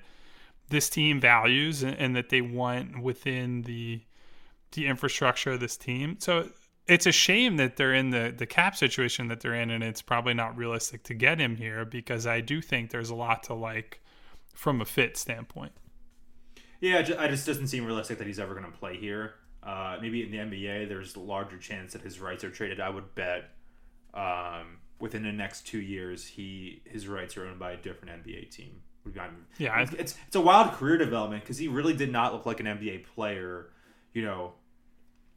this 0.69 0.89
team 0.89 1.21
values 1.21 1.83
and, 1.83 1.95
and 1.97 2.15
that 2.15 2.29
they 2.29 2.41
want 2.41 3.01
within 3.01 3.61
the 3.61 4.01
the 4.73 4.87
infrastructure 4.87 5.51
of 5.51 5.61
this 5.61 5.77
team. 5.77 6.17
So 6.19 6.49
it's 6.87 7.05
a 7.05 7.11
shame 7.11 7.57
that 7.57 7.75
they're 7.75 7.93
in 7.93 8.09
the 8.11 8.33
the 8.35 8.45
cap 8.45 8.75
situation 8.75 9.27
that 9.27 9.41
they're 9.41 9.55
in, 9.55 9.69
and 9.69 9.83
it's 9.83 10.01
probably 10.01 10.33
not 10.33 10.55
realistic 10.57 11.03
to 11.03 11.13
get 11.13 11.39
him 11.39 11.55
here 11.55 11.85
because 11.85 12.25
I 12.25 12.41
do 12.41 12.61
think 12.61 12.91
there's 12.91 13.09
a 13.09 13.15
lot 13.15 13.43
to 13.43 13.53
like 13.53 14.01
from 14.53 14.81
a 14.81 14.85
fit 14.85 15.17
standpoint. 15.17 15.73
Yeah, 16.79 16.99
I 17.17 17.27
just 17.27 17.45
doesn't 17.45 17.67
seem 17.67 17.85
realistic 17.85 18.19
that 18.19 18.27
he's 18.27 18.39
ever 18.39 18.53
going 18.53 18.65
to 18.71 18.77
play 18.77 18.97
here. 18.97 19.33
Uh, 19.63 19.97
maybe 20.01 20.23
in 20.23 20.31
the 20.31 20.37
NBA, 20.37 20.87
there's 20.87 21.15
a 21.15 21.19
larger 21.19 21.57
chance 21.57 21.93
that 21.93 22.01
his 22.03 22.19
rights 22.19 22.43
are 22.43 22.51
traded. 22.51 22.79
I 22.79 22.89
would 22.89 23.15
bet 23.15 23.49
um, 24.13 24.77
within 24.99 25.23
the 25.23 25.31
next 25.31 25.65
two 25.67 25.79
years, 25.81 26.25
he 26.25 26.81
his 26.85 27.07
rights 27.07 27.35
are 27.37 27.47
owned 27.47 27.59
by 27.59 27.71
a 27.71 27.77
different 27.77 28.23
NBA 28.23 28.51
team. 28.51 28.81
We've 29.03 29.15
gotten- 29.15 29.45
Yeah, 29.57 29.79
it's, 29.81 29.93
it's 29.93 30.15
it's 30.27 30.35
a 30.35 30.41
wild 30.41 30.73
career 30.73 30.97
development 30.97 31.43
because 31.43 31.57
he 31.57 31.67
really 31.67 31.93
did 31.93 32.11
not 32.11 32.33
look 32.33 32.45
like 32.45 32.59
an 32.59 32.65
NBA 32.65 33.05
player. 33.15 33.69
You 34.13 34.23
know, 34.23 34.53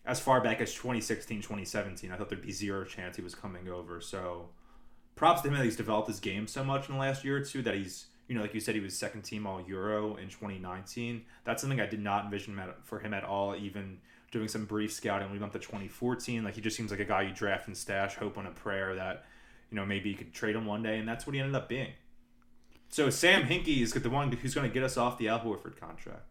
as 0.05 0.21
far 0.21 0.41
back 0.41 0.61
as 0.61 0.73
2016, 0.73 1.39
2017, 1.39 2.11
I 2.11 2.17
thought 2.17 2.29
there'd 2.29 2.43
be 2.43 2.53
zero 2.53 2.85
chance 2.85 3.17
he 3.17 3.23
was 3.23 3.35
coming 3.35 3.69
over. 3.69 4.01
So, 4.01 4.49
props 5.15 5.43
to 5.43 5.49
him 5.49 5.55
that 5.55 5.65
he's 5.65 5.77
developed 5.77 6.09
his 6.09 6.21
game 6.21 6.47
so 6.47 6.65
much 6.65 6.89
in 6.89 6.95
the 6.95 7.01
last 7.01 7.25
year 7.25 7.37
or 7.37 7.45
two 7.45 7.63
that 7.63 7.75
he's, 7.75 8.07
you 8.27 8.35
know, 8.35 8.41
like 8.41 8.55
you 8.55 8.61
said, 8.61 8.75
he 8.75 8.81
was 8.81 8.97
second 8.97 9.23
team 9.23 9.47
All 9.47 9.63
Euro 9.63 10.17
in 10.17 10.29
2019. 10.29 11.23
That's 11.45 11.61
something 11.61 11.81
I 11.81 11.87
did 11.87 12.01
not 12.01 12.25
envision 12.25 12.59
for 12.83 13.01
him 13.01 13.13
at 13.13 13.25
all. 13.25 13.55
Even 13.55 13.99
doing 14.31 14.49
some 14.49 14.65
brief 14.65 14.93
scouting 14.93 15.29
leading 15.29 15.43
up 15.43 15.53
to 15.53 15.59
2014, 15.59 16.45
like 16.45 16.55
he 16.55 16.61
just 16.61 16.77
seems 16.77 16.91
like 16.91 17.01
a 17.01 17.05
guy 17.05 17.23
you 17.23 17.35
draft 17.35 17.67
and 17.67 17.77
stash, 17.77 18.15
hope 18.15 18.39
on 18.39 18.47
a 18.47 18.51
prayer 18.51 18.95
that, 18.95 19.25
you 19.71 19.77
know, 19.77 19.85
maybe 19.85 20.09
you 20.09 20.17
could 20.17 20.33
trade 20.33 20.57
him 20.57 20.67
one 20.67 20.83
day, 20.83 20.99
and 20.99 21.09
that's 21.09 21.27
what 21.27 21.35
he 21.35 21.41
ended 21.41 21.55
up 21.55 21.69
being. 21.69 21.93
So 22.89 23.11
Sam 23.11 23.43
Hinkie 23.43 23.83
is 23.83 23.93
the 23.93 24.11
one 24.11 24.33
who's 24.33 24.55
going 24.55 24.69
to 24.69 24.73
get 24.73 24.83
us 24.83 24.97
off 24.97 25.19
the 25.19 25.29
Al 25.29 25.41
Horford 25.41 25.79
contract. 25.79 26.23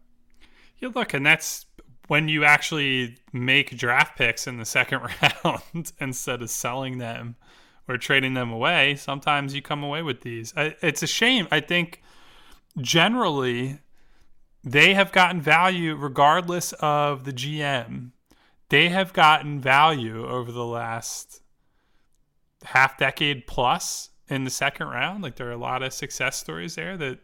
You 0.78 0.90
look, 0.90 1.14
and 1.14 1.24
that's 1.24 1.66
when 2.10 2.26
you 2.26 2.44
actually 2.44 3.16
make 3.32 3.76
draft 3.76 4.18
picks 4.18 4.48
in 4.48 4.58
the 4.58 4.64
second 4.64 5.00
round 5.44 5.92
instead 6.00 6.42
of 6.42 6.50
selling 6.50 6.98
them 6.98 7.36
or 7.86 7.96
trading 7.96 8.34
them 8.34 8.50
away. 8.50 8.96
Sometimes 8.96 9.54
you 9.54 9.62
come 9.62 9.84
away 9.84 10.02
with 10.02 10.22
these. 10.22 10.52
It's 10.56 11.04
a 11.04 11.06
shame. 11.06 11.46
I 11.52 11.60
think 11.60 12.02
generally 12.80 13.78
they 14.64 14.92
have 14.94 15.12
gotten 15.12 15.40
value 15.40 15.94
regardless 15.94 16.72
of 16.80 17.22
the 17.22 17.32
GM. 17.32 18.10
They 18.70 18.88
have 18.88 19.12
gotten 19.12 19.60
value 19.60 20.26
over 20.26 20.50
the 20.50 20.66
last 20.66 21.42
half 22.64 22.98
decade 22.98 23.46
plus 23.46 24.10
in 24.28 24.42
the 24.42 24.50
second 24.50 24.88
round. 24.88 25.22
Like 25.22 25.36
there 25.36 25.46
are 25.46 25.52
a 25.52 25.56
lot 25.56 25.84
of 25.84 25.92
success 25.92 26.36
stories 26.36 26.74
there 26.74 26.96
that 26.96 27.20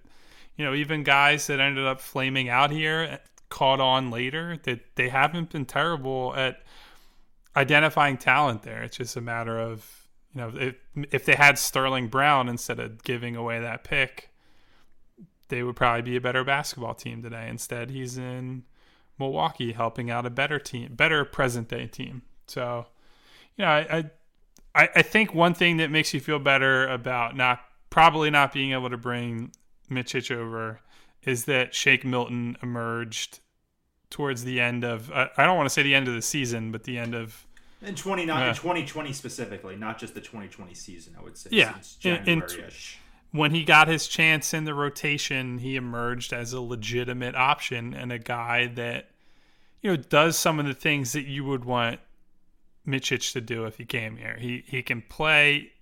you 0.54 0.64
know, 0.64 0.74
even 0.74 1.02
guys 1.02 1.48
that 1.48 1.58
ended 1.58 1.86
up 1.86 2.00
flaming 2.00 2.48
out 2.48 2.70
here 2.70 3.18
caught 3.48 3.80
on 3.80 4.10
later 4.10 4.58
that 4.64 4.80
they 4.96 5.08
haven't 5.08 5.50
been 5.50 5.64
terrible 5.64 6.34
at 6.36 6.62
identifying 7.56 8.18
talent 8.18 8.62
there. 8.62 8.82
It's 8.82 8.96
just 8.96 9.16
a 9.16 9.20
matter 9.20 9.58
of, 9.58 10.08
you 10.34 10.40
know, 10.40 10.52
if, 10.54 10.74
if 11.10 11.24
they 11.24 11.34
had 11.34 11.58
Sterling 11.58 12.08
Brown 12.08 12.48
instead 12.48 12.78
of 12.78 13.02
giving 13.02 13.36
away 13.36 13.60
that 13.60 13.84
pick, 13.84 14.30
they 15.48 15.62
would 15.62 15.76
probably 15.76 16.02
be 16.02 16.16
a 16.16 16.20
better 16.20 16.44
basketball 16.44 16.94
team 16.94 17.22
today. 17.22 17.48
Instead, 17.48 17.90
he's 17.90 18.18
in 18.18 18.64
Milwaukee 19.18 19.72
helping 19.72 20.10
out 20.10 20.26
a 20.26 20.30
better 20.30 20.58
team, 20.58 20.94
better 20.94 21.24
present 21.24 21.68
day 21.68 21.86
team. 21.86 22.22
So, 22.46 22.86
you 23.56 23.64
know, 23.64 23.70
I, 23.70 24.04
I, 24.74 24.88
I 24.96 25.02
think 25.02 25.32
one 25.32 25.54
thing 25.54 25.78
that 25.78 25.90
makes 25.90 26.12
you 26.12 26.20
feel 26.20 26.38
better 26.38 26.86
about 26.88 27.36
not 27.36 27.60
probably 27.90 28.28
not 28.28 28.52
being 28.52 28.72
able 28.72 28.90
to 28.90 28.98
bring 28.98 29.52
Micic 29.90 30.34
over 30.36 30.80
is 31.26 31.44
that 31.44 31.74
Shake 31.74 32.04
Milton 32.04 32.56
emerged 32.62 33.40
towards 34.08 34.44
the 34.44 34.60
end 34.60 34.84
of 34.84 35.10
I 35.12 35.28
I 35.36 35.44
don't 35.44 35.56
want 35.56 35.66
to 35.66 35.72
say 35.72 35.82
the 35.82 35.94
end 35.94 36.08
of 36.08 36.14
the 36.14 36.22
season, 36.22 36.72
but 36.72 36.84
the 36.84 36.96
end 36.96 37.14
of 37.14 37.44
In 37.82 37.94
29, 37.94 38.40
Yeah. 38.40 38.48
in 38.48 38.54
2020 38.54 39.12
specifically, 39.12 39.76
not 39.76 39.98
just 39.98 40.14
the 40.14 40.20
2020 40.20 40.72
season, 40.74 41.14
I 41.18 41.22
would 41.22 41.36
say. 41.36 41.50
Yeah. 41.52 41.74
Since 41.80 41.98
In- 42.26 42.42
when 43.32 43.50
he 43.50 43.64
got 43.64 43.86
his 43.88 44.08
chance 44.08 44.54
in 44.54 44.64
the 44.64 44.72
rotation, 44.72 45.58
he 45.58 45.76
emerged 45.76 46.32
as 46.32 46.52
a 46.54 46.60
legitimate 46.60 47.34
option 47.34 47.92
and 47.92 48.10
a 48.12 48.18
guy 48.18 48.66
that 48.68 49.10
you 49.82 49.90
know 49.90 49.96
does 49.96 50.38
some 50.38 50.58
of 50.58 50.64
the 50.66 50.74
things 50.74 51.12
that 51.12 51.26
you 51.26 51.44
would 51.44 51.64
want 51.64 52.00
Micic 52.86 53.32
to 53.32 53.40
do 53.40 53.64
if 53.66 53.76
he 53.78 53.84
came 53.84 54.16
here. 54.16 54.36
He 54.38 54.62
he 54.66 54.82
can 54.82 55.02
play 55.02 55.72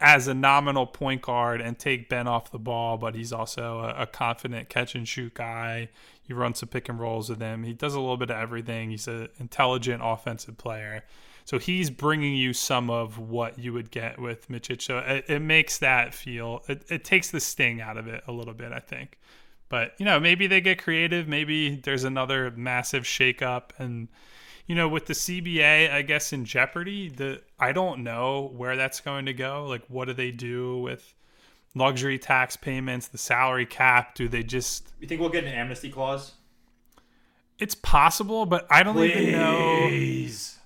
as 0.00 0.26
a 0.26 0.34
nominal 0.34 0.86
point 0.86 1.22
guard 1.22 1.60
and 1.60 1.78
take 1.78 2.08
Ben 2.08 2.26
off 2.26 2.50
the 2.50 2.58
ball, 2.58 2.96
but 2.96 3.14
he's 3.14 3.32
also 3.32 3.80
a, 3.80 4.02
a 4.02 4.06
confident 4.06 4.68
catch 4.68 4.94
and 4.94 5.06
shoot 5.06 5.34
guy. 5.34 5.90
You 6.26 6.36
run 6.36 6.54
some 6.54 6.68
pick 6.70 6.88
and 6.88 6.98
rolls 6.98 7.28
with 7.28 7.40
him. 7.40 7.64
He 7.64 7.74
does 7.74 7.94
a 7.94 8.00
little 8.00 8.16
bit 8.16 8.30
of 8.30 8.36
everything. 8.36 8.90
He's 8.90 9.06
an 9.08 9.28
intelligent 9.38 10.00
offensive 10.04 10.56
player. 10.56 11.04
So 11.44 11.58
he's 11.58 11.90
bringing 11.90 12.34
you 12.34 12.52
some 12.52 12.88
of 12.88 13.18
what 13.18 13.58
you 13.58 13.72
would 13.72 13.90
get 13.90 14.18
with 14.18 14.48
Micic. 14.48 14.80
So 14.80 14.98
it, 14.98 15.24
it 15.28 15.40
makes 15.40 15.78
that 15.78 16.14
feel, 16.14 16.62
it, 16.68 16.84
it 16.88 17.04
takes 17.04 17.30
the 17.30 17.40
sting 17.40 17.80
out 17.80 17.96
of 17.96 18.06
it 18.06 18.22
a 18.26 18.32
little 18.32 18.54
bit, 18.54 18.72
I 18.72 18.78
think. 18.78 19.18
But, 19.68 19.94
you 19.98 20.04
know, 20.04 20.18
maybe 20.18 20.46
they 20.46 20.60
get 20.60 20.82
creative. 20.82 21.28
Maybe 21.28 21.76
there's 21.76 22.04
another 22.04 22.52
massive 22.52 23.04
shakeup. 23.04 23.70
And, 23.78 24.08
you 24.70 24.76
know, 24.76 24.88
with 24.88 25.06
the 25.06 25.14
CBA, 25.14 25.92
I 25.92 26.02
guess 26.02 26.32
in 26.32 26.44
jeopardy, 26.44 27.08
the 27.08 27.42
I 27.58 27.72
don't 27.72 28.04
know 28.04 28.52
where 28.56 28.76
that's 28.76 29.00
going 29.00 29.26
to 29.26 29.32
go. 29.34 29.66
Like, 29.66 29.82
what 29.88 30.04
do 30.04 30.12
they 30.12 30.30
do 30.30 30.78
with 30.78 31.12
luxury 31.74 32.20
tax 32.20 32.54
payments, 32.54 33.08
the 33.08 33.18
salary 33.18 33.66
cap? 33.66 34.14
Do 34.14 34.28
they 34.28 34.44
just? 34.44 34.92
You 35.00 35.08
think 35.08 35.20
we'll 35.20 35.30
get 35.30 35.42
an 35.42 35.52
amnesty 35.52 35.90
clause? 35.90 36.34
It's 37.58 37.74
possible, 37.74 38.46
but 38.46 38.64
I 38.70 38.84
don't 38.84 38.96
even 39.02 39.32
know. 39.32 39.86
Please. 39.88 40.60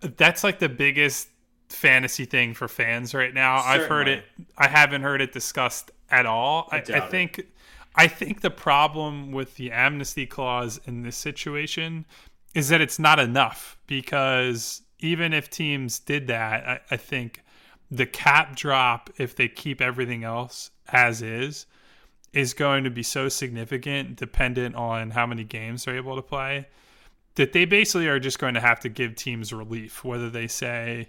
That's 0.00 0.42
like 0.42 0.58
the 0.58 0.70
biggest 0.70 1.28
fantasy 1.68 2.24
thing 2.24 2.54
for 2.54 2.66
fans 2.66 3.12
right 3.12 3.34
now. 3.34 3.56
I've 3.56 3.88
heard 3.88 4.08
it. 4.08 4.24
I 4.56 4.68
haven't 4.68 5.02
heard 5.02 5.20
it 5.20 5.34
discussed 5.34 5.90
at 6.08 6.24
all. 6.24 6.66
I, 6.72 6.76
I, 6.76 6.78
it. 6.78 7.10
think. 7.10 7.46
I 7.94 8.06
think 8.06 8.40
the 8.40 8.50
problem 8.50 9.32
with 9.32 9.56
the 9.56 9.72
amnesty 9.72 10.24
clause 10.24 10.80
in 10.86 11.02
this 11.02 11.16
situation 11.16 12.06
is 12.54 12.68
that 12.68 12.80
it's 12.80 12.98
not 12.98 13.18
enough 13.18 13.78
because 13.86 14.82
even 14.98 15.32
if 15.32 15.50
teams 15.50 15.98
did 15.98 16.26
that, 16.26 16.66
I, 16.66 16.80
I 16.90 16.96
think 16.96 17.42
the 17.90 18.06
cap 18.06 18.56
drop, 18.56 19.10
if 19.18 19.34
they 19.34 19.48
keep 19.48 19.80
everything 19.80 20.24
else 20.24 20.70
as 20.88 21.22
is, 21.22 21.66
is 22.32 22.54
going 22.54 22.84
to 22.84 22.90
be 22.90 23.02
so 23.02 23.28
significant, 23.28 24.16
dependent 24.16 24.76
on 24.76 25.10
how 25.10 25.26
many 25.26 25.42
games 25.42 25.84
they're 25.84 25.96
able 25.96 26.16
to 26.16 26.22
play, 26.22 26.68
that 27.34 27.52
they 27.52 27.64
basically 27.64 28.06
are 28.06 28.20
just 28.20 28.38
going 28.38 28.54
to 28.54 28.60
have 28.60 28.80
to 28.80 28.88
give 28.88 29.14
teams 29.14 29.52
relief. 29.52 30.04
Whether 30.04 30.30
they 30.30 30.46
say, 30.46 31.08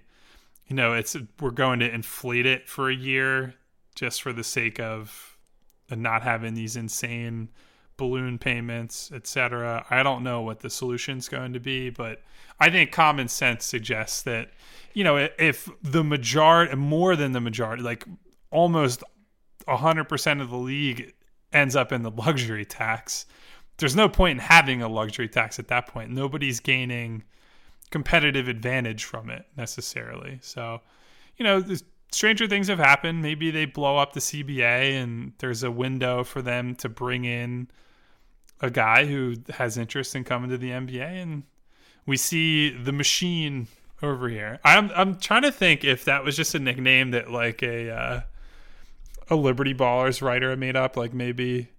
you 0.68 0.76
know, 0.76 0.94
it's 0.94 1.16
we're 1.40 1.52
going 1.52 1.80
to 1.80 1.94
inflate 1.94 2.46
it 2.46 2.68
for 2.68 2.90
a 2.90 2.96
year 2.96 3.54
just 3.94 4.22
for 4.22 4.34
the 4.34 4.44
sake 4.44 4.80
of 4.80 5.38
not 5.90 6.24
having 6.24 6.54
these 6.54 6.76
insane 6.76 7.50
balloon 7.98 8.38
payments, 8.38 9.12
etc. 9.14 9.86
I 9.90 10.04
don't 10.04 10.24
know 10.24 10.42
what 10.42 10.60
the 10.60 10.70
solution's 10.70 11.28
going 11.28 11.54
to 11.54 11.60
be, 11.60 11.90
but 11.90 12.22
I 12.60 12.70
think 12.70 12.92
common 12.92 13.28
sense 13.28 13.66
suggests 13.66 14.22
that 14.24 14.52
you 14.94 15.04
know 15.04 15.30
if 15.38 15.70
the 15.82 16.04
majority, 16.04 16.76
more 16.76 17.16
than 17.16 17.32
the 17.32 17.42
majority, 17.42 17.84
like 17.84 18.06
almost 18.50 19.04
100% 19.68 20.42
of 20.42 20.50
the 20.50 20.58
league 20.58 21.14
ends 21.54 21.76
up 21.76 21.92
in 21.92 22.04
the 22.04 22.12
luxury 22.16 22.66
tax, 22.66 23.26
there's 23.78 23.96
no 23.96 24.10
point 24.10 24.40
in 24.40 24.40
having 24.40 24.82
a 24.82 24.88
luxury 24.88 25.28
tax 25.28 25.60
at 25.60 25.68
that 25.70 25.88
point. 25.88 26.12
Nobody's 26.12 26.60
gaining 26.60 27.24
competitive 27.90 28.48
advantage 28.48 29.04
from 29.04 29.30
it 29.30 29.46
necessarily. 29.58 30.40
So, 30.42 30.82
you 31.38 31.44
know, 31.44 31.62
stranger 32.12 32.48
things 32.48 32.68
have 32.68 32.80
happened. 32.80 33.22
Maybe 33.22 33.52
they 33.52 33.66
blow 33.66 33.98
up 33.98 34.14
the 34.14 34.20
CBA 34.20 35.02
and 35.02 35.34
there's 35.40 35.64
a 35.64 35.72
window 35.72 36.24
for 36.24 36.42
them 36.42 36.76
to 36.76 36.90
bring 36.90 37.26
in 37.26 37.70
a 38.60 38.70
guy 38.70 39.06
who 39.06 39.36
has 39.50 39.78
interest 39.78 40.16
in 40.16 40.24
coming 40.24 40.50
to 40.50 40.58
the 40.58 40.70
NBA 40.70 41.22
and 41.22 41.44
we 42.06 42.18
see 42.18 42.70
the 42.70 42.92
machine 42.92 43.68
over 44.02 44.30
here. 44.30 44.60
I'm 44.64 44.92
I'm 44.96 45.20
trying 45.20 45.44
to 45.44 45.52
think 45.52 45.84
if 45.84 46.06
that 46.06 46.24
was 46.24 46.36
just 46.36 46.56
a 46.56 46.60
nickname 46.60 47.12
that 47.12 47.32
like 47.32 47.62
a 47.62 47.90
uh, 47.92 48.22
a 49.30 49.36
Liberty 49.36 49.74
Ballers 49.74 50.22
writer 50.22 50.56
made 50.56 50.76
up. 50.76 50.98
Like 50.98 51.14
maybe 51.14 51.70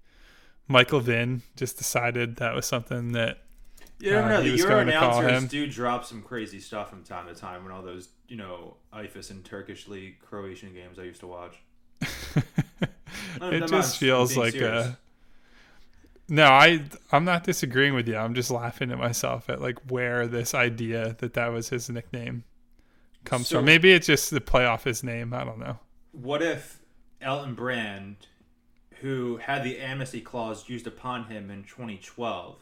Michael 0.69 1.01
Vinn 1.01 1.43
just 1.57 1.79
decided 1.79 2.37
that 2.37 2.55
was 2.55 2.67
something 2.67 3.13
that 3.13 3.42
Yeah, 4.03 4.25
Uh, 4.25 4.29
no, 4.29 4.43
he 4.43 4.51
the 4.51 4.57
Euro 4.59 4.71
going 4.71 4.87
to 4.89 4.93
call 4.99 5.21
announcers 5.21 5.49
do 5.51 5.67
drop 5.69 6.05
some 6.05 6.23
crazy 6.23 6.59
stuff 6.61 6.91
from 6.91 7.05
time 7.05 7.29
to 7.29 7.35
time 7.35 7.63
when 7.63 7.73
all 7.73 7.83
those, 7.83 8.09
you 8.29 8.37
know, 8.37 8.77
IFAS 8.93 9.31
and 9.31 9.45
Turkish 9.45 9.87
League 9.87 10.19
Croatian 10.21 10.75
games 10.75 10.99
I 10.99 11.03
used 11.05 11.21
to 11.21 11.27
watch. 11.29 11.57
It 13.41 13.67
just 13.69 13.99
feels 13.99 14.37
like 14.37 14.53
serious. 14.53 14.87
a 14.89 14.99
no 16.29 16.45
i 16.47 16.83
i'm 17.11 17.25
not 17.25 17.45
disagreeing 17.45 17.95
with 17.95 18.07
you. 18.09 18.17
I'm 18.17 18.35
just 18.35 18.51
laughing 18.51 18.91
at 18.91 18.99
myself 18.99 19.49
at 19.51 19.61
like 19.61 19.79
where 19.91 20.27
this 20.27 20.55
idea 20.55 21.17
that 21.19 21.35
that 21.35 21.49
was 21.53 21.69
his 21.71 21.89
nickname 21.91 22.45
comes 23.25 23.49
So- 23.49 23.57
from 23.59 23.65
maybe 23.67 23.93
it's 23.93 24.07
just 24.07 24.31
the 24.31 24.41
play 24.41 24.65
off 24.65 24.85
his 24.85 25.03
name. 25.03 25.33
I 25.35 25.45
don't 25.45 25.59
know. 25.59 25.79
What 26.13 26.43
if 26.43 26.81
Elton 27.21 27.55
Brand, 27.55 28.17
who 29.01 29.39
had 29.39 29.63
the 29.65 29.79
amnesty 29.79 30.21
clause 30.21 30.69
used 30.69 30.87
upon 30.87 31.25
him 31.25 31.51
in 31.51 31.65
2012, 31.65 32.59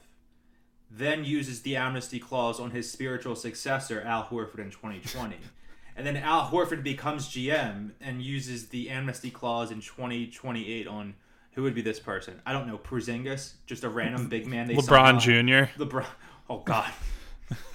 then 0.90 1.24
uses 1.24 1.62
the 1.62 1.76
amnesty 1.76 2.18
clause 2.18 2.58
on 2.58 2.72
his 2.72 2.90
spiritual 2.90 3.36
successor, 3.36 4.02
Al 4.02 4.24
Horford, 4.24 4.58
in 4.58 4.70
2020? 4.70 5.36
and 5.96 6.06
then 6.06 6.16
Al 6.16 6.48
Horford 6.48 6.82
becomes 6.82 7.28
GM 7.28 7.92
and 8.00 8.22
uses 8.22 8.68
the 8.68 8.90
amnesty 8.90 9.30
clause 9.30 9.70
in 9.70 9.80
2028 9.80 10.86
on 10.86 11.14
who 11.52 11.62
would 11.62 11.74
be 11.74 11.82
this 11.82 12.00
person? 12.00 12.40
I 12.46 12.52
don't 12.52 12.66
know. 12.66 12.78
Porzingis, 12.78 13.54
just 13.66 13.84
a 13.84 13.88
random 13.88 14.28
big 14.28 14.46
man. 14.46 14.66
They 14.66 14.74
lebron 14.74 15.20
jr 15.20 15.70
LeBron. 15.82 16.06
Oh 16.48 16.58
God. 16.58 16.90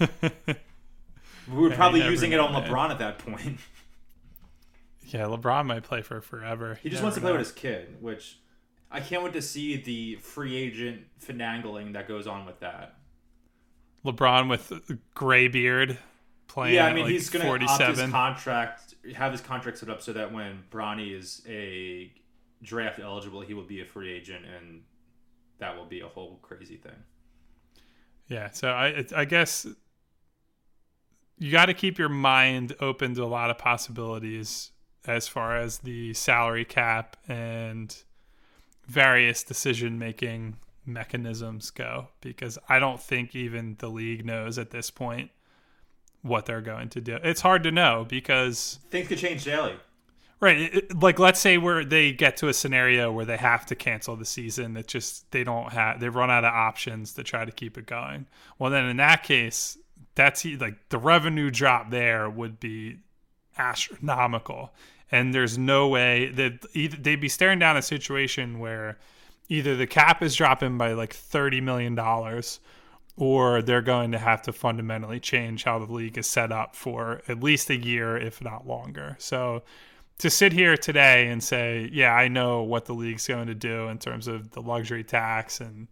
we 0.00 1.54
were 1.54 1.70
probably 1.70 2.02
using 2.04 2.32
it 2.32 2.40
on 2.40 2.52
man. 2.52 2.68
LeBron 2.68 2.90
at 2.90 2.98
that 2.98 3.18
point. 3.18 3.58
yeah 5.02 5.24
lebron 5.24 5.66
might 5.66 5.84
play 5.84 6.02
for 6.02 6.20
forever 6.20 6.80
He 6.82 6.90
just 6.90 7.02
wants 7.02 7.14
to 7.16 7.20
play 7.20 7.32
with 7.32 7.40
his 7.40 7.52
kid, 7.52 7.96
which 8.00 8.38
I 8.90 9.00
can't 9.00 9.22
wait 9.22 9.34
to 9.34 9.42
see 9.42 9.76
the 9.76 10.16
free 10.16 10.56
agent 10.56 11.02
finagling 11.24 11.92
that 11.92 12.08
goes 12.08 12.26
on 12.26 12.46
with 12.46 12.60
that. 12.60 12.95
Lebron 14.06 14.48
with 14.48 14.72
gray 15.14 15.48
beard 15.48 15.98
playing 16.56 16.74
yeah, 16.74 16.86
I 16.86 16.92
mean 16.92 17.04
like 17.04 17.12
he's 17.12 17.28
going 17.28 17.44
to 17.44 17.50
opt 17.50 17.62
his 17.62 17.70
47 17.98 18.10
contract, 18.10 18.94
have 19.14 19.32
his 19.32 19.40
contract 19.40 19.78
set 19.78 19.90
up 19.90 20.00
so 20.00 20.12
that 20.14 20.32
when 20.32 20.64
Bronny 20.70 21.16
is 21.16 21.42
a 21.46 22.12
draft 22.62 22.98
eligible, 22.98 23.42
he 23.42 23.54
will 23.54 23.64
be 23.64 23.80
a 23.80 23.84
free 23.84 24.12
agent, 24.12 24.44
and 24.44 24.82
that 25.58 25.76
will 25.76 25.84
be 25.84 26.00
a 26.00 26.08
whole 26.08 26.38
crazy 26.42 26.76
thing. 26.76 26.96
Yeah, 28.28 28.50
so 28.50 28.70
I 28.70 29.04
I 29.14 29.24
guess 29.24 29.66
you 31.38 31.52
got 31.52 31.66
to 31.66 31.74
keep 31.74 31.98
your 31.98 32.08
mind 32.08 32.74
open 32.80 33.14
to 33.14 33.22
a 33.22 33.26
lot 33.26 33.50
of 33.50 33.58
possibilities 33.58 34.70
as 35.06 35.28
far 35.28 35.56
as 35.56 35.78
the 35.78 36.14
salary 36.14 36.64
cap 36.64 37.16
and 37.28 37.94
various 38.86 39.42
decision 39.42 39.98
making 39.98 40.56
mechanisms 40.86 41.70
go 41.70 42.08
because 42.20 42.58
I 42.68 42.78
don't 42.78 43.00
think 43.00 43.34
even 43.34 43.76
the 43.78 43.88
league 43.88 44.24
knows 44.24 44.58
at 44.58 44.70
this 44.70 44.90
point 44.90 45.30
what 46.22 46.46
they're 46.46 46.60
going 46.60 46.88
to 46.90 47.00
do. 47.00 47.18
It's 47.22 47.40
hard 47.40 47.62
to 47.64 47.70
know 47.70 48.06
because 48.08 48.78
Things 48.90 49.08
could 49.08 49.18
change 49.18 49.44
daily. 49.44 49.74
Right. 50.38 50.74
it- 50.74 51.02
like 51.02 51.18
let's 51.18 51.40
say 51.40 51.56
where 51.58 51.84
they 51.84 52.12
get 52.12 52.36
to 52.38 52.48
a 52.48 52.54
scenario 52.54 53.10
where 53.10 53.24
they 53.24 53.36
have 53.38 53.64
to 53.66 53.74
cancel 53.74 54.16
the 54.16 54.24
season 54.24 54.74
that 54.74 54.86
just 54.86 55.30
they 55.30 55.44
don't 55.44 55.72
have 55.72 56.00
they 56.00 56.08
run 56.08 56.30
out 56.30 56.44
of 56.44 56.52
options 56.52 57.14
to 57.14 57.22
try 57.22 57.44
to 57.44 57.52
keep 57.52 57.78
it 57.78 57.86
going. 57.86 58.26
Well 58.58 58.70
then 58.70 58.84
in 58.84 58.98
that 58.98 59.22
case, 59.22 59.78
that's 60.14 60.44
like 60.44 60.88
the 60.90 60.98
revenue 60.98 61.50
drop 61.50 61.90
there 61.90 62.28
would 62.28 62.60
be 62.60 62.98
astronomical. 63.58 64.72
And 65.12 65.32
there's 65.32 65.56
no 65.56 65.88
way 65.88 66.30
that 66.30 66.66
they'd 66.74 67.20
be 67.20 67.28
staring 67.28 67.58
down 67.60 67.76
a 67.76 67.82
situation 67.82 68.58
where 68.58 68.98
either 69.48 69.76
the 69.76 69.86
cap 69.86 70.22
is 70.22 70.34
dropping 70.34 70.78
by 70.78 70.92
like 70.92 71.12
30 71.12 71.60
million 71.60 71.94
dollars 71.94 72.60
or 73.16 73.62
they're 73.62 73.82
going 73.82 74.12
to 74.12 74.18
have 74.18 74.42
to 74.42 74.52
fundamentally 74.52 75.18
change 75.18 75.64
how 75.64 75.78
the 75.78 75.90
league 75.90 76.18
is 76.18 76.26
set 76.26 76.52
up 76.52 76.76
for 76.76 77.22
at 77.28 77.42
least 77.42 77.70
a 77.70 77.76
year 77.76 78.16
if 78.16 78.42
not 78.42 78.66
longer. 78.66 79.16
So 79.18 79.62
to 80.18 80.30
sit 80.30 80.52
here 80.52 80.76
today 80.76 81.28
and 81.28 81.42
say, 81.42 81.88
yeah, 81.92 82.14
I 82.14 82.28
know 82.28 82.62
what 82.62 82.86
the 82.86 82.94
league's 82.94 83.26
going 83.26 83.46
to 83.48 83.54
do 83.54 83.88
in 83.88 83.98
terms 83.98 84.28
of 84.28 84.50
the 84.50 84.62
luxury 84.62 85.04
tax 85.04 85.60
and 85.60 85.88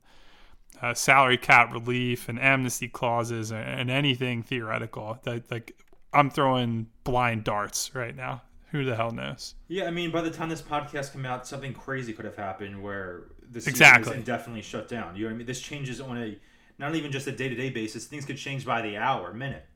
uh, 0.82 0.94
salary 0.94 1.38
cap 1.38 1.72
relief 1.72 2.28
and 2.28 2.38
amnesty 2.38 2.88
clauses 2.88 3.50
and, 3.52 3.64
and 3.64 3.90
anything 3.90 4.42
theoretical, 4.42 5.18
that 5.24 5.50
like 5.50 5.76
I'm 6.12 6.30
throwing 6.30 6.88
blind 7.04 7.44
darts 7.44 7.94
right 7.94 8.14
now. 8.14 8.42
Who 8.70 8.84
the 8.84 8.96
hell 8.96 9.12
knows? 9.12 9.54
Yeah, 9.68 9.84
I 9.84 9.92
mean, 9.92 10.10
by 10.10 10.20
the 10.20 10.30
time 10.30 10.48
this 10.48 10.62
podcast 10.62 11.12
come 11.12 11.24
out, 11.24 11.46
something 11.46 11.72
crazy 11.72 12.12
could 12.12 12.24
have 12.24 12.36
happened 12.36 12.82
where 12.82 13.26
the 13.50 13.60
season 13.60 13.70
Exactly. 13.72 14.12
is 14.12 14.18
indefinitely 14.18 14.62
shut 14.62 14.88
down. 14.88 15.16
You 15.16 15.22
know 15.22 15.28
what 15.28 15.34
I 15.34 15.38
mean? 15.38 15.46
This 15.46 15.60
changes 15.60 16.00
on 16.00 16.18
a 16.20 16.36
not 16.78 16.94
even 16.94 17.12
just 17.12 17.26
a 17.26 17.32
day 17.32 17.48
to 17.48 17.54
day 17.54 17.70
basis. 17.70 18.06
Things 18.06 18.24
could 18.24 18.36
change 18.36 18.64
by 18.66 18.82
the 18.82 18.96
hour, 18.96 19.32
minute. 19.32 19.66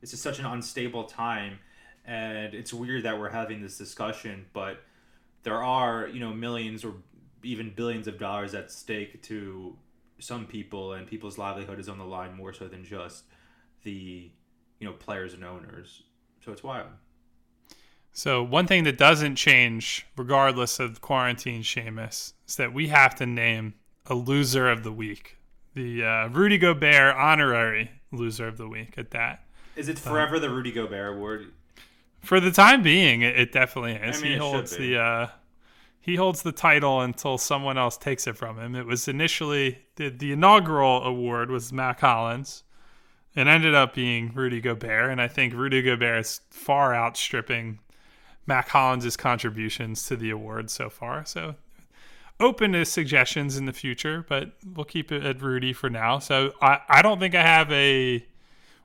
This 0.00 0.12
is 0.12 0.20
such 0.20 0.38
an 0.38 0.46
unstable 0.46 1.04
time, 1.04 1.58
and 2.04 2.54
it's 2.54 2.74
weird 2.74 3.04
that 3.04 3.18
we're 3.18 3.30
having 3.30 3.62
this 3.62 3.78
discussion. 3.78 4.46
But 4.52 4.82
there 5.44 5.62
are 5.62 6.08
you 6.08 6.20
know 6.20 6.32
millions 6.32 6.84
or 6.84 6.94
even 7.42 7.72
billions 7.74 8.06
of 8.06 8.18
dollars 8.18 8.54
at 8.54 8.70
stake 8.70 9.22
to 9.22 9.76
some 10.18 10.46
people, 10.46 10.92
and 10.92 11.06
people's 11.06 11.38
livelihood 11.38 11.78
is 11.78 11.88
on 11.88 11.98
the 11.98 12.04
line 12.04 12.34
more 12.36 12.52
so 12.52 12.68
than 12.68 12.84
just 12.84 13.24
the 13.84 14.30
you 14.78 14.86
know 14.86 14.92
players 14.92 15.34
and 15.34 15.44
owners. 15.44 16.02
So 16.44 16.52
it's 16.52 16.62
wild. 16.62 16.88
So 18.12 18.42
one 18.42 18.66
thing 18.66 18.84
that 18.84 18.98
doesn't 18.98 19.36
change, 19.36 20.06
regardless 20.16 20.78
of 20.78 21.00
quarantine, 21.00 21.62
Shamus, 21.62 22.34
is 22.46 22.56
that 22.56 22.72
we 22.72 22.88
have 22.88 23.14
to 23.16 23.26
name 23.26 23.74
a 24.06 24.14
loser 24.14 24.70
of 24.70 24.82
the 24.84 24.92
week, 24.92 25.38
the 25.74 26.04
uh, 26.04 26.28
Rudy 26.28 26.58
Gobert 26.58 27.16
honorary 27.16 27.90
loser 28.10 28.46
of 28.46 28.58
the 28.58 28.68
week. 28.68 28.94
At 28.98 29.12
that, 29.12 29.44
Is 29.76 29.88
it 29.88 29.98
forever 29.98 30.38
the 30.38 30.50
Rudy 30.50 30.72
Gobert 30.72 31.16
award? 31.16 31.52
for 32.20 32.38
the 32.38 32.50
time 32.50 32.82
being, 32.82 33.22
it, 33.22 33.38
it 33.38 33.52
definitely 33.52 33.94
is. 33.94 34.18
I 34.18 34.22
mean, 34.22 34.32
he 34.32 34.38
holds 34.38 34.76
the 34.76 34.98
uh, 34.98 35.26
he 36.00 36.16
holds 36.16 36.42
the 36.42 36.52
title 36.52 37.00
until 37.00 37.38
someone 37.38 37.78
else 37.78 37.96
takes 37.96 38.26
it 38.26 38.36
from 38.36 38.58
him. 38.58 38.74
It 38.74 38.86
was 38.86 39.08
initially 39.08 39.78
the, 39.96 40.10
the 40.10 40.32
inaugural 40.32 41.02
award 41.04 41.50
was 41.50 41.72
Mack 41.72 42.00
Hollins. 42.00 42.64
It 43.34 43.46
ended 43.46 43.74
up 43.74 43.94
being 43.94 44.32
Rudy 44.34 44.60
Gobert, 44.60 45.10
and 45.10 45.20
I 45.20 45.28
think 45.28 45.54
Rudy 45.54 45.80
Gobert 45.80 46.20
is 46.20 46.40
far 46.50 46.94
outstripping 46.94 47.78
Mack 48.46 48.68
Hollins' 48.68 49.16
contributions 49.16 50.06
to 50.06 50.16
the 50.16 50.30
award 50.30 50.70
so 50.70 50.90
far. 50.90 51.24
So 51.24 51.54
open 52.40 52.72
to 52.72 52.84
suggestions 52.84 53.56
in 53.56 53.66
the 53.66 53.72
future, 53.72 54.24
but 54.28 54.52
we'll 54.74 54.84
keep 54.84 55.12
it 55.12 55.24
at 55.24 55.40
Rudy 55.40 55.72
for 55.72 55.88
now. 55.88 56.18
So 56.18 56.52
I, 56.60 56.80
I 56.88 57.02
don't 57.02 57.20
think 57.20 57.34
I 57.34 57.42
have 57.42 57.70
a 57.72 58.24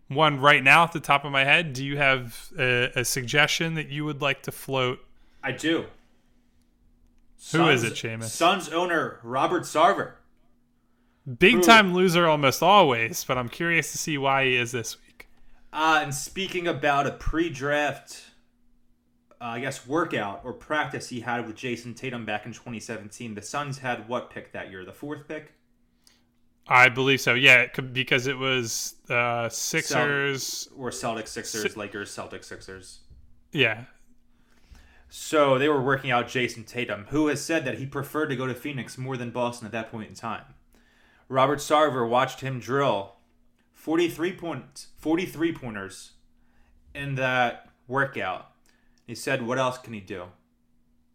one 0.08 0.39
right 0.39 0.64
now 0.64 0.84
at 0.84 0.91
the 0.91 0.99
top 0.99 1.26
of 1.26 1.32
my 1.32 1.43
head. 1.43 1.74
Do 1.74 1.84
you 1.84 1.97
have 1.97 2.49
a, 2.58 2.91
a 2.95 3.05
suggestion 3.05 3.74
that 3.76 3.89
you 3.89 4.05
would 4.05 4.22
like 4.22 4.43
to 4.43 4.51
float? 4.51 4.99
I 5.43 5.51
do. 5.51 5.86
Who 7.51 7.68
is 7.70 7.84
it, 7.84 7.93
Shamus? 7.93 8.30
Suns 8.30 8.70
owner 8.70 9.20
Robert 9.24 9.64
Sarver. 9.64 10.14
Big 11.39 11.62
time 11.62 11.93
loser 11.93 12.26
almost 12.26 12.64
always, 12.64 13.24
but 13.24 13.38
I'm 13.38 13.49
curious 13.49 13.91
to 13.91 13.97
see 13.97 14.18
why 14.18 14.45
he 14.45 14.55
is 14.55 14.72
this 14.72 14.97
week. 15.01 15.28
Uh, 15.74 15.99
and 16.01 16.16
speaking 16.16 16.68
about 16.68 17.05
a 17.05 17.12
pre-draft, 17.12 18.27
uh, 19.40 19.46
I 19.46 19.60
guess 19.60 19.86
workout 19.88 20.42
or 20.44 20.54
practice 20.54 21.10
he 21.10 21.20
had 21.22 21.46
with 21.46 21.56
Jayson 21.56 21.94
Tatum 21.96 22.26
back 22.26 22.46
in 22.46 22.54
2017, 22.54 23.36
the 23.36 23.42
Suns 23.42 23.78
had 23.80 24.08
what 24.10 24.30
pick 24.30 24.52
that 24.54 24.72
year? 24.72 24.84
The 24.86 24.94
fourth 24.94 25.28
pick. 25.28 25.54
I 26.68 26.90
believe 26.90 27.22
so. 27.22 27.34
Yeah, 27.34 27.60
it 27.62 27.74
could- 27.74 27.94
because 27.94 28.28
it 28.28 28.38
was 28.38 28.96
uh, 29.10 29.48
Sixers. 29.50 30.68
or 30.76 30.90
Celtics, 30.90 31.30
Sixers, 31.30 31.74
Si- 31.74 31.80
Lakers, 31.80 32.14
Celtics, 32.14 32.44
Sixers. 32.46 33.00
Yeah, 33.54 33.86
So 35.10 35.58
they 35.58 35.70
were 35.70 35.82
working 35.82 36.12
out 36.12 36.28
Jayson 36.28 36.66
Tatum, 36.66 37.06
who 37.10 37.28
has 37.28 37.42
said 37.42 37.64
that 37.66 37.78
he 37.78 37.86
preferred 37.86 38.28
to 38.28 38.36
go 38.36 38.46
to 38.46 38.54
Phoenix 38.54 38.98
more 38.98 39.16
than 39.16 39.30
Boston 39.32 39.66
at 39.66 39.72
that 39.72 39.90
point 39.90 40.10
in 40.10 40.16
time. 40.16 40.44
Robert 41.30 41.60
Sarver 41.60 42.08
watched 42.08 42.42
him 42.42 42.60
drill 42.60 43.14
43 43.74 44.34
points, 44.34 44.88
43 44.98 45.54
pointers 45.54 46.12
in 46.94 47.16
that 47.16 47.70
workout. 47.88 48.52
He 49.08 49.16
said, 49.16 49.41
"What 49.47 49.58
else 49.58 49.78
can 49.78 49.93
he 49.93 50.01
do?" 50.01 50.26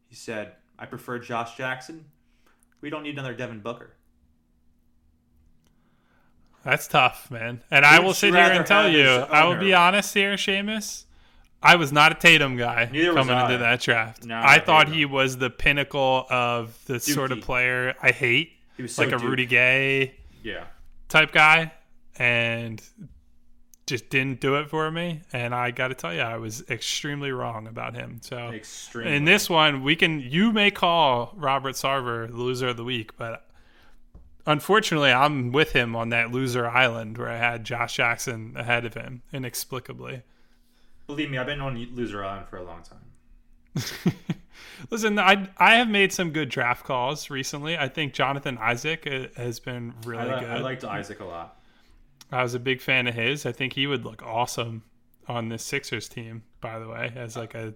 He 0.08 0.14
said, 0.16 0.56
"I 0.78 0.86
prefer 0.86 1.18
Josh 1.18 1.56
Jackson. 1.56 2.06
We 2.80 2.90
don't 2.90 3.02
need 3.04 3.14
another 3.14 3.34
Devin 3.34 3.60
Booker." 3.60 3.96
that's 6.64 6.86
tough, 6.86 7.28
man. 7.30 7.60
And 7.72 7.84
I 7.84 7.98
will 7.98 8.14
sit 8.14 8.34
here 8.34 8.42
and 8.44 8.64
tell 8.64 8.88
you, 8.88 9.04
I 9.06 9.44
will 9.46 9.56
be 9.56 9.74
honest 9.74 10.14
here, 10.14 10.34
Shamus. 10.34 11.04
I 11.60 11.76
was 11.76 11.92
not 11.92 12.12
a 12.12 12.14
Tatum 12.16 12.56
guy 12.56 12.88
Neither 12.90 13.14
coming 13.14 13.38
into 13.38 13.58
that 13.58 13.80
draft. 13.80 14.24
No, 14.24 14.40
I 14.42 14.58
thought 14.58 14.88
he 14.88 15.04
was 15.04 15.38
the 15.38 15.50
pinnacle 15.50 16.26
of 16.30 16.76
the 16.86 16.98
sort 16.98 17.30
of 17.30 17.40
player 17.40 17.94
I 18.02 18.10
hate, 18.10 18.52
He 18.76 18.82
was 18.82 18.94
so 18.94 19.02
like 19.02 19.12
a 19.12 19.18
Duke. 19.18 19.28
Rudy 19.28 19.46
Gay 19.46 20.14
Yeah. 20.42 20.64
type 21.08 21.32
guy, 21.32 21.72
and 22.16 22.82
just 23.92 24.08
didn't 24.08 24.40
do 24.40 24.54
it 24.54 24.70
for 24.70 24.90
me. 24.90 25.20
And 25.34 25.54
I 25.54 25.70
got 25.70 25.88
to 25.88 25.94
tell 25.94 26.14
you, 26.14 26.22
I 26.22 26.38
was 26.38 26.64
extremely 26.70 27.30
wrong 27.30 27.66
about 27.66 27.94
him. 27.94 28.20
So 28.22 28.38
Extremely. 28.48 29.14
in 29.14 29.26
this 29.26 29.50
one, 29.50 29.82
we 29.82 29.96
can 29.96 30.18
you 30.18 30.50
may 30.50 30.70
call 30.70 31.34
Robert 31.36 31.74
Sarver 31.74 32.26
the 32.26 32.36
loser 32.36 32.68
of 32.68 32.78
the 32.78 32.84
week, 32.84 33.18
but 33.18 33.46
unfortunately, 34.46 35.12
I'm 35.12 35.52
with 35.52 35.72
him 35.72 35.94
on 35.94 36.08
that 36.08 36.32
loser 36.32 36.66
island 36.66 37.18
where 37.18 37.28
I 37.28 37.36
had 37.36 37.64
Josh 37.64 37.96
Jackson 37.96 38.54
ahead 38.56 38.86
of 38.86 38.94
him 38.94 39.20
inexplicably. 39.30 40.22
Believe 41.06 41.30
me, 41.30 41.36
I've 41.36 41.46
been 41.46 41.60
on 41.60 41.76
Loser 41.94 42.24
Island 42.24 42.46
for 42.48 42.56
a 42.56 42.62
long 42.62 42.82
time. 42.82 43.84
Listen, 44.90 45.18
I 45.18 45.50
I 45.58 45.74
have 45.74 45.88
made 45.88 46.14
some 46.14 46.30
good 46.30 46.48
draft 46.48 46.86
calls 46.86 47.28
recently. 47.28 47.76
I 47.76 47.88
think 47.88 48.14
Jonathan 48.14 48.56
Isaac 48.58 49.06
uh, 49.06 49.26
has 49.36 49.60
been 49.60 49.92
really 50.06 50.30
I, 50.30 50.40
good. 50.40 50.50
I 50.50 50.58
liked 50.60 50.84
Isaac 50.84 51.20
a 51.20 51.24
lot. 51.24 51.61
I 52.32 52.42
was 52.42 52.54
a 52.54 52.58
big 52.58 52.80
fan 52.80 53.06
of 53.06 53.14
his. 53.14 53.44
I 53.46 53.52
think 53.52 53.74
he 53.74 53.86
would 53.86 54.04
look 54.04 54.22
awesome 54.22 54.82
on 55.28 55.48
this 55.50 55.62
Sixers 55.62 56.08
team, 56.08 56.42
by 56.60 56.78
the 56.78 56.88
way, 56.88 57.12
as 57.14 57.36
like 57.36 57.54
a 57.54 57.74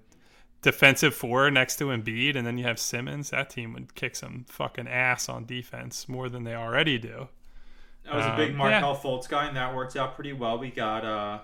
defensive 0.62 1.14
four 1.14 1.50
next 1.50 1.76
to 1.76 1.86
Embiid, 1.86 2.34
and 2.36 2.46
then 2.46 2.58
you 2.58 2.64
have 2.64 2.78
Simmons. 2.78 3.30
That 3.30 3.50
team 3.50 3.72
would 3.74 3.94
kick 3.94 4.16
some 4.16 4.46
fucking 4.48 4.88
ass 4.88 5.28
on 5.28 5.44
defense 5.44 6.08
more 6.08 6.28
than 6.28 6.44
they 6.44 6.54
already 6.54 6.98
do. 6.98 7.28
I 8.10 8.16
was 8.16 8.26
a 8.26 8.36
big 8.36 8.50
Um, 8.52 8.56
Markelle 8.56 8.96
Fultz 8.96 9.28
guy, 9.28 9.46
and 9.46 9.56
that 9.56 9.74
worked 9.74 9.96
out 9.96 10.14
pretty 10.14 10.32
well. 10.32 10.58
We 10.58 10.70
got, 10.70 11.04
uh, 11.04 11.40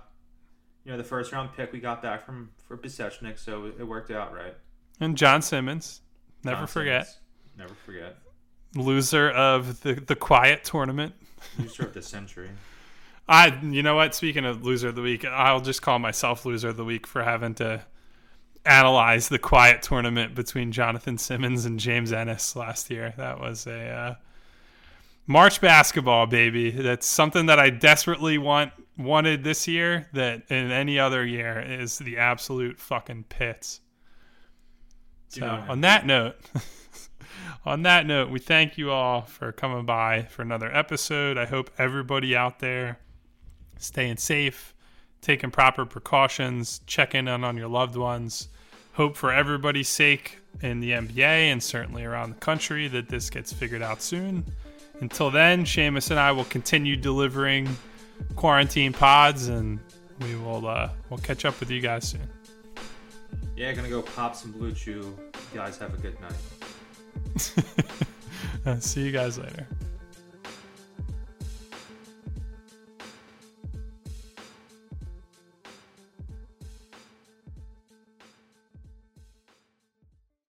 you 0.85 0.93
know, 0.93 0.97
the 0.97 1.05
first 1.05 1.33
round 1.33 1.51
pick 1.57 1.73
we 1.73 1.81
got 1.81 2.03
back 2.03 2.25
from 2.25 2.51
for 2.67 2.77
Pisechnik, 2.77 3.39
so 3.39 3.67
it, 3.67 3.75
it 3.81 3.85
worked 3.85 4.11
out 4.11 4.33
right. 4.33 4.55
And 5.01 5.17
John 5.19 5.43
Simmons, 5.43 6.01
never 6.45 6.61
John 6.61 6.67
forget, 6.69 7.07
Simmons, 7.07 7.19
Never 7.59 7.75
forget. 7.75 8.17
loser 8.75 9.31
of 9.31 9.83
the 9.83 9.95
the 9.95 10.17
quiet 10.17 10.65
tournament. 10.65 11.15
Loser 11.59 11.83
of 11.85 11.95
the 11.95 12.03
century. 12.03 12.51
I, 13.33 13.59
you 13.63 13.83
know 13.83 13.97
what? 13.97 14.15
Speaking 14.15 14.45
of 14.45 14.63
loser 14.63 14.89
of 14.89 14.95
the 14.95 15.01
week, 15.01 15.25
I'll 15.25 15.63
just 15.63 15.81
call 15.81 15.99
myself 15.99 16.45
loser 16.45 16.69
of 16.69 16.77
the 16.77 16.85
week 16.85 17.07
for 17.07 17.23
having 17.23 17.55
to 17.55 17.81
analyze 18.67 19.31
the 19.31 19.39
quiet 19.39 19.81
tournament 19.81 20.35
between 20.35 20.71
Jonathon 20.71 21.17
Simmons 21.17 21.65
and 21.65 21.81
James 21.81 22.13
Ennis 22.13 22.55
last 22.55 22.91
year. 22.91 23.15
That 23.17 23.41
was 23.41 23.67
a 23.67 23.89
uh, 23.89 24.15
March 25.27 25.63
basketball, 25.63 26.27
baby. 26.27 26.73
That's 26.73 27.07
something 27.07 27.47
that 27.47 27.59
I 27.59 27.71
desperately 27.71 28.37
want 28.37 28.73
wanted 28.99 29.45
this 29.45 29.67
year. 29.67 30.09
That 30.13 30.43
in 30.51 30.71
any 30.71 30.99
other 30.99 31.25
year 31.25 31.59
is 31.59 31.99
the 31.99 32.19
absolute 32.19 32.79
fucking 32.79 33.25
pits. 33.31 33.81
So 35.29 35.47
on 35.47 35.81
that 35.81 36.05
note. 36.05 36.37
on 37.65 37.81
that 37.85 38.05
note, 38.05 38.29
we 38.29 38.41
thank 38.41 38.77
you 38.77 38.91
all 38.91 39.23
for 39.23 39.53
coming 39.53 39.87
by 39.87 40.25
for 40.25 40.43
another 40.43 40.71
episode. 40.71 41.39
I 41.39 41.47
hope 41.47 41.71
everybody 41.79 42.37
out 42.37 42.59
there 42.59 42.99
staying 43.83 44.17
safe, 44.17 44.75
taking 45.21 45.51
proper 45.51 45.85
precautions, 45.85 46.81
checking 46.87 47.29
in 47.29 47.45
on 47.45 47.57
your 47.57 47.69
loved 47.69 47.97
ones. 47.97 48.49
Hope 48.95 49.17
for 49.17 49.33
everybody's 49.33 49.89
sake 49.89 50.39
in 50.61 50.81
the 50.81 50.91
NBA 50.91 51.21
and 51.21 51.63
certainly 51.63 52.05
around 52.05 52.31
the 52.31 52.37
country 52.37 52.89
that 52.89 53.09
this 53.09 53.31
gets 53.31 53.53
figured 53.53 53.83
out 53.83 54.03
soon. 54.03 54.45
Until 55.01 55.31
then, 55.31 55.65
Shamus 55.65 56.11
and 56.11 56.21
I 56.21 56.33
will 56.33 56.45
continue 56.45 56.97
delivering 56.97 57.69
quarantine 58.37 58.93
pods, 58.93 59.49
and 59.49 59.81
we 60.21 60.37
will 60.37 60.67
uh, 60.67 60.91
we'll 61.11 61.19
catch 61.19 61.45
up 61.45 61.59
with 61.59 61.71
you 61.71 61.81
guys 61.81 62.09
soon. 62.09 62.29
Yeah, 63.57 63.73
gonna 63.73 63.89
go 63.89 64.03
pop 64.03 64.37
some 64.37 64.53
Blue 64.53 64.73
Chew. 64.73 65.17
You 65.53 65.59
guys 65.59 65.79
have 65.79 65.95
a 65.95 65.97
good 65.97 66.17
night. 66.21 66.37
See 68.83 69.03
you 69.03 69.13
guys 69.13 69.39
later. 69.39 69.67